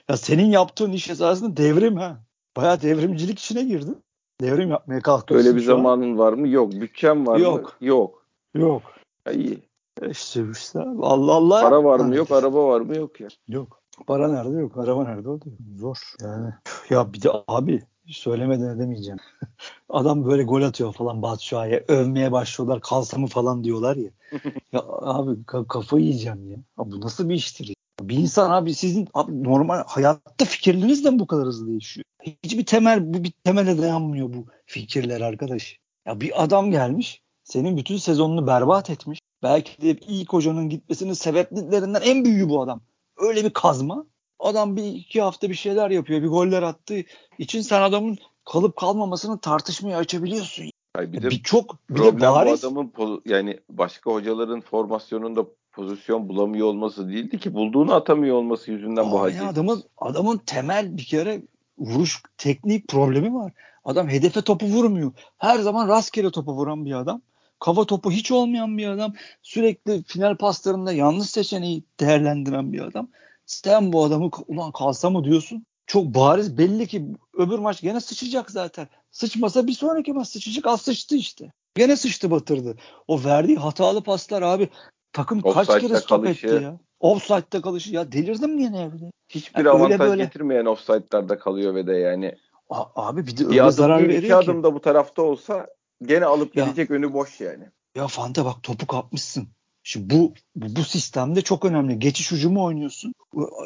ya 0.10 0.18
senin 0.18 0.46
yaptığın 0.52 0.92
iş 0.92 1.10
esasında 1.10 1.58
devrim 1.58 1.96
ha. 1.96 2.24
Bayağı 2.58 2.82
devrimcilik 2.82 3.40
içine 3.40 3.64
girdin. 3.64 3.98
Devrim 4.42 4.70
yapmaya 4.70 5.02
kalkıyorsun. 5.02 5.48
Öyle 5.48 5.58
bir 5.58 5.64
zamanın 5.64 6.12
an. 6.12 6.18
var 6.18 6.34
mı? 6.34 6.48
Yok. 6.48 6.72
Bütçem 6.72 7.28
var 7.28 7.38
Yok. 7.40 7.64
mı? 7.82 7.88
Yok. 7.88 8.26
Yok. 8.56 8.82
Ya 9.28 9.34
iyi. 9.34 9.69
İşte 10.10 10.44
işte. 10.52 10.80
Allah 11.02 11.34
Allah. 11.34 11.62
Para 11.62 11.84
var 11.84 12.00
mı 12.00 12.16
yok, 12.16 12.32
araba 12.32 12.68
var 12.68 12.82
mı 12.82 12.96
yok 12.98 13.20
ya. 13.20 13.28
Yok. 13.48 13.82
Para 14.08 14.28
nerede 14.28 14.58
yok. 14.58 14.78
Araba 14.78 15.04
nerede 15.04 15.30
o 15.30 15.42
da 15.42 15.46
yok. 15.50 15.58
Zor. 15.80 15.98
Yani. 16.22 16.54
Ya 16.90 17.14
bir 17.14 17.22
de 17.22 17.30
abi 17.48 17.84
söylemeden 18.08 18.76
edemeyeceğim. 18.76 19.20
Adam 19.90 20.26
böyle 20.26 20.44
gol 20.44 20.62
atıyor 20.62 20.94
falan 20.94 21.22
Batshuayi'ye. 21.22 21.86
Övmeye 21.88 22.32
başlıyorlar. 22.32 22.82
Kalsa 22.82 23.18
mı 23.18 23.28
falan 23.28 23.64
diyorlar 23.64 23.96
ya. 23.96 24.10
ya 24.74 24.84
abi 25.02 25.32
ka- 25.32 25.68
kafayı 25.68 26.06
yiyeceğim 26.06 26.52
ya. 26.52 26.58
Abi 26.78 26.92
bu 26.92 27.02
nasıl 27.02 27.30
bir 27.30 27.36
iştir 27.36 27.68
ya? 27.68 27.76
Bir 28.02 28.18
insan 28.18 28.52
abi 28.52 28.74
sizin 28.74 29.08
abi 29.14 29.44
normal 29.44 29.84
hayatta 29.88 30.46
fikirleriniz 30.46 31.06
de 31.06 31.10
mi 31.10 31.20
bu 31.20 31.28
kadar 31.28 31.46
hızlı 31.46 31.68
değişiyor? 31.68 32.06
Hiçbir 32.44 32.66
temel 32.66 33.14
bu 33.14 33.24
bir 33.24 33.32
temele 33.44 33.78
dayanmıyor 33.78 34.34
bu 34.34 34.46
fikirler 34.66 35.22
arkadaş. 35.22 35.80
Ya 36.06 36.22
bir 36.22 36.44
adam 36.44 36.72
gelmiş 36.72 37.22
senin 37.44 37.78
bütün 37.78 37.98
sezonunu 37.98 38.48
berbat 38.48 38.90
etmiş. 38.90 39.20
Belki 39.44 39.82
de 39.82 39.90
ilk 40.08 40.34
hocanın 40.34 40.70
gitmesinin 40.70 41.14
sebeplerinden 41.14 42.02
en 42.02 42.26
büyüğü 42.26 42.50
bu 42.50 42.62
adam. 42.62 42.82
Öyle 43.18 43.46
bir 43.46 43.50
kazma. 43.50 44.06
Adam 44.40 44.76
bir 44.76 44.84
iki 44.84 45.22
hafta 45.22 45.50
bir 45.50 45.56
şeyler 45.56 45.90
yapıyor. 45.90 46.22
Bir 46.22 46.28
goller 46.28 46.64
attığı 46.64 47.04
için 47.38 47.62
sen 47.62 47.82
adamın 47.82 48.18
kalıp 48.46 48.76
kalmamasını 48.76 49.40
tartışmaya 49.40 49.98
açabiliyorsun. 49.98 50.66
Hayır, 50.96 51.14
bir 51.14 51.22
de 51.22 51.30
Bir 51.30 51.44
çok 51.44 51.90
bir 51.90 51.96
de 51.96 52.00
problem 52.00 52.32
bu 52.32 52.36
bariz. 52.36 52.66
adamın 52.66 52.92
yani 53.26 53.60
başka 53.70 54.12
hocaların 54.12 54.62
formasyonunda 54.62 55.46
pozisyon 55.72 56.30
bulamıyor 56.30 56.68
olması 56.68 57.10
değildi 57.10 57.40
ki 57.40 57.54
bulduğunu 57.54 57.94
atamıyor 57.94 58.36
olması 58.36 58.72
yüzünden 58.72 59.12
bu 59.12 59.22
Aynen 59.22 59.38
halde. 59.38 59.50
adamın 59.50 59.84
adamın 59.98 60.38
temel 60.38 60.98
bir 60.98 61.04
kere 61.06 61.42
vuruş 61.78 62.22
teknik 62.38 62.88
problemi 62.88 63.34
var. 63.34 63.52
Adam 63.86 64.10
hedefe 64.10 64.42
topu 64.42 64.66
vurmuyor. 64.66 65.12
Her 65.38 65.60
zaman 65.60 65.88
rastgele 65.88 66.32
topu 66.32 66.54
vuran 66.54 66.86
bir 66.86 66.94
adam. 66.94 67.22
Kafa 67.60 67.86
topu 67.86 68.12
hiç 68.12 68.32
olmayan 68.32 68.78
bir 68.78 68.88
adam. 68.88 69.14
Sürekli 69.42 70.04
final 70.04 70.38
paslarında 70.38 70.94
yanlış 70.94 71.30
seçeneği 71.30 71.84
değerlendiren 72.00 72.74
bir 72.74 72.80
adam. 72.82 73.08
Sen 73.46 73.94
bu 73.94 74.04
adamı 74.04 74.30
ulan 74.48 74.72
kalsa 74.72 75.10
mı 75.10 75.24
diyorsun? 75.24 75.66
Çok 75.88 76.06
bariz 76.06 76.58
belli 76.58 76.88
ki 76.88 77.06
öbür 77.34 77.60
maç 77.60 77.82
gene 77.82 78.00
sıçacak 78.00 78.52
zaten. 78.52 78.88
Sıçmasa 79.12 79.68
bir 79.68 79.74
sonraki 79.74 80.14
maç 80.14 80.28
sıçacak. 80.28 80.68
Az 80.68 80.82
sıçtı 80.82 81.16
işte. 81.16 81.52
Gene 81.76 81.96
sıçtı 81.96 82.32
batırdı. 82.32 82.76
O 83.08 83.24
verdiği 83.24 83.58
hatalı 83.58 84.04
paslar 84.04 84.42
abi 84.42 84.70
takım 85.14 85.42
kaç 85.42 85.70
Offside'da 85.70 85.80
kere 85.88 85.98
stop 85.98 86.24
kalışı. 86.24 86.48
etti 86.48 86.64
ya. 86.64 86.80
Offside'da 87.00 87.62
kalışı. 87.62 87.94
Ya 87.94 88.12
delirdim 88.12 88.56
mi 88.56 88.64
yine 88.64 88.82
evde? 88.82 89.12
Hiçbir 89.30 89.60
Yani 89.66 89.70
avantaj 89.70 90.00
böyle- 90.00 90.24
getirmeyen 90.24 90.66
offside'larda 90.66 91.40
kalıyor 91.40 91.76
ve 91.76 91.88
de 91.88 91.94
yani 91.94 92.36
A- 92.70 93.08
abi 93.08 93.28
bir 93.28 93.38
de 93.38 93.50
bir 93.50 93.60
öyle 93.60 93.72
zarar 93.72 94.08
veriyor 94.08 94.22
ki. 94.44 94.50
adım 94.52 94.64
da 94.64 94.74
bu 94.74 94.82
tarafta 94.82 95.22
olsa 95.22 95.68
gene 96.06 96.26
alıp 96.26 96.56
Ya. 96.56 96.66
gidecek 96.66 96.92
önü 96.92 97.14
boş 97.14 97.42
yani. 97.42 97.64
Ya 97.96 98.08
Fante 98.08 98.46
bak 98.46 98.64
topu 98.64 98.88
kapmışsın. 98.88 99.48
Şimdi 99.84 100.16
bu, 100.16 100.34
bu 100.56 100.76
bu 100.76 100.84
sistemde 100.84 101.42
çok 101.42 101.66
önemli. 101.66 102.00
Geçiş 102.00 102.32
hücumu 102.32 102.64
oynuyorsun. 102.64 103.14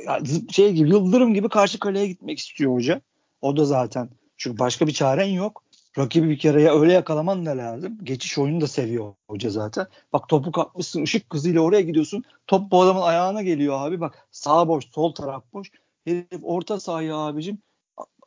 Ya 0.07 0.19
Şey 0.49 0.73
gibi 0.73 0.89
Yıldırım 0.89 1.33
gibi 1.33 1.49
karşı 1.49 1.79
kaleye 1.79 2.07
gitmek 2.07 2.39
istiyor 2.39 2.73
hoca. 2.73 3.01
O 3.41 3.57
da 3.57 3.65
zaten. 3.65 4.09
Çünkü 4.37 4.59
başka 4.59 4.87
bir 4.87 4.93
çaren 4.93 5.25
yok. 5.27 5.63
Rakibi 5.97 6.29
bir 6.29 6.37
kere 6.37 6.61
ya 6.61 6.79
öyle 6.79 6.93
yakalaman 6.93 7.45
da 7.45 7.57
lazım. 7.57 7.97
Geçiş 8.03 8.37
oyunu 8.37 8.61
da 8.61 8.67
seviyor 8.67 9.13
hoca 9.27 9.49
zaten. 9.49 9.87
Bak 10.13 10.29
topu 10.29 10.51
kapmışsın 10.51 11.03
ışık 11.03 11.33
hızıyla 11.33 11.61
oraya 11.61 11.81
gidiyorsun. 11.81 12.23
Top 12.47 12.71
bu 12.71 12.81
adamın 12.81 13.01
ayağına 13.01 13.41
geliyor 13.41 13.87
abi. 13.87 13.99
Bak 13.99 14.27
sağ 14.31 14.67
boş 14.67 14.85
sol 14.91 15.13
taraf 15.13 15.43
boş. 15.53 15.71
Herif 16.05 16.41
orta 16.43 16.79
sahaya 16.79 17.17
abicim 17.17 17.57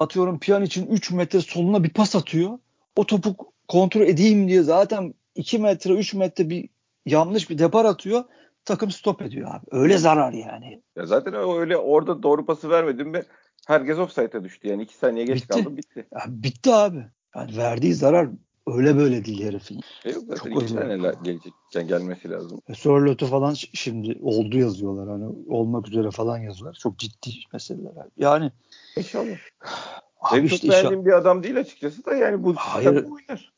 atıyorum 0.00 0.38
piyan 0.38 0.62
için 0.64 0.86
3 0.86 1.10
metre 1.10 1.40
soluna 1.40 1.84
bir 1.84 1.90
pas 1.90 2.16
atıyor. 2.16 2.58
O 2.96 3.06
topu 3.06 3.36
kontrol 3.68 4.00
edeyim 4.02 4.48
diye 4.48 4.62
zaten 4.62 5.14
2 5.34 5.58
metre 5.58 5.92
3 5.92 6.14
metre 6.14 6.50
bir 6.50 6.68
yanlış 7.06 7.50
bir 7.50 7.58
depar 7.58 7.84
atıyor. 7.84 8.24
Takım 8.64 8.90
stop 8.90 9.22
ediyor 9.22 9.50
abi. 9.54 9.64
Öyle 9.70 9.98
zarar 9.98 10.32
yani. 10.32 10.82
Ya 10.96 11.06
zaten 11.06 11.34
öyle 11.34 11.76
orada 11.76 12.22
doğru 12.22 12.46
pası 12.46 12.70
vermedim 12.70 13.14
ve 13.14 13.22
herkes 13.66 13.98
offside'a 13.98 14.44
düştü. 14.44 14.68
Yani 14.68 14.82
iki 14.82 14.94
saniye 14.96 15.24
geç 15.24 15.36
Bitti. 15.36 15.48
kaldı 15.48 15.76
bitti. 15.76 16.06
Ya 16.14 16.20
bitti 16.28 16.72
abi. 16.72 17.06
Yani 17.36 17.56
verdiği 17.56 17.94
zarar 17.94 18.28
öyle 18.66 18.96
böyle 18.96 19.24
değil 19.24 19.44
herifin. 19.44 19.80
E 20.04 20.10
yok 20.10 20.22
zaten 20.28 20.52
Çok 20.52 20.62
iki 20.62 20.74
la- 20.74 21.12
gelecek, 21.22 21.52
yani 21.74 21.86
gelmesi 21.86 22.30
lazım. 22.30 22.60
E, 22.68 22.74
Sörlot'u 22.74 23.26
falan 23.26 23.54
şimdi 23.54 24.18
oldu 24.22 24.58
yazıyorlar. 24.58 25.08
Hani 25.08 25.24
olmak 25.48 25.88
üzere 25.88 26.10
falan 26.10 26.38
yazıyorlar. 26.38 26.78
Çok 26.82 26.98
ciddi 26.98 27.30
meseleler. 27.52 27.90
abi. 27.90 28.10
Yani 28.16 28.52
İnşallah. 28.96 29.36
abi 30.20 30.36
Benim 30.36 30.44
işte 30.46 30.66
çok 30.66 30.70
beğendiğim 30.70 31.06
bir 31.06 31.12
adam 31.12 31.42
değil 31.42 31.58
açıkçası 31.58 32.04
da 32.04 32.14
yani 32.14 32.44
bu 32.44 32.54
Hayır. 32.56 32.88
oynar. 33.04 33.52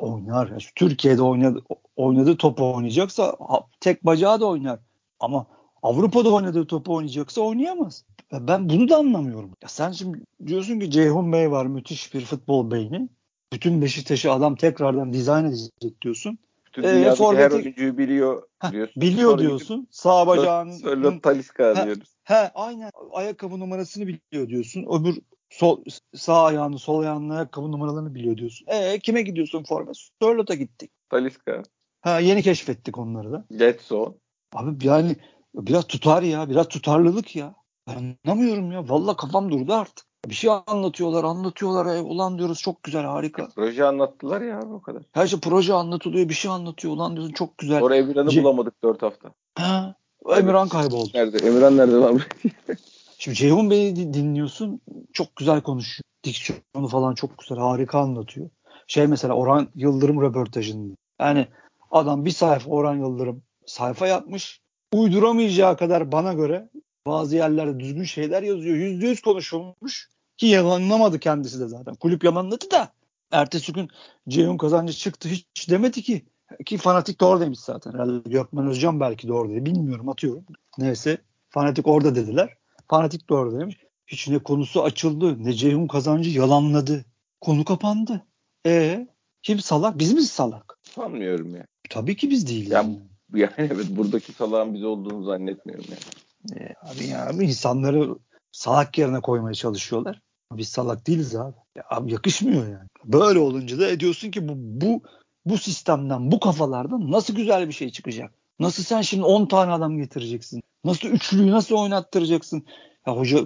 Oynar. 0.00 0.48
Ya 0.50 0.60
şu 0.60 0.74
Türkiye'de 0.74 1.22
oynadı, 1.22 1.62
oynadığı 1.96 2.36
topu 2.36 2.74
oynayacaksa 2.74 3.36
tek 3.80 4.06
bacağı 4.06 4.40
da 4.40 4.46
oynar. 4.46 4.78
Ama 5.20 5.46
Avrupa'da 5.82 6.34
oynadığı 6.34 6.66
topu 6.66 6.94
oynayacaksa 6.94 7.40
oynayamaz. 7.40 8.04
Ya 8.32 8.48
Ben 8.48 8.68
bunu 8.68 8.88
da 8.88 8.96
anlamıyorum. 8.96 9.50
Ya 9.62 9.68
sen 9.68 9.92
şimdi 9.92 10.18
diyorsun 10.46 10.80
ki 10.80 10.90
Ceyhun 10.90 11.32
Bey 11.32 11.50
var 11.50 11.66
müthiş 11.66 12.14
bir 12.14 12.20
futbol 12.24 12.70
beyni. 12.70 13.08
Bütün 13.52 13.82
Beşiktaş'ı 13.82 14.32
adam 14.32 14.56
tekrardan 14.56 15.12
dizayn 15.12 15.44
edecek 15.44 16.02
diyorsun. 16.02 16.38
Bütün 16.66 16.82
Ee, 16.82 16.86
dünyadaki 16.94 17.08
her 17.10 17.26
forveti- 17.26 17.54
oyuncuyu 17.54 17.98
biliyor 17.98 18.42
Heh, 18.58 18.72
diyorsun. 18.72 19.02
biliyor 19.02 19.30
Sonra 19.30 19.42
diyorsun. 19.42 19.88
Sağ 19.90 20.24
gidip 20.24 20.36
bacağın 20.38 20.70
Sörlot 20.70 21.22
Talisca 21.22 21.76
Ha. 21.78 21.84
diyoruz. 21.84 22.08
He 22.24 22.34
aynen 22.54 22.90
ayakkabı 23.12 23.60
numarasını 23.60 24.06
biliyor 24.06 24.48
diyorsun. 24.48 24.86
Öbür 24.90 25.18
sol 25.50 25.84
sağ 26.14 26.44
ayağını 26.44 26.78
sol 26.78 27.00
ayağının 27.00 27.30
ayakkabı 27.30 27.72
numaralarını 27.72 28.14
biliyor 28.14 28.36
diyorsun. 28.36 28.66
E 28.68 28.98
kime 28.98 29.22
gidiyorsun 29.22 29.64
forma? 29.64 29.92
Sörlot'a 30.22 30.54
gittik. 30.54 30.90
Talisca, 31.10 31.62
Ha 32.00 32.20
yeni 32.20 32.42
keşfettik 32.42 32.98
onları 32.98 33.32
da. 33.32 33.44
Getso. 33.56 34.14
Abi 34.54 34.86
yani 34.86 35.16
biraz 35.54 35.86
tutar 35.86 36.22
ya, 36.22 36.50
biraz 36.50 36.68
tutarlılık 36.68 37.36
ya. 37.36 37.54
Ben 37.88 38.16
anlamıyorum 38.26 38.72
ya. 38.72 38.88
Vallahi 38.88 39.16
kafam 39.16 39.50
durdu 39.50 39.74
artık. 39.74 40.08
Bir 40.26 40.34
şey 40.34 40.50
anlatıyorlar, 40.66 41.24
anlatıyorlar. 41.24 41.96
E, 41.96 42.00
ulan 42.00 42.38
diyoruz 42.38 42.58
çok 42.60 42.82
güzel, 42.82 43.04
harika. 43.04 43.48
Proje 43.54 43.84
anlattılar 43.84 44.40
ya 44.40 44.58
abi 44.58 44.72
o 44.72 44.80
kadar. 44.80 45.02
Her 45.12 45.26
şey 45.26 45.40
proje 45.40 45.74
anlatılıyor, 45.74 46.28
bir 46.28 46.34
şey 46.34 46.50
anlatıyor. 46.50 46.94
Ulan 46.94 47.16
diyorsun 47.16 47.32
çok 47.34 47.58
güzel. 47.58 47.80
Sonra 47.80 47.96
Emirhan'ı 47.96 48.30
Ce- 48.30 48.42
bulamadık 48.42 48.82
4 48.82 49.02
hafta. 49.02 49.28
Ha, 49.54 49.94
Emirhan 50.36 50.68
kayboldu. 50.68 51.10
Nerede? 51.14 51.46
Emirhan 51.46 51.76
nerede 51.76 51.92
lan? 51.96 52.20
Şimdi 53.18 53.36
Ceyhun 53.36 53.70
Bey'i 53.70 53.96
di- 53.96 54.14
dinliyorsun. 54.14 54.80
Çok 55.12 55.36
güzel 55.36 55.60
konuşuyor. 55.60 56.02
Diksiyonu 56.24 56.88
falan 56.88 57.14
çok 57.14 57.38
güzel. 57.38 57.58
Harika 57.58 57.98
anlatıyor. 57.98 58.50
Şey 58.86 59.06
mesela 59.06 59.34
Orhan 59.34 59.68
Yıldırım 59.74 60.22
röportajında. 60.22 60.94
Yani 61.20 61.48
adam 61.90 62.24
bir 62.24 62.30
sayfa 62.30 62.70
Orhan 62.70 62.96
Yıldırım 62.96 63.42
sayfa 63.66 64.06
yapmış. 64.06 64.60
Uyduramayacağı 64.92 65.76
kadar 65.76 66.12
bana 66.12 66.32
göre 66.32 66.68
bazı 67.06 67.36
yerlerde 67.36 67.80
düzgün 67.80 68.04
şeyler 68.04 68.42
yazıyor. 68.42 68.76
Yüzde 68.76 69.06
yüz 69.08 69.20
konuşulmuş. 69.20 70.08
Ki 70.36 70.46
yalanlamadı 70.46 71.18
kendisi 71.18 71.60
de 71.60 71.68
zaten. 71.68 71.94
Kulüp 71.94 72.24
yalanladı 72.24 72.70
da. 72.70 72.88
Ertesi 73.30 73.72
gün 73.72 73.88
Ceyhun 74.28 74.56
Kazancı 74.56 74.92
çıktı 74.92 75.28
hiç 75.28 75.70
demedi 75.70 76.02
ki. 76.02 76.24
Ki 76.66 76.78
fanatik 76.78 77.20
doğru 77.20 77.40
demiş 77.40 77.58
zaten. 77.60 77.92
Herhalde 77.92 78.30
Gökmen 78.30 78.66
Özcan 78.66 79.00
belki 79.00 79.28
doğru 79.28 79.50
dedi. 79.50 79.66
Bilmiyorum 79.66 80.08
atıyorum. 80.08 80.44
Neyse 80.78 81.18
fanatik 81.50 81.86
orada 81.86 82.14
dediler. 82.14 82.56
Fanatik 82.88 83.28
doğru 83.28 83.60
demiş. 83.60 83.76
Hiç 84.06 84.28
ne 84.28 84.38
konusu 84.38 84.82
açıldı 84.84 85.44
ne 85.44 85.52
Ceyhun 85.52 85.86
Kazancı 85.86 86.30
yalanladı. 86.30 87.04
Konu 87.40 87.64
kapandı. 87.64 88.26
E 88.66 89.06
kim 89.42 89.60
salak? 89.60 89.98
Biz 89.98 90.12
mi 90.12 90.22
salak? 90.22 90.78
Sanmıyorum 90.82 91.56
ya. 91.56 91.66
Tabii 91.90 92.16
ki 92.16 92.30
biz 92.30 92.48
değiliz. 92.48 92.70
Ya- 92.70 92.86
yani. 93.34 93.52
Evet 93.58 93.86
buradaki 93.90 94.32
salağın 94.32 94.74
biz 94.74 94.84
olduğunu 94.84 95.24
zannetmiyorum 95.24 95.84
yani. 95.88 96.60
E, 96.60 96.74
abi 96.82 97.06
ya 97.06 97.26
abi 97.28 97.44
insanları 97.44 98.16
salak 98.52 98.98
yerine 98.98 99.20
koymaya 99.20 99.54
çalışıyorlar. 99.54 100.20
Biz 100.52 100.68
salak 100.68 101.06
değiliz 101.06 101.36
abi. 101.36 101.56
Ya 101.76 101.84
abi 101.90 102.12
yakışmıyor 102.12 102.68
yani. 102.68 102.88
Böyle 103.04 103.38
olunca 103.38 103.78
da 103.78 103.88
ediyorsun 103.90 104.30
ki 104.30 104.48
bu 104.48 104.52
bu 104.56 105.02
bu 105.44 105.58
sistemden, 105.58 106.32
bu 106.32 106.40
kafalardan 106.40 107.10
nasıl 107.10 107.34
güzel 107.34 107.68
bir 107.68 107.72
şey 107.72 107.90
çıkacak? 107.90 108.32
Nasıl 108.60 108.82
sen 108.82 109.00
şimdi 109.02 109.24
10 109.24 109.46
tane 109.46 109.72
adam 109.72 109.96
getireceksin? 109.96 110.62
Nasıl 110.88 111.08
üçlüyü 111.08 111.50
nasıl 111.50 111.74
oynattıracaksın? 111.74 112.66
Ya 113.06 113.16
hoca 113.16 113.38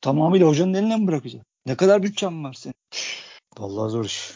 tamamıyla 0.00 0.46
hocanın 0.48 0.74
eline 0.74 0.96
mi 0.96 1.06
bırakacak? 1.06 1.46
Ne 1.66 1.74
kadar 1.76 2.02
bütçem 2.02 2.44
var 2.44 2.52
senin? 2.52 2.74
Vallahi 3.58 3.90
zor 3.90 4.04
iş. 4.04 4.32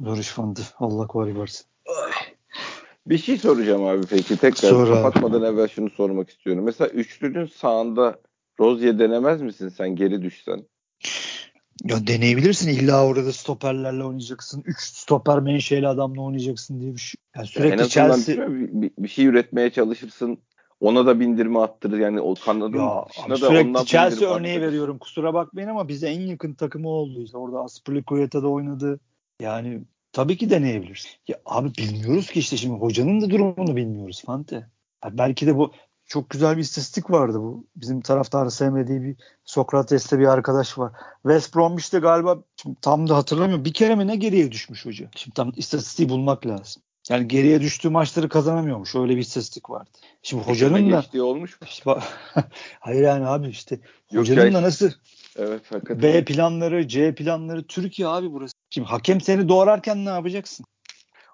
Zor 0.00 0.16
iş 0.18 0.28
Fandi. 0.28 0.60
Allah 0.78 1.06
kolaylık 1.06 1.38
versin. 1.38 1.66
Bir 3.06 3.18
şey 3.18 3.38
soracağım 3.38 3.84
abi 3.84 4.06
peki 4.10 4.36
tekrar 4.36 4.68
Sor 4.70 4.88
abi. 4.88 4.94
kapatmadan 4.94 5.42
evvel 5.54 5.68
şunu 5.68 5.90
sormak 5.90 6.30
istiyorum. 6.30 6.64
Mesela 6.64 6.88
üçlünün 6.88 7.46
sağında 7.46 8.20
Rozier 8.60 8.98
denemez 8.98 9.42
misin 9.42 9.68
sen 9.68 9.96
geri 9.96 10.22
düşsen? 10.22 10.66
Ya 11.84 12.06
deneyebilirsin. 12.06 12.68
İlla 12.68 13.06
orada 13.06 13.32
stoperlerle 13.32 14.04
oynayacaksın. 14.04 14.62
3 14.66 14.80
stoper 14.80 15.38
menşeli 15.40 15.88
adamla 15.88 16.22
oynayacaksın 16.22 16.80
diye 16.80 16.94
bir 16.94 17.00
şey. 17.00 17.14
Yani 17.36 17.42
Ya 17.42 17.42
en 17.44 17.46
sürekli 17.46 17.82
azından 17.82 18.16
Chelsea 18.16 18.48
mi? 18.48 18.60
bir, 18.72 18.82
bir- 18.82 18.92
bir 19.02 19.08
şey 19.08 19.24
üretmeye 19.26 19.70
çalışırsın. 19.70 20.38
Ona 20.82 21.06
da 21.06 21.20
bindirme 21.20 21.58
attırır. 21.58 21.98
Yani 21.98 22.20
o 22.20 22.34
kanadın 22.34 22.72
dışına 23.08 23.30
da 23.30 23.36
sürekli 23.36 23.68
ondan 23.68 23.84
Chelsea 23.84 24.30
örneği 24.30 24.54
attırır. 24.54 24.66
veriyorum. 24.66 24.98
Kusura 24.98 25.34
bakmayın 25.34 25.68
ama 25.68 25.88
bize 25.88 26.08
en 26.08 26.20
yakın 26.20 26.54
takımı 26.54 26.88
oldu. 26.88 27.22
İşte 27.22 27.38
orada 27.38 27.60
Aspilicueta'da 27.60 28.48
oynadı. 28.48 29.00
Yani 29.40 29.82
Tabii 30.12 30.36
ki 30.36 30.50
deneyebilirsin. 30.50 31.10
Ya 31.28 31.40
abi 31.46 31.74
bilmiyoruz 31.78 32.30
ki 32.30 32.40
işte 32.40 32.56
şimdi 32.56 32.80
hocanın 32.80 33.20
da 33.20 33.30
durumunu 33.30 33.76
bilmiyoruz 33.76 34.22
Fante. 34.26 34.56
Ya 35.04 35.18
belki 35.18 35.46
de 35.46 35.56
bu 35.56 35.72
çok 36.06 36.30
güzel 36.30 36.56
bir 36.56 36.62
istatistik 36.62 37.10
vardı 37.10 37.40
bu. 37.40 37.66
Bizim 37.76 38.00
taraftarı 38.00 38.50
sevmediği 38.50 39.02
bir 39.02 39.16
Sokrates'te 39.44 40.18
bir 40.18 40.26
arkadaş 40.26 40.78
var. 40.78 40.92
West 41.22 41.56
Bromwich'te 41.56 41.98
galiba 41.98 42.42
tam 42.80 43.08
da 43.08 43.16
hatırlamıyorum. 43.16 43.64
Bir 43.64 43.72
kere 43.72 43.94
mi 43.94 44.06
ne 44.06 44.16
geriye 44.16 44.52
düşmüş 44.52 44.86
hoca? 44.86 45.10
Şimdi 45.16 45.34
tam 45.34 45.52
istatistiği 45.56 46.08
bulmak 46.08 46.46
lazım. 46.46 46.82
Yani 47.12 47.28
geriye 47.28 47.60
düştüğü 47.60 47.88
maçları 47.88 48.28
kazanamıyormuş. 48.28 48.94
Öyle 48.94 49.12
bir 49.16 49.20
istatistik 49.20 49.70
vardı. 49.70 49.90
Şimdi 50.22 50.42
hocanın 50.42 50.92
da 50.92 51.24
olmuş 51.24 51.58
mu? 51.86 51.98
Hayır 52.80 53.02
yani 53.02 53.26
abi 53.26 53.48
işte 53.48 53.78
Yok 54.10 54.20
hocanın 54.20 54.46
ya. 54.46 54.52
da 54.54 54.62
nasıl 54.62 54.90
Evet 55.36 55.72
hakikaten. 55.72 56.02
B 56.02 56.24
planları, 56.24 56.88
C 56.88 57.14
planları 57.14 57.66
Türkiye 57.66 58.08
abi 58.08 58.32
burası. 58.32 58.52
Şimdi 58.70 58.88
hakem 58.88 59.20
seni 59.20 59.48
doğrarken 59.48 60.04
ne 60.04 60.08
yapacaksın? 60.08 60.66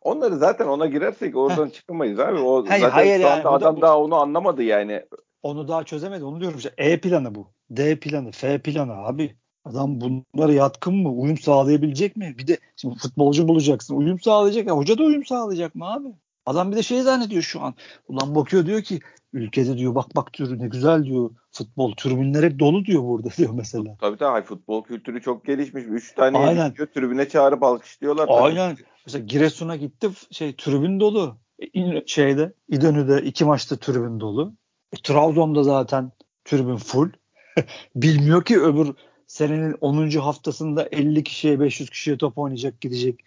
Onları 0.02 0.36
zaten 0.36 0.66
ona 0.66 0.86
girersek 0.86 1.36
oradan 1.36 1.68
çıkamayız 1.68 2.18
abi. 2.20 2.38
O 2.40 2.66
Hayır, 2.68 2.82
zaten 2.82 2.94
hayır 2.94 3.16
şu 3.16 3.22
yani, 3.22 3.32
anda 3.32 3.44
da- 3.44 3.50
adam 3.50 3.76
bu- 3.76 3.80
daha 3.80 3.98
onu 3.98 4.14
anlamadı 4.14 4.62
yani. 4.62 5.04
Onu 5.42 5.68
daha 5.68 5.84
çözemedi. 5.84 6.24
Onu 6.24 6.40
diyorum 6.40 6.58
işte. 6.58 6.72
E 6.78 7.00
planı 7.00 7.34
bu. 7.34 7.52
D 7.70 8.00
planı, 8.00 8.32
F 8.32 8.58
planı 8.58 8.92
abi. 8.92 9.36
Adam 9.70 10.00
bunlara 10.00 10.52
yatkın 10.52 10.94
mı? 10.94 11.12
Uyum 11.12 11.38
sağlayabilecek 11.38 12.16
mi? 12.16 12.34
Bir 12.38 12.46
de 12.46 12.58
şimdi 12.76 12.98
futbolcu 12.98 13.48
bulacaksın. 13.48 13.96
Uyum 13.96 14.20
sağlayacak. 14.20 14.66
Ya 14.66 14.76
hoca 14.76 14.98
da 14.98 15.02
uyum 15.02 15.24
sağlayacak 15.24 15.74
mı 15.74 15.92
abi? 15.92 16.08
Adam 16.46 16.72
bir 16.72 16.76
de 16.76 16.82
şey 16.82 17.02
zannediyor 17.02 17.42
şu 17.42 17.60
an. 17.60 17.74
Ulan 18.08 18.34
bakıyor 18.34 18.66
diyor 18.66 18.82
ki 18.82 19.00
ülkede 19.32 19.78
diyor 19.78 19.94
bak 19.94 20.06
bak 20.16 20.34
diyor 20.34 20.58
ne 20.58 20.68
güzel 20.68 21.04
diyor 21.04 21.30
futbol. 21.52 21.92
Tribünler 21.96 22.42
hep 22.42 22.58
dolu 22.58 22.84
diyor 22.84 23.02
burada 23.02 23.28
diyor 23.36 23.50
mesela. 23.54 23.96
Tabii 24.00 24.16
tabii 24.16 24.46
futbol 24.46 24.84
kültürü 24.84 25.22
çok 25.22 25.44
gelişmiş. 25.44 25.84
Üç 25.88 26.14
tane 26.14 26.38
Aynen. 26.38 26.64
yetişiyor, 26.64 26.88
tribüne 26.88 27.28
çağırıp 27.28 27.62
alkışlıyorlar. 27.62 28.26
tabii. 28.26 28.36
Aynen. 28.36 28.76
Mesela 29.06 29.24
Giresun'a 29.24 29.76
gitti 29.76 30.08
şey 30.30 30.56
tribün 30.56 31.00
dolu. 31.00 31.36
E, 31.74 32.06
şeyde 32.06 32.52
İdönü'de 32.68 33.22
iki 33.22 33.44
maçta 33.44 33.76
tribün 33.76 34.20
dolu. 34.20 34.52
E, 34.92 34.96
Trabzon'da 35.02 35.62
zaten 35.62 36.12
tribün 36.44 36.76
full. 36.76 37.08
Bilmiyor 37.96 38.44
ki 38.44 38.60
öbür 38.60 38.94
senenin 39.28 39.76
10. 39.80 40.10
haftasında 40.10 40.88
50 40.92 41.24
kişiye 41.24 41.60
500 41.60 41.90
kişiye 41.90 42.18
top 42.18 42.38
oynayacak 42.38 42.80
gidecek. 42.80 43.20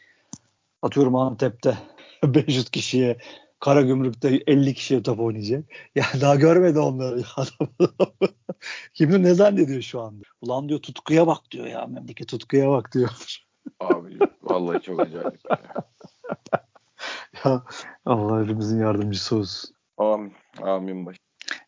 Atıyorum 0.82 1.16
Antep'te 1.16 1.78
500 2.24 2.70
kişiye 2.70 3.18
Karagümrük'te 3.60 4.44
50 4.48 4.74
kişiye 4.74 5.04
top 5.04 5.20
oynayacak. 5.20 5.66
Ya 5.96 6.06
daha 6.22 6.36
görmedi 6.36 6.80
onları. 6.80 7.22
Kim 8.94 9.10
bilir 9.10 9.24
ne 9.24 9.34
zannediyor 9.34 9.82
şu 9.82 10.02
anda. 10.02 10.24
Ulan 10.42 10.70
diyor 10.70 10.80
tutkuya 10.80 11.28
bak 11.28 11.42
diyor 11.52 11.66
ya. 11.66 11.86
Memleket 11.86 12.28
tutkuya 12.28 12.70
bak 12.70 12.94
diyor. 12.94 13.10
Abi 13.80 14.20
vallahi 14.44 14.82
çok 14.82 15.00
acayip. 15.00 15.40
ya. 15.50 15.62
Ya 17.46 17.64
Allah 18.06 18.44
hepimizin 18.44 18.80
yardımcısı 18.80 19.36
olsun. 19.36 19.76
Amin. 19.98 20.34
Amin 20.62 21.06
baş. 21.06 21.18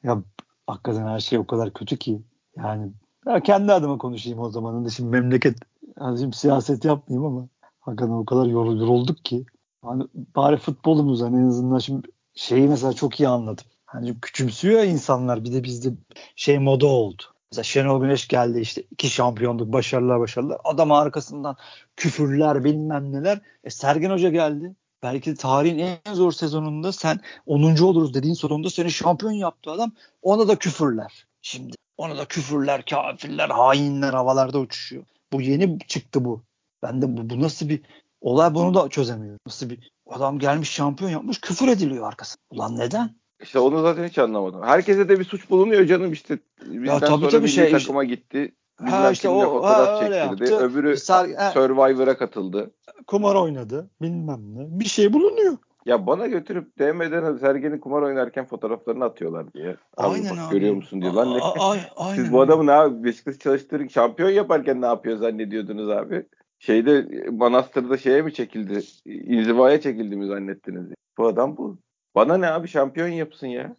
Ya 0.03 0.23
hakikaten 0.67 1.07
her 1.07 1.19
şey 1.19 1.39
o 1.39 1.47
kadar 1.47 1.73
kötü 1.73 1.97
ki. 1.97 2.21
Yani 2.57 2.91
ya 3.28 3.39
kendi 3.43 3.74
adıma 3.74 3.97
konuşayım 3.97 4.39
o 4.39 4.49
zaman. 4.49 4.74
Hani 4.74 4.91
şimdi 4.91 5.09
memleket 5.09 5.57
yani 5.99 6.19
şimdi 6.19 6.38
siyaset 6.38 6.86
yapmayayım 6.86 7.26
ama 7.26 7.47
hakikaten 7.80 8.13
o 8.13 8.26
kadar 8.26 8.45
yorul- 8.45 8.80
yorulduk 8.80 9.26
ki. 9.26 9.45
Hani 9.82 10.03
bari 10.36 10.57
futbolumuz 10.57 11.21
hani 11.21 11.38
en 11.38 11.47
azından 11.47 11.80
şimdi 11.80 12.07
şeyi 12.36 12.67
mesela 12.67 12.93
çok 12.93 13.19
iyi 13.19 13.30
anladım. 13.30 13.65
Hani 13.86 14.19
küçümsüyor 14.21 14.84
insanlar 14.84 15.43
bir 15.43 15.53
de 15.53 15.63
bizde 15.63 15.89
şey 16.36 16.59
moda 16.59 16.88
oldu. 16.88 17.24
Mesela 17.51 17.63
Şenol 17.63 18.01
Güneş 18.01 18.28
geldi 18.28 18.59
işte 18.59 18.84
iki 18.91 19.09
şampiyonluk 19.09 19.74
başarılar 19.74 20.19
başarılar. 20.19 20.57
Adam 20.63 20.91
arkasından 20.91 21.55
küfürler 21.97 22.63
bilmem 22.63 23.11
neler. 23.13 23.41
E 23.63 23.69
Sergen 23.69 24.09
Hoca 24.09 24.30
geldi. 24.30 24.76
Belki 25.03 25.32
de 25.32 25.36
tarihin 25.36 25.78
en 25.78 26.13
zor 26.13 26.32
sezonunda 26.32 26.91
sen 26.91 27.19
10. 27.45 27.84
oluruz 27.84 28.13
dediğin 28.13 28.34
sonunda 28.34 28.69
seni 28.69 28.91
şampiyon 28.91 29.32
yaptı 29.32 29.71
adam. 29.71 29.91
Ona 30.21 30.47
da 30.47 30.55
küfürler. 30.55 31.28
Şimdi 31.41 31.76
ona 32.04 32.18
da 32.18 32.26
küfürler, 32.26 32.86
kafirler, 32.86 33.49
hainler 33.49 34.14
havalarda 34.14 34.60
uçuşuyor. 34.60 35.04
Bu 35.34 35.41
yeni 35.41 35.80
çıktı 35.80 36.26
bu. 36.26 36.43
Ben 36.84 37.01
de 37.01 37.18
bu, 37.18 37.30
bu 37.30 37.41
nasıl 37.41 37.70
bir 37.70 37.82
olay 38.22 38.56
bunu 38.56 38.74
da 38.74 38.89
çözemiyorum. 38.89 39.39
Nasıl 39.47 39.70
bir 39.70 39.91
adam 40.10 40.39
gelmiş 40.39 40.72
şampiyon 40.72 41.12
yapmış 41.12 41.41
küfür 41.41 41.68
ediliyor 41.68 42.08
arkasında. 42.08 42.41
Ulan 42.51 42.78
neden? 42.78 43.16
İşte 43.41 43.60
onu 43.60 43.82
zaten 43.82 44.08
hiç 44.08 44.18
anlamadım. 44.18 44.64
Herkese 44.64 45.10
de 45.10 45.20
bir 45.20 45.26
suç 45.26 45.49
bulunuyor 45.49 45.86
canım 45.86 46.12
işte. 46.14 46.39
Bizden 46.66 46.99
tabii 46.99 47.10
sonra 47.10 47.30
tabii 47.30 47.47
şey- 47.47 47.72
takıma 47.72 48.04
gitti. 48.04 48.56
Ha 48.76 49.12
işte 49.12 49.30
o 49.30 49.64
ha, 49.64 50.04
öyle 50.04 50.30
çektirdi. 50.30 50.51
yaptı. 50.51 50.66
Öbürü 50.66 50.97
Survivor'a 50.97 52.18
katıldı. 52.18 52.72
kumar 53.08 53.36
oynadı 53.36 53.89
bilmem 54.01 54.56
ne. 54.56 54.80
Bir 54.80 54.86
şey 54.86 55.14
bulunuyor. 55.14 55.58
Ya 55.86 56.07
bana 56.07 56.27
götürüp 56.27 56.79
DM'den 56.79 57.38
Sergen'in 57.38 57.77
kumar 57.79 58.01
oynarken 58.01 58.45
fotoğraflarını 58.45 59.05
atıyorlar 59.05 59.53
diye. 59.53 59.75
Abi 59.97 60.13
Aynen 60.15 60.31
bak 60.31 60.39
abi. 60.39 60.53
Görüyor 60.53 60.75
musun 60.75 61.01
diyor. 61.01 61.13
Lan 61.13 61.34
ne? 61.38 61.41
A- 61.41 61.71
a- 61.71 62.13
Siz 62.15 62.31
bu 62.34 62.41
adamı 62.41 62.65
ne 62.65 62.71
abi 62.71 63.03
Beşiktaş 63.03 63.38
çalıştırın 63.39 63.88
şampiyon 63.88 64.29
yaparken 64.29 64.81
ne 64.81 64.86
yapıyor 64.86 65.17
zannediyordunuz 65.17 65.89
abi? 65.89 66.25
Şeyde 66.59 67.07
Manastır'da 67.31 67.97
şeye 67.97 68.21
mi 68.21 68.34
çekildi? 68.34 68.79
İnzivaya 69.05 69.81
çekildi 69.81 70.15
mi 70.15 70.27
zannettiniz? 70.27 70.86
Bu 71.17 71.27
adam 71.27 71.57
bu. 71.57 71.77
Bana 72.15 72.38
ne 72.38 72.47
abi 72.47 72.67
şampiyon 72.67 73.07
yapsın 73.07 73.47
ya. 73.47 73.75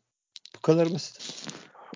Bu 0.56 0.60
kadar 0.60 0.90
basit. 0.94 1.46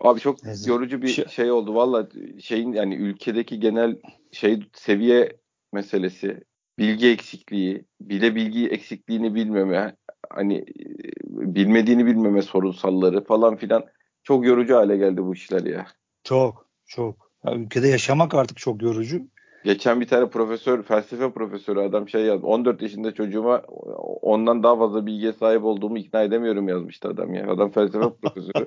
Abi 0.00 0.20
çok 0.20 0.44
Neyse. 0.44 0.70
yorucu 0.70 1.02
bir 1.02 1.08
Şey- 1.08 1.26
şey 1.28 1.50
oldu. 1.50 1.74
Valla 1.74 2.08
şeyin 2.40 2.72
yani 2.72 2.94
ülkedeki 2.94 3.60
genel 3.60 3.96
şey 4.32 4.60
seviye 4.74 5.36
meselesi, 5.72 6.40
bilgi 6.78 7.08
eksikliği, 7.08 7.84
bir 8.00 8.20
de 8.20 8.34
bilgi 8.34 8.68
eksikliğini 8.68 9.34
bilmeme, 9.34 9.96
hani 10.30 10.56
e, 10.58 10.64
bilmediğini 11.26 12.06
bilmeme 12.06 12.42
sorunsalları 12.42 13.24
falan 13.24 13.56
filan 13.56 13.84
çok 14.22 14.46
yorucu 14.46 14.76
hale 14.76 14.96
geldi 14.96 15.22
bu 15.22 15.34
işler 15.34 15.64
ya. 15.64 15.86
Çok 16.24 16.66
çok. 16.86 17.30
Ya 17.44 17.54
ülkede 17.54 17.88
yaşamak 17.88 18.34
artık 18.34 18.56
çok 18.56 18.82
yorucu. 18.82 19.22
Geçen 19.64 20.00
bir 20.00 20.06
tane 20.08 20.28
profesör, 20.28 20.82
felsefe 20.82 21.30
profesörü 21.30 21.80
adam 21.80 22.08
şey 22.08 22.24
yazdı. 22.24 22.46
14 22.46 22.82
yaşında 22.82 23.14
çocuğuma 23.14 23.58
ondan 24.22 24.62
daha 24.62 24.76
fazla 24.78 25.06
bilgiye 25.06 25.32
sahip 25.32 25.64
olduğumu 25.64 25.98
ikna 25.98 26.22
edemiyorum 26.22 26.68
yazmıştı 26.68 27.08
adam 27.08 27.34
ya. 27.34 27.50
Adam 27.50 27.70
felsefe 27.70 28.08
profesörü. 28.22 28.66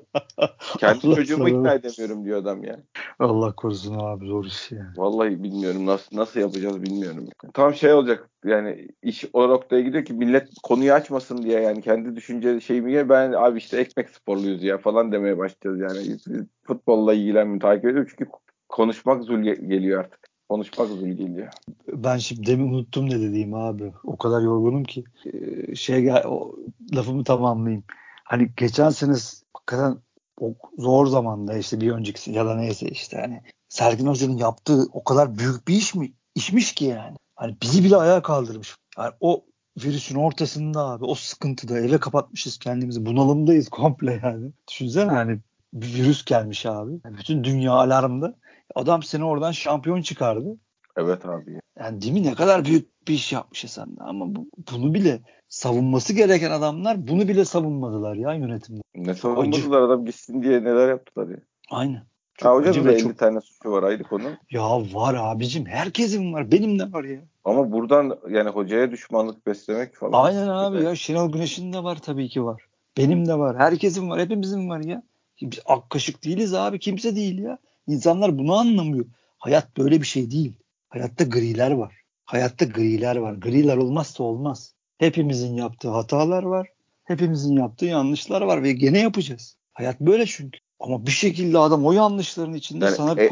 Kendi 0.79 1.07
Allah 1.07 1.15
çocuğumu 1.15 1.47
sana- 1.47 1.57
ikna 1.57 1.73
edemiyorum 1.73 2.25
diyor 2.25 2.37
adam 2.41 2.63
ya. 2.63 2.79
Allah 3.19 3.55
korusun 3.55 3.97
abi 3.99 4.25
zor 4.27 4.45
iş 4.45 4.71
ya. 4.71 4.93
Vallahi 4.97 5.43
bilmiyorum 5.43 5.85
nasıl 5.85 6.17
nasıl 6.17 6.39
yapacağız 6.39 6.83
bilmiyorum. 6.83 7.27
Tam 7.53 7.73
şey 7.73 7.93
olacak 7.93 8.29
yani 8.45 8.87
iş 9.03 9.25
o 9.33 9.49
noktaya 9.49 9.81
gidiyor 9.81 10.05
ki 10.05 10.13
millet 10.13 10.47
konuyu 10.63 10.93
açmasın 10.93 11.37
diye 11.43 11.59
yani 11.61 11.81
kendi 11.81 12.15
düşünce 12.15 12.59
şeyimi 12.59 13.09
ben 13.09 13.31
abi 13.31 13.57
işte 13.57 13.77
ekmek 13.77 14.09
sporluyuz 14.09 14.63
ya 14.63 14.77
falan 14.77 15.11
demeye 15.11 15.37
başlayacağız 15.37 15.97
yani. 15.97 16.17
Futbolla 16.63 17.13
ilgilenmiyorum 17.13 17.59
takip 17.59 17.85
ediyorum 17.85 18.07
çünkü 18.17 18.31
konuşmak 18.69 19.23
zul 19.23 19.37
ge- 19.39 19.67
geliyor 19.67 19.99
artık. 19.99 20.20
Konuşmak 20.51 20.87
zul 20.87 21.07
geliyor. 21.07 21.47
Ben 21.87 22.17
şimdi 22.17 22.45
demin 22.45 22.73
unuttum 22.73 23.09
ne 23.09 23.21
dediğimi 23.21 23.57
abi. 23.57 23.93
O 24.03 24.17
kadar 24.17 24.41
yorgunum 24.41 24.83
ki. 24.83 25.03
Ee, 25.25 25.75
şey 25.75 26.01
gel 26.01 26.23
o 26.25 26.55
lafımı 26.95 27.23
tamamlayayım. 27.23 27.83
Hani 28.23 28.49
geçen 28.57 28.89
sene 28.89 29.13
hakikaten 29.53 29.97
o 30.39 30.53
zor 30.77 31.07
zamanda 31.07 31.57
işte 31.57 31.81
bir 31.81 31.91
önceki 31.91 32.31
ya 32.31 32.45
da 32.45 32.55
neyse 32.55 32.87
işte 32.87 33.17
hani 33.17 33.41
Sergin 33.69 34.07
Hoca'nın 34.07 34.37
yaptığı 34.37 34.83
o 34.93 35.03
kadar 35.03 35.37
büyük 35.37 35.67
bir 35.67 35.73
iş 35.73 35.95
mi? 35.95 36.13
işmiş 36.35 36.73
ki 36.73 36.85
yani. 36.85 37.17
Hani 37.35 37.55
bizi 37.61 37.83
bile 37.83 37.95
ayağa 37.95 38.21
kaldırmış. 38.21 38.75
Yani 38.97 39.13
o 39.19 39.43
virüsün 39.83 40.15
ortasında 40.15 40.85
abi 40.85 41.05
o 41.05 41.15
sıkıntıda 41.15 41.79
eve 41.79 41.97
kapatmışız 41.97 42.57
kendimizi. 42.57 43.05
Bunalımdayız 43.05 43.69
komple 43.69 44.19
yani. 44.23 44.51
Düşünsene 44.69 45.11
hani 45.11 45.39
bir 45.73 45.93
virüs 45.93 46.25
gelmiş 46.25 46.65
abi. 46.65 46.91
Yani 47.05 47.17
bütün 47.17 47.43
dünya 47.43 47.71
alarmda. 47.71 48.35
Adam 48.75 49.03
seni 49.03 49.23
oradan 49.23 49.51
şampiyon 49.51 50.01
çıkardı. 50.01 50.57
Evet 50.97 51.25
abi. 51.25 51.59
Yani 51.79 52.01
değil 52.01 52.13
mi 52.13 52.23
ne 52.23 52.33
kadar 52.35 52.65
büyük 52.65 53.07
bir 53.07 53.13
iş 53.13 53.33
yapmış 53.33 53.65
sen 53.67 53.87
ama 53.99 54.35
bu, 54.35 54.49
bunu 54.71 54.93
bile 54.93 55.21
savunması 55.49 56.13
gereken 56.13 56.51
adamlar 56.51 57.07
bunu 57.07 57.27
bile 57.27 57.45
savunmadılar 57.45 58.15
ya 58.15 58.33
yönetimde. 58.33 58.81
Ne 58.95 59.05
Çok 59.05 59.17
savunmadılar 59.17 59.81
adam 59.81 60.05
gitsin 60.05 60.43
diye 60.43 60.63
neler 60.63 60.89
yaptılar 60.89 61.27
ya. 61.27 61.37
Aynen. 61.69 62.03
Ha, 62.41 62.53
hocanın 62.53 62.69
acı 62.69 62.85
da 62.85 62.89
ve 62.89 62.93
50 62.93 63.01
çok- 63.01 63.17
tane 63.17 63.41
suçu 63.41 63.71
var 63.71 63.83
ayrı 63.83 64.03
konu. 64.03 64.23
Ya 64.51 64.63
var 64.93 65.15
abicim 65.19 65.65
herkesin 65.65 66.33
var 66.33 66.51
benim 66.51 66.79
de 66.79 66.93
var 66.93 67.03
ya. 67.03 67.19
Ama 67.43 67.71
buradan 67.71 68.19
yani 68.29 68.49
hocaya 68.49 68.91
düşmanlık 68.91 69.47
beslemek 69.47 69.95
falan. 69.95 70.23
Aynen 70.25 70.47
abi 70.47 70.83
ya 70.83 70.95
Şenol 70.95 71.31
Güneş'in 71.31 71.73
de 71.73 71.83
var 71.83 71.95
tabii 72.01 72.29
ki 72.29 72.43
var. 72.45 72.65
Benim 72.97 73.27
de 73.27 73.39
var. 73.39 73.57
Herkesin 73.59 74.09
var. 74.09 74.19
Hepimizin 74.19 74.69
var 74.69 74.79
ya. 74.79 75.03
Biz 75.41 75.59
ak 75.65 75.89
kaşık 75.89 76.23
değiliz 76.23 76.53
abi. 76.53 76.79
Kimse 76.79 77.15
değil 77.15 77.39
ya. 77.39 77.57
İnsanlar 77.91 78.37
bunu 78.37 78.55
anlamıyor. 78.55 79.05
Hayat 79.37 79.77
böyle 79.77 80.01
bir 80.01 80.05
şey 80.05 80.31
değil. 80.31 80.53
Hayatta 80.89 81.23
griler 81.23 81.71
var. 81.71 82.01
Hayatta 82.25 82.65
griler 82.65 83.15
var. 83.15 83.33
Griler 83.33 83.77
olmazsa 83.77 84.23
olmaz. 84.23 84.73
Hepimizin 84.97 85.55
yaptığı 85.55 85.89
hatalar 85.89 86.43
var. 86.43 86.67
Hepimizin 87.03 87.55
yaptığı 87.57 87.85
yanlışlar 87.85 88.41
var 88.41 88.63
ve 88.63 88.71
gene 88.71 88.99
yapacağız. 88.99 89.57
Hayat 89.73 90.01
böyle 90.01 90.25
çünkü. 90.25 90.59
Ama 90.79 91.05
bir 91.05 91.11
şekilde 91.11 91.57
adam 91.57 91.85
o 91.85 91.91
yanlışların 91.91 92.53
içinde 92.53 92.85
Yani 92.85 92.95
sana 92.95 93.21
e- 93.21 93.29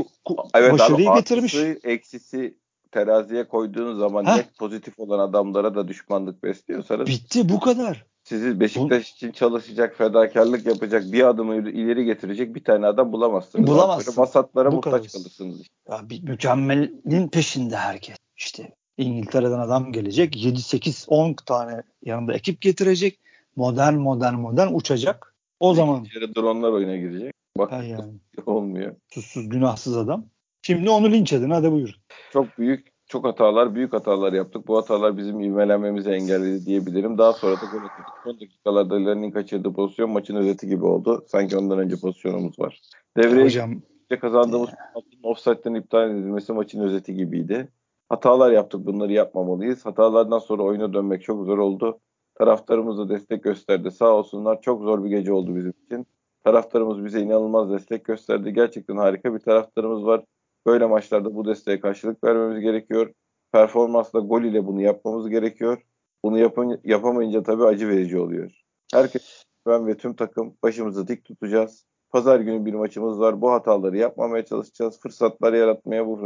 Evet 0.56 0.74
başarıyı 0.74 1.10
abi 1.10 1.20
getirmiş. 1.20 1.56
artısı, 1.56 1.80
eksisi 1.84 2.58
teraziye 2.92 3.48
koyduğunuz 3.48 4.00
zaman 4.00 4.26
Heh. 4.26 4.36
net 4.36 4.58
pozitif 4.58 5.00
olan 5.00 5.20
adamlara 5.20 5.76
da 5.76 5.88
düşmanlık 5.88 6.44
besliyorsanız 6.44 7.08
Bitti 7.08 7.50
bu 7.50 7.60
kadar. 7.60 8.06
Sizi 8.30 8.60
Beşiktaş 8.60 9.12
için 9.12 9.32
çalışacak, 9.32 9.98
fedakarlık 9.98 10.66
yapacak, 10.66 11.04
bir 11.12 11.28
adımı 11.28 11.56
ileri 11.70 12.06
getirecek 12.06 12.56
bir 12.56 12.64
tane 12.64 12.86
adam 12.88 13.12
bulamazsınız. 13.12 13.68
Bulamazsın. 13.68 14.14
Böyle 14.14 14.22
Vasatlara 14.22 14.72
Bu 14.72 14.76
muhtaç 14.76 14.92
kadar. 14.94 15.12
kalırsınız. 15.12 15.62
işte. 15.62 15.74
Ya 15.90 16.10
bir 16.10 16.24
mükemmelin 16.24 17.28
peşinde 17.28 17.76
herkes. 17.76 18.16
İşte 18.38 18.76
İngiltere'den 18.98 19.60
adam 19.60 19.92
gelecek. 19.92 20.44
7 20.46 20.62
8 20.62 21.06
10 21.08 21.34
tane 21.34 21.84
yanında 22.06 22.34
ekip 22.34 22.62
getirecek. 22.62 23.20
Modern 23.56 23.94
modern 23.94 24.34
modern 24.36 24.74
uçacak. 24.74 25.36
O 25.60 25.74
zaman 25.74 26.04
İçeri 26.04 26.36
dronlar 26.36 26.72
oyuna 26.72 26.98
girecek. 26.98 27.34
Bak 27.58 27.72
yani 27.72 28.14
olmuyor. 28.46 28.96
susuz 29.14 29.50
günahsız 29.50 29.98
adam. 29.98 30.26
Şimdi 30.62 30.90
onu 30.90 31.12
linç 31.12 31.34
edin 31.34 31.50
hadi 31.50 31.72
buyurun. 31.72 31.96
Çok 32.34 32.58
büyük, 32.58 32.88
çok 33.10 33.26
hatalar, 33.26 33.76
büyük 33.76 33.94
hatalar 33.94 34.34
yaptık. 34.34 34.68
Bu 34.68 34.78
hatalar 34.78 35.18
bizim 35.18 35.40
ivmelenmemizi 35.40 36.10
engelledi 36.10 36.66
diyebilirim. 36.66 37.18
Daha 37.18 37.34
sonra 37.34 37.56
da 37.56 37.66
gol 37.72 37.86
attık. 37.86 38.06
Son 38.24 38.40
dakikalarda 38.40 38.96
Lennon 38.96 39.32
kaçırdığı 39.32 39.74
pozisyon 39.74 40.10
maçın 40.10 40.36
özeti 40.36 40.68
gibi 40.68 40.86
oldu. 40.86 41.26
Sanki 41.28 41.58
ondan 41.58 41.80
önce 41.80 41.96
pozisyonumuz 41.96 42.60
var. 42.60 42.82
Devreye 43.18 43.46
Hocam 43.46 43.82
kazandığımız 44.22 44.70
maçın 44.96 45.20
offside'den 45.24 45.74
iptal 45.74 46.12
edilmesi 46.12 46.54
maçın 46.54 46.82
özeti 46.82 47.14
gibiydi. 47.14 47.68
Hatalar 48.10 48.52
yaptık 48.52 48.86
bunları 48.86 49.14
yapmamalıyız. 49.14 49.86
Hatalardan 49.86 50.40
sonra 50.40 50.64
oyuna 50.64 50.94
dönmek 50.94 51.24
çok 51.24 51.46
zor 51.46 51.58
oldu. 51.58 52.00
Taraftarımız 52.36 52.98
da 52.98 53.10
destek 53.10 53.44
gösterdi. 53.44 53.92
Sağ 53.92 54.10
olsunlar 54.10 54.62
çok 54.62 54.84
zor 54.84 55.04
bir 55.04 55.10
gece 55.10 55.34
oldu 55.34 55.56
bizim 55.56 55.74
için. 55.86 56.08
Taraftarımız 56.44 57.06
bize 57.06 57.22
inanılmaz 57.22 57.72
destek 57.72 58.06
gösterdi. 58.06 58.54
Gerçekten 58.54 58.98
harika 58.98 59.34
bir 59.34 59.40
taraftarımız 59.40 60.06
var. 60.06 60.24
Böyle 60.70 60.86
maçlarda 60.86 61.36
bu 61.36 61.46
desteğe 61.46 61.80
karşılık 61.80 62.24
vermemiz 62.24 62.62
gerekiyor. 62.62 63.14
Performansla 63.52 64.20
gol 64.20 64.42
ile 64.42 64.66
bunu 64.66 64.82
yapmamız 64.82 65.30
gerekiyor. 65.30 65.82
Bunu 66.24 66.38
yapın, 66.38 66.82
yapamayınca 66.84 67.44
tabii 67.44 67.66
acı 67.66 67.88
verici 67.88 68.20
oluyor. 68.20 68.52
Herkes 68.94 69.44
ben 69.68 69.88
ve 69.88 69.98
tüm 69.98 70.16
takım 70.16 70.54
başımızı 70.64 71.08
dik 71.08 71.26
tutacağız. 71.26 71.86
Pazar 72.10 72.40
günü 72.40 72.66
bir 72.66 72.74
maçımız 72.74 73.20
var. 73.20 73.42
Bu 73.42 73.52
hataları 73.52 73.98
yapmamaya 73.98 74.46
çalışacağız. 74.46 75.00
Fırsatlar 75.00 75.54
yaratmaya 75.54 76.08
bu 76.08 76.18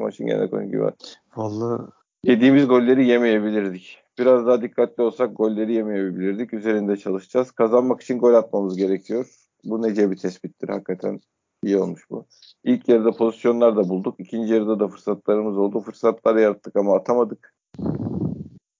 maçın 0.00 0.26
genel 0.26 0.50
konu 0.50 0.64
gibi 0.64 0.80
var. 0.80 0.94
vallahi 1.36 1.82
Yediğimiz 2.24 2.68
golleri 2.68 3.06
yemeyebilirdik. 3.06 3.98
Biraz 4.18 4.46
daha 4.46 4.62
dikkatli 4.62 5.02
olsak 5.02 5.36
golleri 5.36 5.74
yemeyebilirdik. 5.74 6.54
Üzerinde 6.54 6.96
çalışacağız. 6.96 7.50
Kazanmak 7.50 8.00
için 8.00 8.18
gol 8.18 8.34
atmamız 8.34 8.76
gerekiyor. 8.76 9.26
Bu 9.64 9.82
nece 9.82 10.10
bir 10.10 10.16
tespittir. 10.16 10.68
Hakikaten 10.68 11.20
iyi 11.62 11.78
olmuş 11.78 12.10
bu. 12.10 12.26
İlk 12.64 12.88
yarıda 12.88 13.12
pozisyonlar 13.12 13.76
da 13.76 13.88
bulduk. 13.88 14.20
İkinci 14.20 14.52
yarıda 14.52 14.80
da 14.80 14.88
fırsatlarımız 14.88 15.58
oldu. 15.58 15.80
Fırsatlar 15.80 16.36
yarattık 16.36 16.76
ama 16.76 16.96
atamadık. 16.96 17.54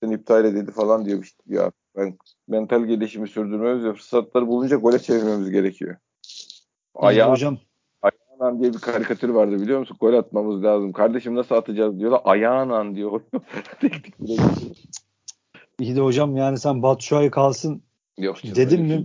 iptal 0.03 0.45
edildi 0.45 0.71
falan 0.73 1.05
diyor 1.05 1.23
işte. 1.23 1.43
Ya 1.47 1.73
ben 1.97 2.19
mental 2.49 2.85
gelişimi 2.85 3.29
sürdürmemiz 3.29 3.85
ve 3.85 3.93
fırsatları 3.93 4.47
bulunca 4.47 4.77
gole 4.77 4.99
çevirmemiz 4.99 5.51
gerekiyor. 5.51 5.97
Ayağı 6.95 7.31
hocam 7.31 7.59
Ayağınan 8.03 8.61
diye 8.61 8.73
bir 8.73 8.79
karikatür 8.79 9.29
vardı 9.29 9.61
biliyor 9.61 9.79
musun? 9.79 9.97
Gol 10.01 10.15
atmamız 10.15 10.63
lazım. 10.65 10.93
Kardeşim 10.93 11.35
nasıl 11.35 11.55
atacağız 11.55 11.99
diyorlar. 11.99 12.21
Ayağınan 12.25 12.95
diyor. 12.95 13.21
İyi 15.79 15.97
de 15.97 16.01
hocam 16.01 16.37
yani 16.37 16.59
sen 16.59 16.83
Batshuayi 16.83 17.31
kalsın 17.31 17.83
Yok 18.19 18.37
canım, 18.43 18.83
mi? 18.83 18.89
şey. 18.89 19.05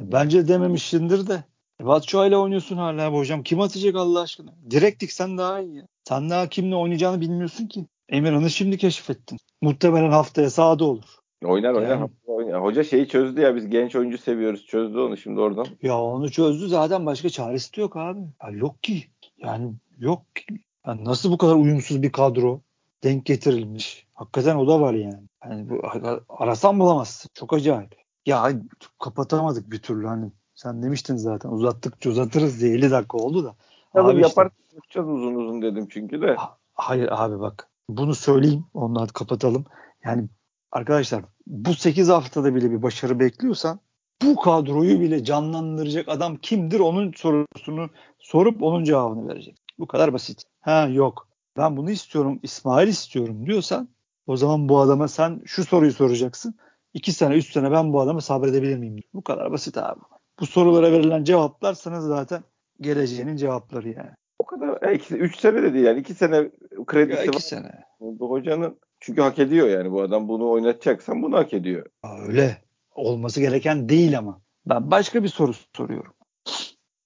Bence 0.00 0.48
dememişsindir 0.48 1.26
de. 1.26 1.44
Batshuayi 1.80 2.28
ile 2.28 2.36
oynuyorsun 2.36 2.76
hala 2.76 3.12
bu 3.12 3.18
hocam. 3.18 3.42
Kim 3.42 3.60
atacak 3.60 3.94
Allah 3.94 4.20
aşkına? 4.20 4.50
Direkt 4.70 5.02
diksen 5.02 5.38
daha 5.38 5.60
iyi. 5.60 5.76
ya. 5.76 5.86
Sen 6.04 6.30
daha 6.30 6.48
kimle 6.48 6.76
oynayacağını 6.76 7.20
bilmiyorsun 7.20 7.66
ki. 7.66 7.86
Emirhan'ı 8.08 8.50
şimdi 8.50 8.78
keşfettin. 8.78 9.38
Muhtemelen 9.62 10.10
haftaya 10.10 10.50
sahada 10.50 10.84
olur. 10.84 11.04
Oynar 11.44 11.72
oynar. 11.74 11.88
Yani- 11.90 12.10
oynar. 12.26 12.62
Hoca 12.62 12.84
şeyi 12.84 13.08
çözdü 13.08 13.40
ya 13.40 13.56
biz 13.56 13.68
genç 13.68 13.96
oyuncu 13.96 14.18
seviyoruz. 14.18 14.66
Çözdü 14.66 14.98
onu 14.98 15.16
şimdi 15.16 15.40
oradan. 15.40 15.66
Ya 15.82 16.00
onu 16.00 16.30
çözdü 16.30 16.68
zaten 16.68 17.06
başka 17.06 17.28
çaresi 17.28 17.76
de 17.76 17.80
yok 17.80 17.96
abi. 17.96 18.20
Ya 18.42 18.50
yok 18.50 18.82
ki. 18.82 19.04
Yani 19.38 19.72
yok 19.98 20.36
ki. 20.36 20.44
Ya 20.86 21.04
nasıl 21.04 21.32
bu 21.32 21.38
kadar 21.38 21.54
uyumsuz 21.54 22.02
bir 22.02 22.12
kadro 22.12 22.60
denk 23.04 23.26
getirilmiş? 23.26 24.06
Hakikaten 24.14 24.56
o 24.56 24.68
da 24.68 24.80
var 24.80 24.94
yani. 24.94 25.22
Hani 25.40 25.70
bu 25.70 25.82
arasan 26.28 26.80
bulamazsın. 26.80 27.30
Çok 27.34 27.52
acayip. 27.52 27.94
Ya 28.26 28.52
kapatamadık 28.98 29.70
bir 29.70 29.78
türlü 29.78 30.06
hani. 30.06 30.32
Sen 30.56 30.82
demiştin 30.82 31.16
zaten 31.16 31.48
uzattıkça 31.48 32.10
uzatırız 32.10 32.60
diye 32.60 32.74
50 32.74 32.90
dakika 32.90 33.18
oldu 33.18 33.44
da. 33.44 33.56
Tabii 33.92 34.10
Abi 34.10 34.20
işte- 34.20 34.28
yapar 34.28 34.50
konuşacağız 34.70 35.08
uzun 35.08 35.34
uzun 35.34 35.62
dedim 35.62 35.86
çünkü 35.90 36.22
de. 36.22 36.36
Hayır 36.74 37.08
abi 37.12 37.40
bak 37.40 37.68
bunu 37.88 38.14
söyleyeyim 38.14 38.64
onları 38.74 39.12
kapatalım. 39.12 39.64
Yani 40.04 40.28
arkadaşlar 40.72 41.24
bu 41.46 41.74
8 41.74 42.08
haftada 42.08 42.54
bile 42.54 42.70
bir 42.70 42.82
başarı 42.82 43.20
bekliyorsan 43.20 43.80
bu 44.22 44.36
kadroyu 44.36 45.00
bile 45.00 45.24
canlandıracak 45.24 46.08
adam 46.08 46.36
kimdir 46.36 46.80
onun 46.80 47.12
sorusunu 47.16 47.90
sorup 48.18 48.62
onun 48.62 48.84
cevabını 48.84 49.28
verecek. 49.28 49.58
Bu 49.78 49.86
kadar 49.86 50.12
basit. 50.12 50.42
Ha 50.60 50.86
yok 50.86 51.28
ben 51.56 51.76
bunu 51.76 51.90
istiyorum 51.90 52.40
İsmail 52.42 52.88
istiyorum 52.88 53.46
diyorsan 53.46 53.88
o 54.26 54.36
zaman 54.36 54.68
bu 54.68 54.80
adama 54.80 55.08
sen 55.08 55.42
şu 55.44 55.64
soruyu 55.64 55.92
soracaksın. 55.92 56.54
2 56.94 57.12
sene 57.12 57.34
3 57.34 57.52
sene 57.52 57.70
ben 57.70 57.92
bu 57.92 58.00
adamı 58.00 58.22
sabredebilir 58.22 58.78
miyim? 58.78 58.96
Bu 59.14 59.22
kadar 59.22 59.52
basit 59.52 59.78
abi. 59.78 60.00
Bu 60.40 60.46
sorulara 60.46 60.92
verilen 60.92 61.24
cevaplar 61.24 61.74
sana 61.74 62.00
zaten 62.00 62.42
geleceğinin 62.80 63.36
cevapları 63.36 63.88
yani. 63.88 64.10
O 64.38 64.44
kadar. 64.46 64.82
3 65.10 65.36
sene 65.38 65.62
de 65.62 65.74
değil 65.74 65.84
yani. 65.84 66.00
2 66.00 66.14
sene 66.14 66.36
Ya 66.36 66.50
kredisi 66.86 67.22
iki 67.22 67.34
var. 67.36 67.40
sene. 67.40 67.70
Bu 68.00 68.30
hocanın 68.30 68.78
çünkü 69.00 69.20
hak 69.22 69.38
ediyor 69.38 69.68
yani 69.68 69.90
bu 69.92 70.02
adam 70.02 70.28
bunu 70.28 70.50
oynatacaksan 70.50 71.22
bunu 71.22 71.36
hak 71.36 71.54
ediyor. 71.54 71.86
Aa, 72.02 72.18
Öyle. 72.28 72.62
Olması 72.94 73.40
gereken 73.40 73.88
değil 73.88 74.18
ama. 74.18 74.40
Ben 74.66 74.90
başka 74.90 75.22
bir 75.22 75.28
soru 75.28 75.52
soruyorum. 75.76 76.12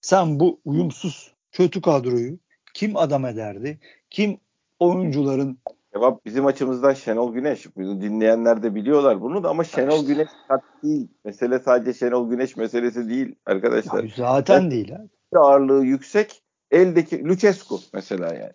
Sen 0.01 0.41
bu 0.41 0.61
uyumsuz 0.65 1.35
kötü 1.53 1.81
kadroyu 1.81 2.39
kim 2.75 2.97
adam 2.97 3.27
ederdi? 3.27 3.81
Kim 4.11 4.39
oyuncuların 4.79 5.59
Cevap 5.95 6.25
bizim 6.25 6.47
açımızdan 6.47 6.95
Şenol 6.95 7.35
Güneş. 7.35 7.77
Bunu 7.77 8.01
dinleyenler 8.01 8.63
de 8.63 8.75
biliyorlar 8.75 9.21
bunu 9.21 9.45
da 9.45 9.49
ama 9.49 9.65
Şenol 9.65 10.07
Güneş 10.07 10.29
kat 10.49 10.63
değil. 10.83 11.09
Mesele 11.25 11.59
sadece 11.59 11.99
Şenol 11.99 12.31
Güneş 12.31 12.57
meselesi 12.57 13.09
değil 13.09 13.35
arkadaşlar. 13.47 14.05
Ya 14.05 14.11
zaten 14.17 14.71
değil 14.71 14.91
ha. 14.91 15.01
Ağırlığı 15.41 15.85
yüksek. 15.85 16.43
Eldeki 16.71 17.25
Lucescu 17.25 17.79
mesela 17.95 18.35
yani. 18.35 18.53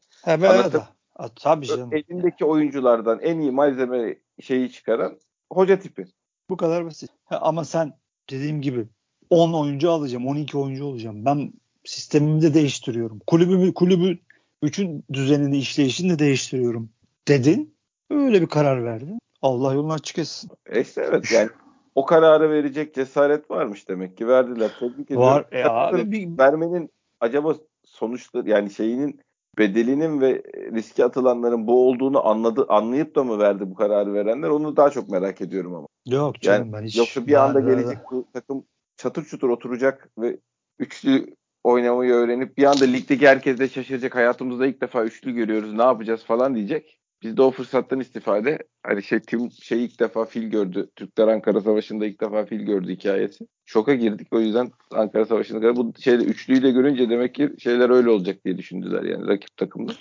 Anladım. 0.47 0.73
da. 0.73 0.87
Ha, 1.15 1.29
tabii 1.35 1.65
canım. 1.65 1.89
Elindeki 1.93 2.45
oyunculardan 2.45 3.19
en 3.19 3.39
iyi 3.39 3.51
malzeme 3.51 4.15
şeyi 4.41 4.71
çıkaran 4.71 5.19
hoca 5.53 5.79
tipi. 5.79 6.05
Bu 6.49 6.57
kadar 6.57 6.85
basit. 6.85 7.09
Ha, 7.25 7.39
ama 7.41 7.65
sen 7.65 7.93
dediğim 8.29 8.61
gibi 8.61 8.87
10 9.29 9.53
oyuncu 9.53 9.91
alacağım, 9.91 10.27
12 10.27 10.57
oyuncu 10.57 10.85
olacağım. 10.85 11.25
Ben 11.25 11.53
sistemimi 11.83 12.41
de 12.41 12.53
değiştiriyorum. 12.53 13.19
Kulübümü, 13.27 13.73
kulübü 13.73 14.19
bütün 14.63 15.03
düzenini, 15.13 15.57
işleyişini 15.57 16.09
de 16.09 16.19
değiştiriyorum 16.19 16.89
dedin. 17.27 17.75
Öyle 18.09 18.41
bir 18.41 18.47
karar 18.47 18.83
verdin. 18.83 19.19
Allah 19.41 19.73
yolunu 19.73 19.93
açık 19.93 20.17
etsin. 20.17 20.49
E 20.65 20.81
işte 20.81 21.07
evet 21.09 21.31
yani 21.31 21.49
o 21.95 22.05
kararı 22.05 22.49
verecek 22.49 22.95
cesaret 22.95 23.51
varmış 23.51 23.89
demek 23.89 24.17
ki 24.17 24.27
verdiler. 24.27 24.71
Tebrik 24.79 25.05
ediyorum. 25.05 25.27
Var. 25.27 25.45
E 25.51 25.63
abi 25.63 26.11
bir, 26.11 26.37
vermenin 26.37 26.89
acaba 27.19 27.55
sonuçları 27.85 28.49
yani 28.49 28.69
şeyinin 28.69 29.19
bedelinin 29.57 30.21
ve 30.21 30.43
riske 30.73 31.05
atılanların 31.05 31.67
bu 31.67 31.89
olduğunu 31.89 32.27
anladı 32.27 32.65
anlayıp 32.69 33.15
da 33.15 33.23
mı 33.23 33.39
verdi 33.39 33.69
bu 33.69 33.75
kararı 33.75 34.13
verenler 34.13 34.49
onu 34.49 34.77
daha 34.77 34.89
çok 34.89 35.09
merak 35.09 35.41
ediyorum 35.41 35.75
ama. 35.75 35.87
yok 36.05 36.41
canım 36.41 36.61
Yani 36.61 36.73
ben 36.73 36.87
hiç. 36.87 36.97
yoksa 36.97 37.27
bir 37.27 37.43
anda 37.43 37.59
gelecek 37.59 37.97
bu 38.11 38.25
takım 38.33 38.63
çatır 38.97 39.25
çutur 39.25 39.49
oturacak 39.49 40.09
ve 40.17 40.37
üçlü 40.79 41.35
oynamayı 41.63 42.11
öğrenip 42.11 42.57
bir 42.57 42.63
anda 42.63 42.85
ligdeki 42.85 43.27
herkes 43.27 43.59
de 43.59 43.69
şaşıracak. 43.69 44.15
Hayatımızda 44.15 44.67
ilk 44.67 44.81
defa 44.81 45.03
üçlü 45.03 45.31
görüyoruz. 45.31 45.73
Ne 45.73 45.83
yapacağız 45.83 46.23
falan 46.23 46.55
diyecek. 46.55 46.99
Biz 47.25 47.37
de 47.37 47.41
o 47.41 47.51
fırsattan 47.51 47.99
istifade 47.99 48.59
hani 48.83 49.03
şey 49.03 49.19
tüm 49.19 49.51
şey 49.51 49.85
ilk 49.85 49.99
defa 49.99 50.25
fil 50.25 50.43
gördü. 50.43 50.89
Türkler 50.95 51.27
Ankara 51.27 51.61
Savaşı'nda 51.61 52.05
ilk 52.05 52.21
defa 52.21 52.45
fil 52.45 52.59
gördü 52.59 52.91
hikayesi. 52.95 53.47
Şoka 53.65 53.95
girdik 53.95 54.27
o 54.31 54.39
yüzden 54.39 54.71
Ankara 54.91 55.25
Savaşı'nda 55.25 55.75
bu 55.75 55.93
şeyde 55.99 56.23
üçlüyü 56.23 56.63
de 56.63 56.71
görünce 56.71 57.09
demek 57.09 57.35
ki 57.35 57.49
şeyler 57.59 57.89
öyle 57.89 58.09
olacak 58.09 58.45
diye 58.45 58.57
düşündüler 58.57 59.03
yani 59.03 59.27
rakip 59.27 59.57
takımda. 59.57 59.91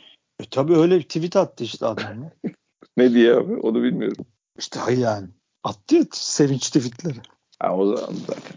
E, 0.41 0.45
tabii 0.51 0.77
öyle 0.77 0.99
bir 0.99 1.03
tweet 1.03 1.37
attı 1.37 1.65
işte 1.65 1.87
adam. 1.87 2.31
Ne 2.97 3.13
diye 3.15 3.35
abi 3.35 3.55
onu 3.57 3.83
bilmiyorum. 3.83 4.27
işte 4.59 4.81
hayır 4.81 4.99
yani. 4.99 5.29
Attı 5.65 5.95
ya 5.95 6.03
sevinç 6.13 6.67
tweetleri. 6.71 7.19
Ha, 7.59 7.77
o 7.77 7.97
zaman 7.97 8.15
zaten. 8.27 8.57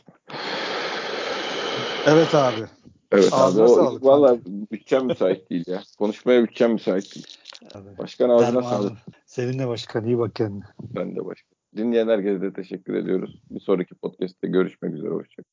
Evet 2.08 2.36
abi. 2.36 2.66
Evet 3.12 3.30
Ağzına 3.34 3.64
abi 3.64 3.72
o 3.72 3.76
sağlık. 3.76 4.04
valla 4.06 4.38
bütçem 4.46 5.06
müsait 5.06 5.50
değil 5.50 5.64
ya. 5.68 5.84
Konuşmaya 6.00 6.44
bütçem 6.44 6.72
müsait 6.74 7.16
değil. 7.16 7.28
Abi. 7.74 7.98
Başkan 7.98 8.30
ağzına 8.30 8.64
sağlık. 8.64 8.98
Seninle 9.26 9.68
başkan 9.68 10.06
iyi 10.06 10.18
bak 10.18 10.36
kendine. 10.36 10.64
Ben 10.80 11.16
de 11.16 11.26
başkan. 11.26 11.58
Dinleyen 11.78 12.08
herkese 12.08 12.42
de 12.42 12.54
teşekkür 12.54 12.94
ediyoruz. 12.94 13.42
Bir 13.50 13.60
sonraki 13.60 13.96
podcast'te 13.96 14.48
görüşmek 14.48 14.94
üzere. 14.94 15.10
Hoşçakalın. 15.10 15.48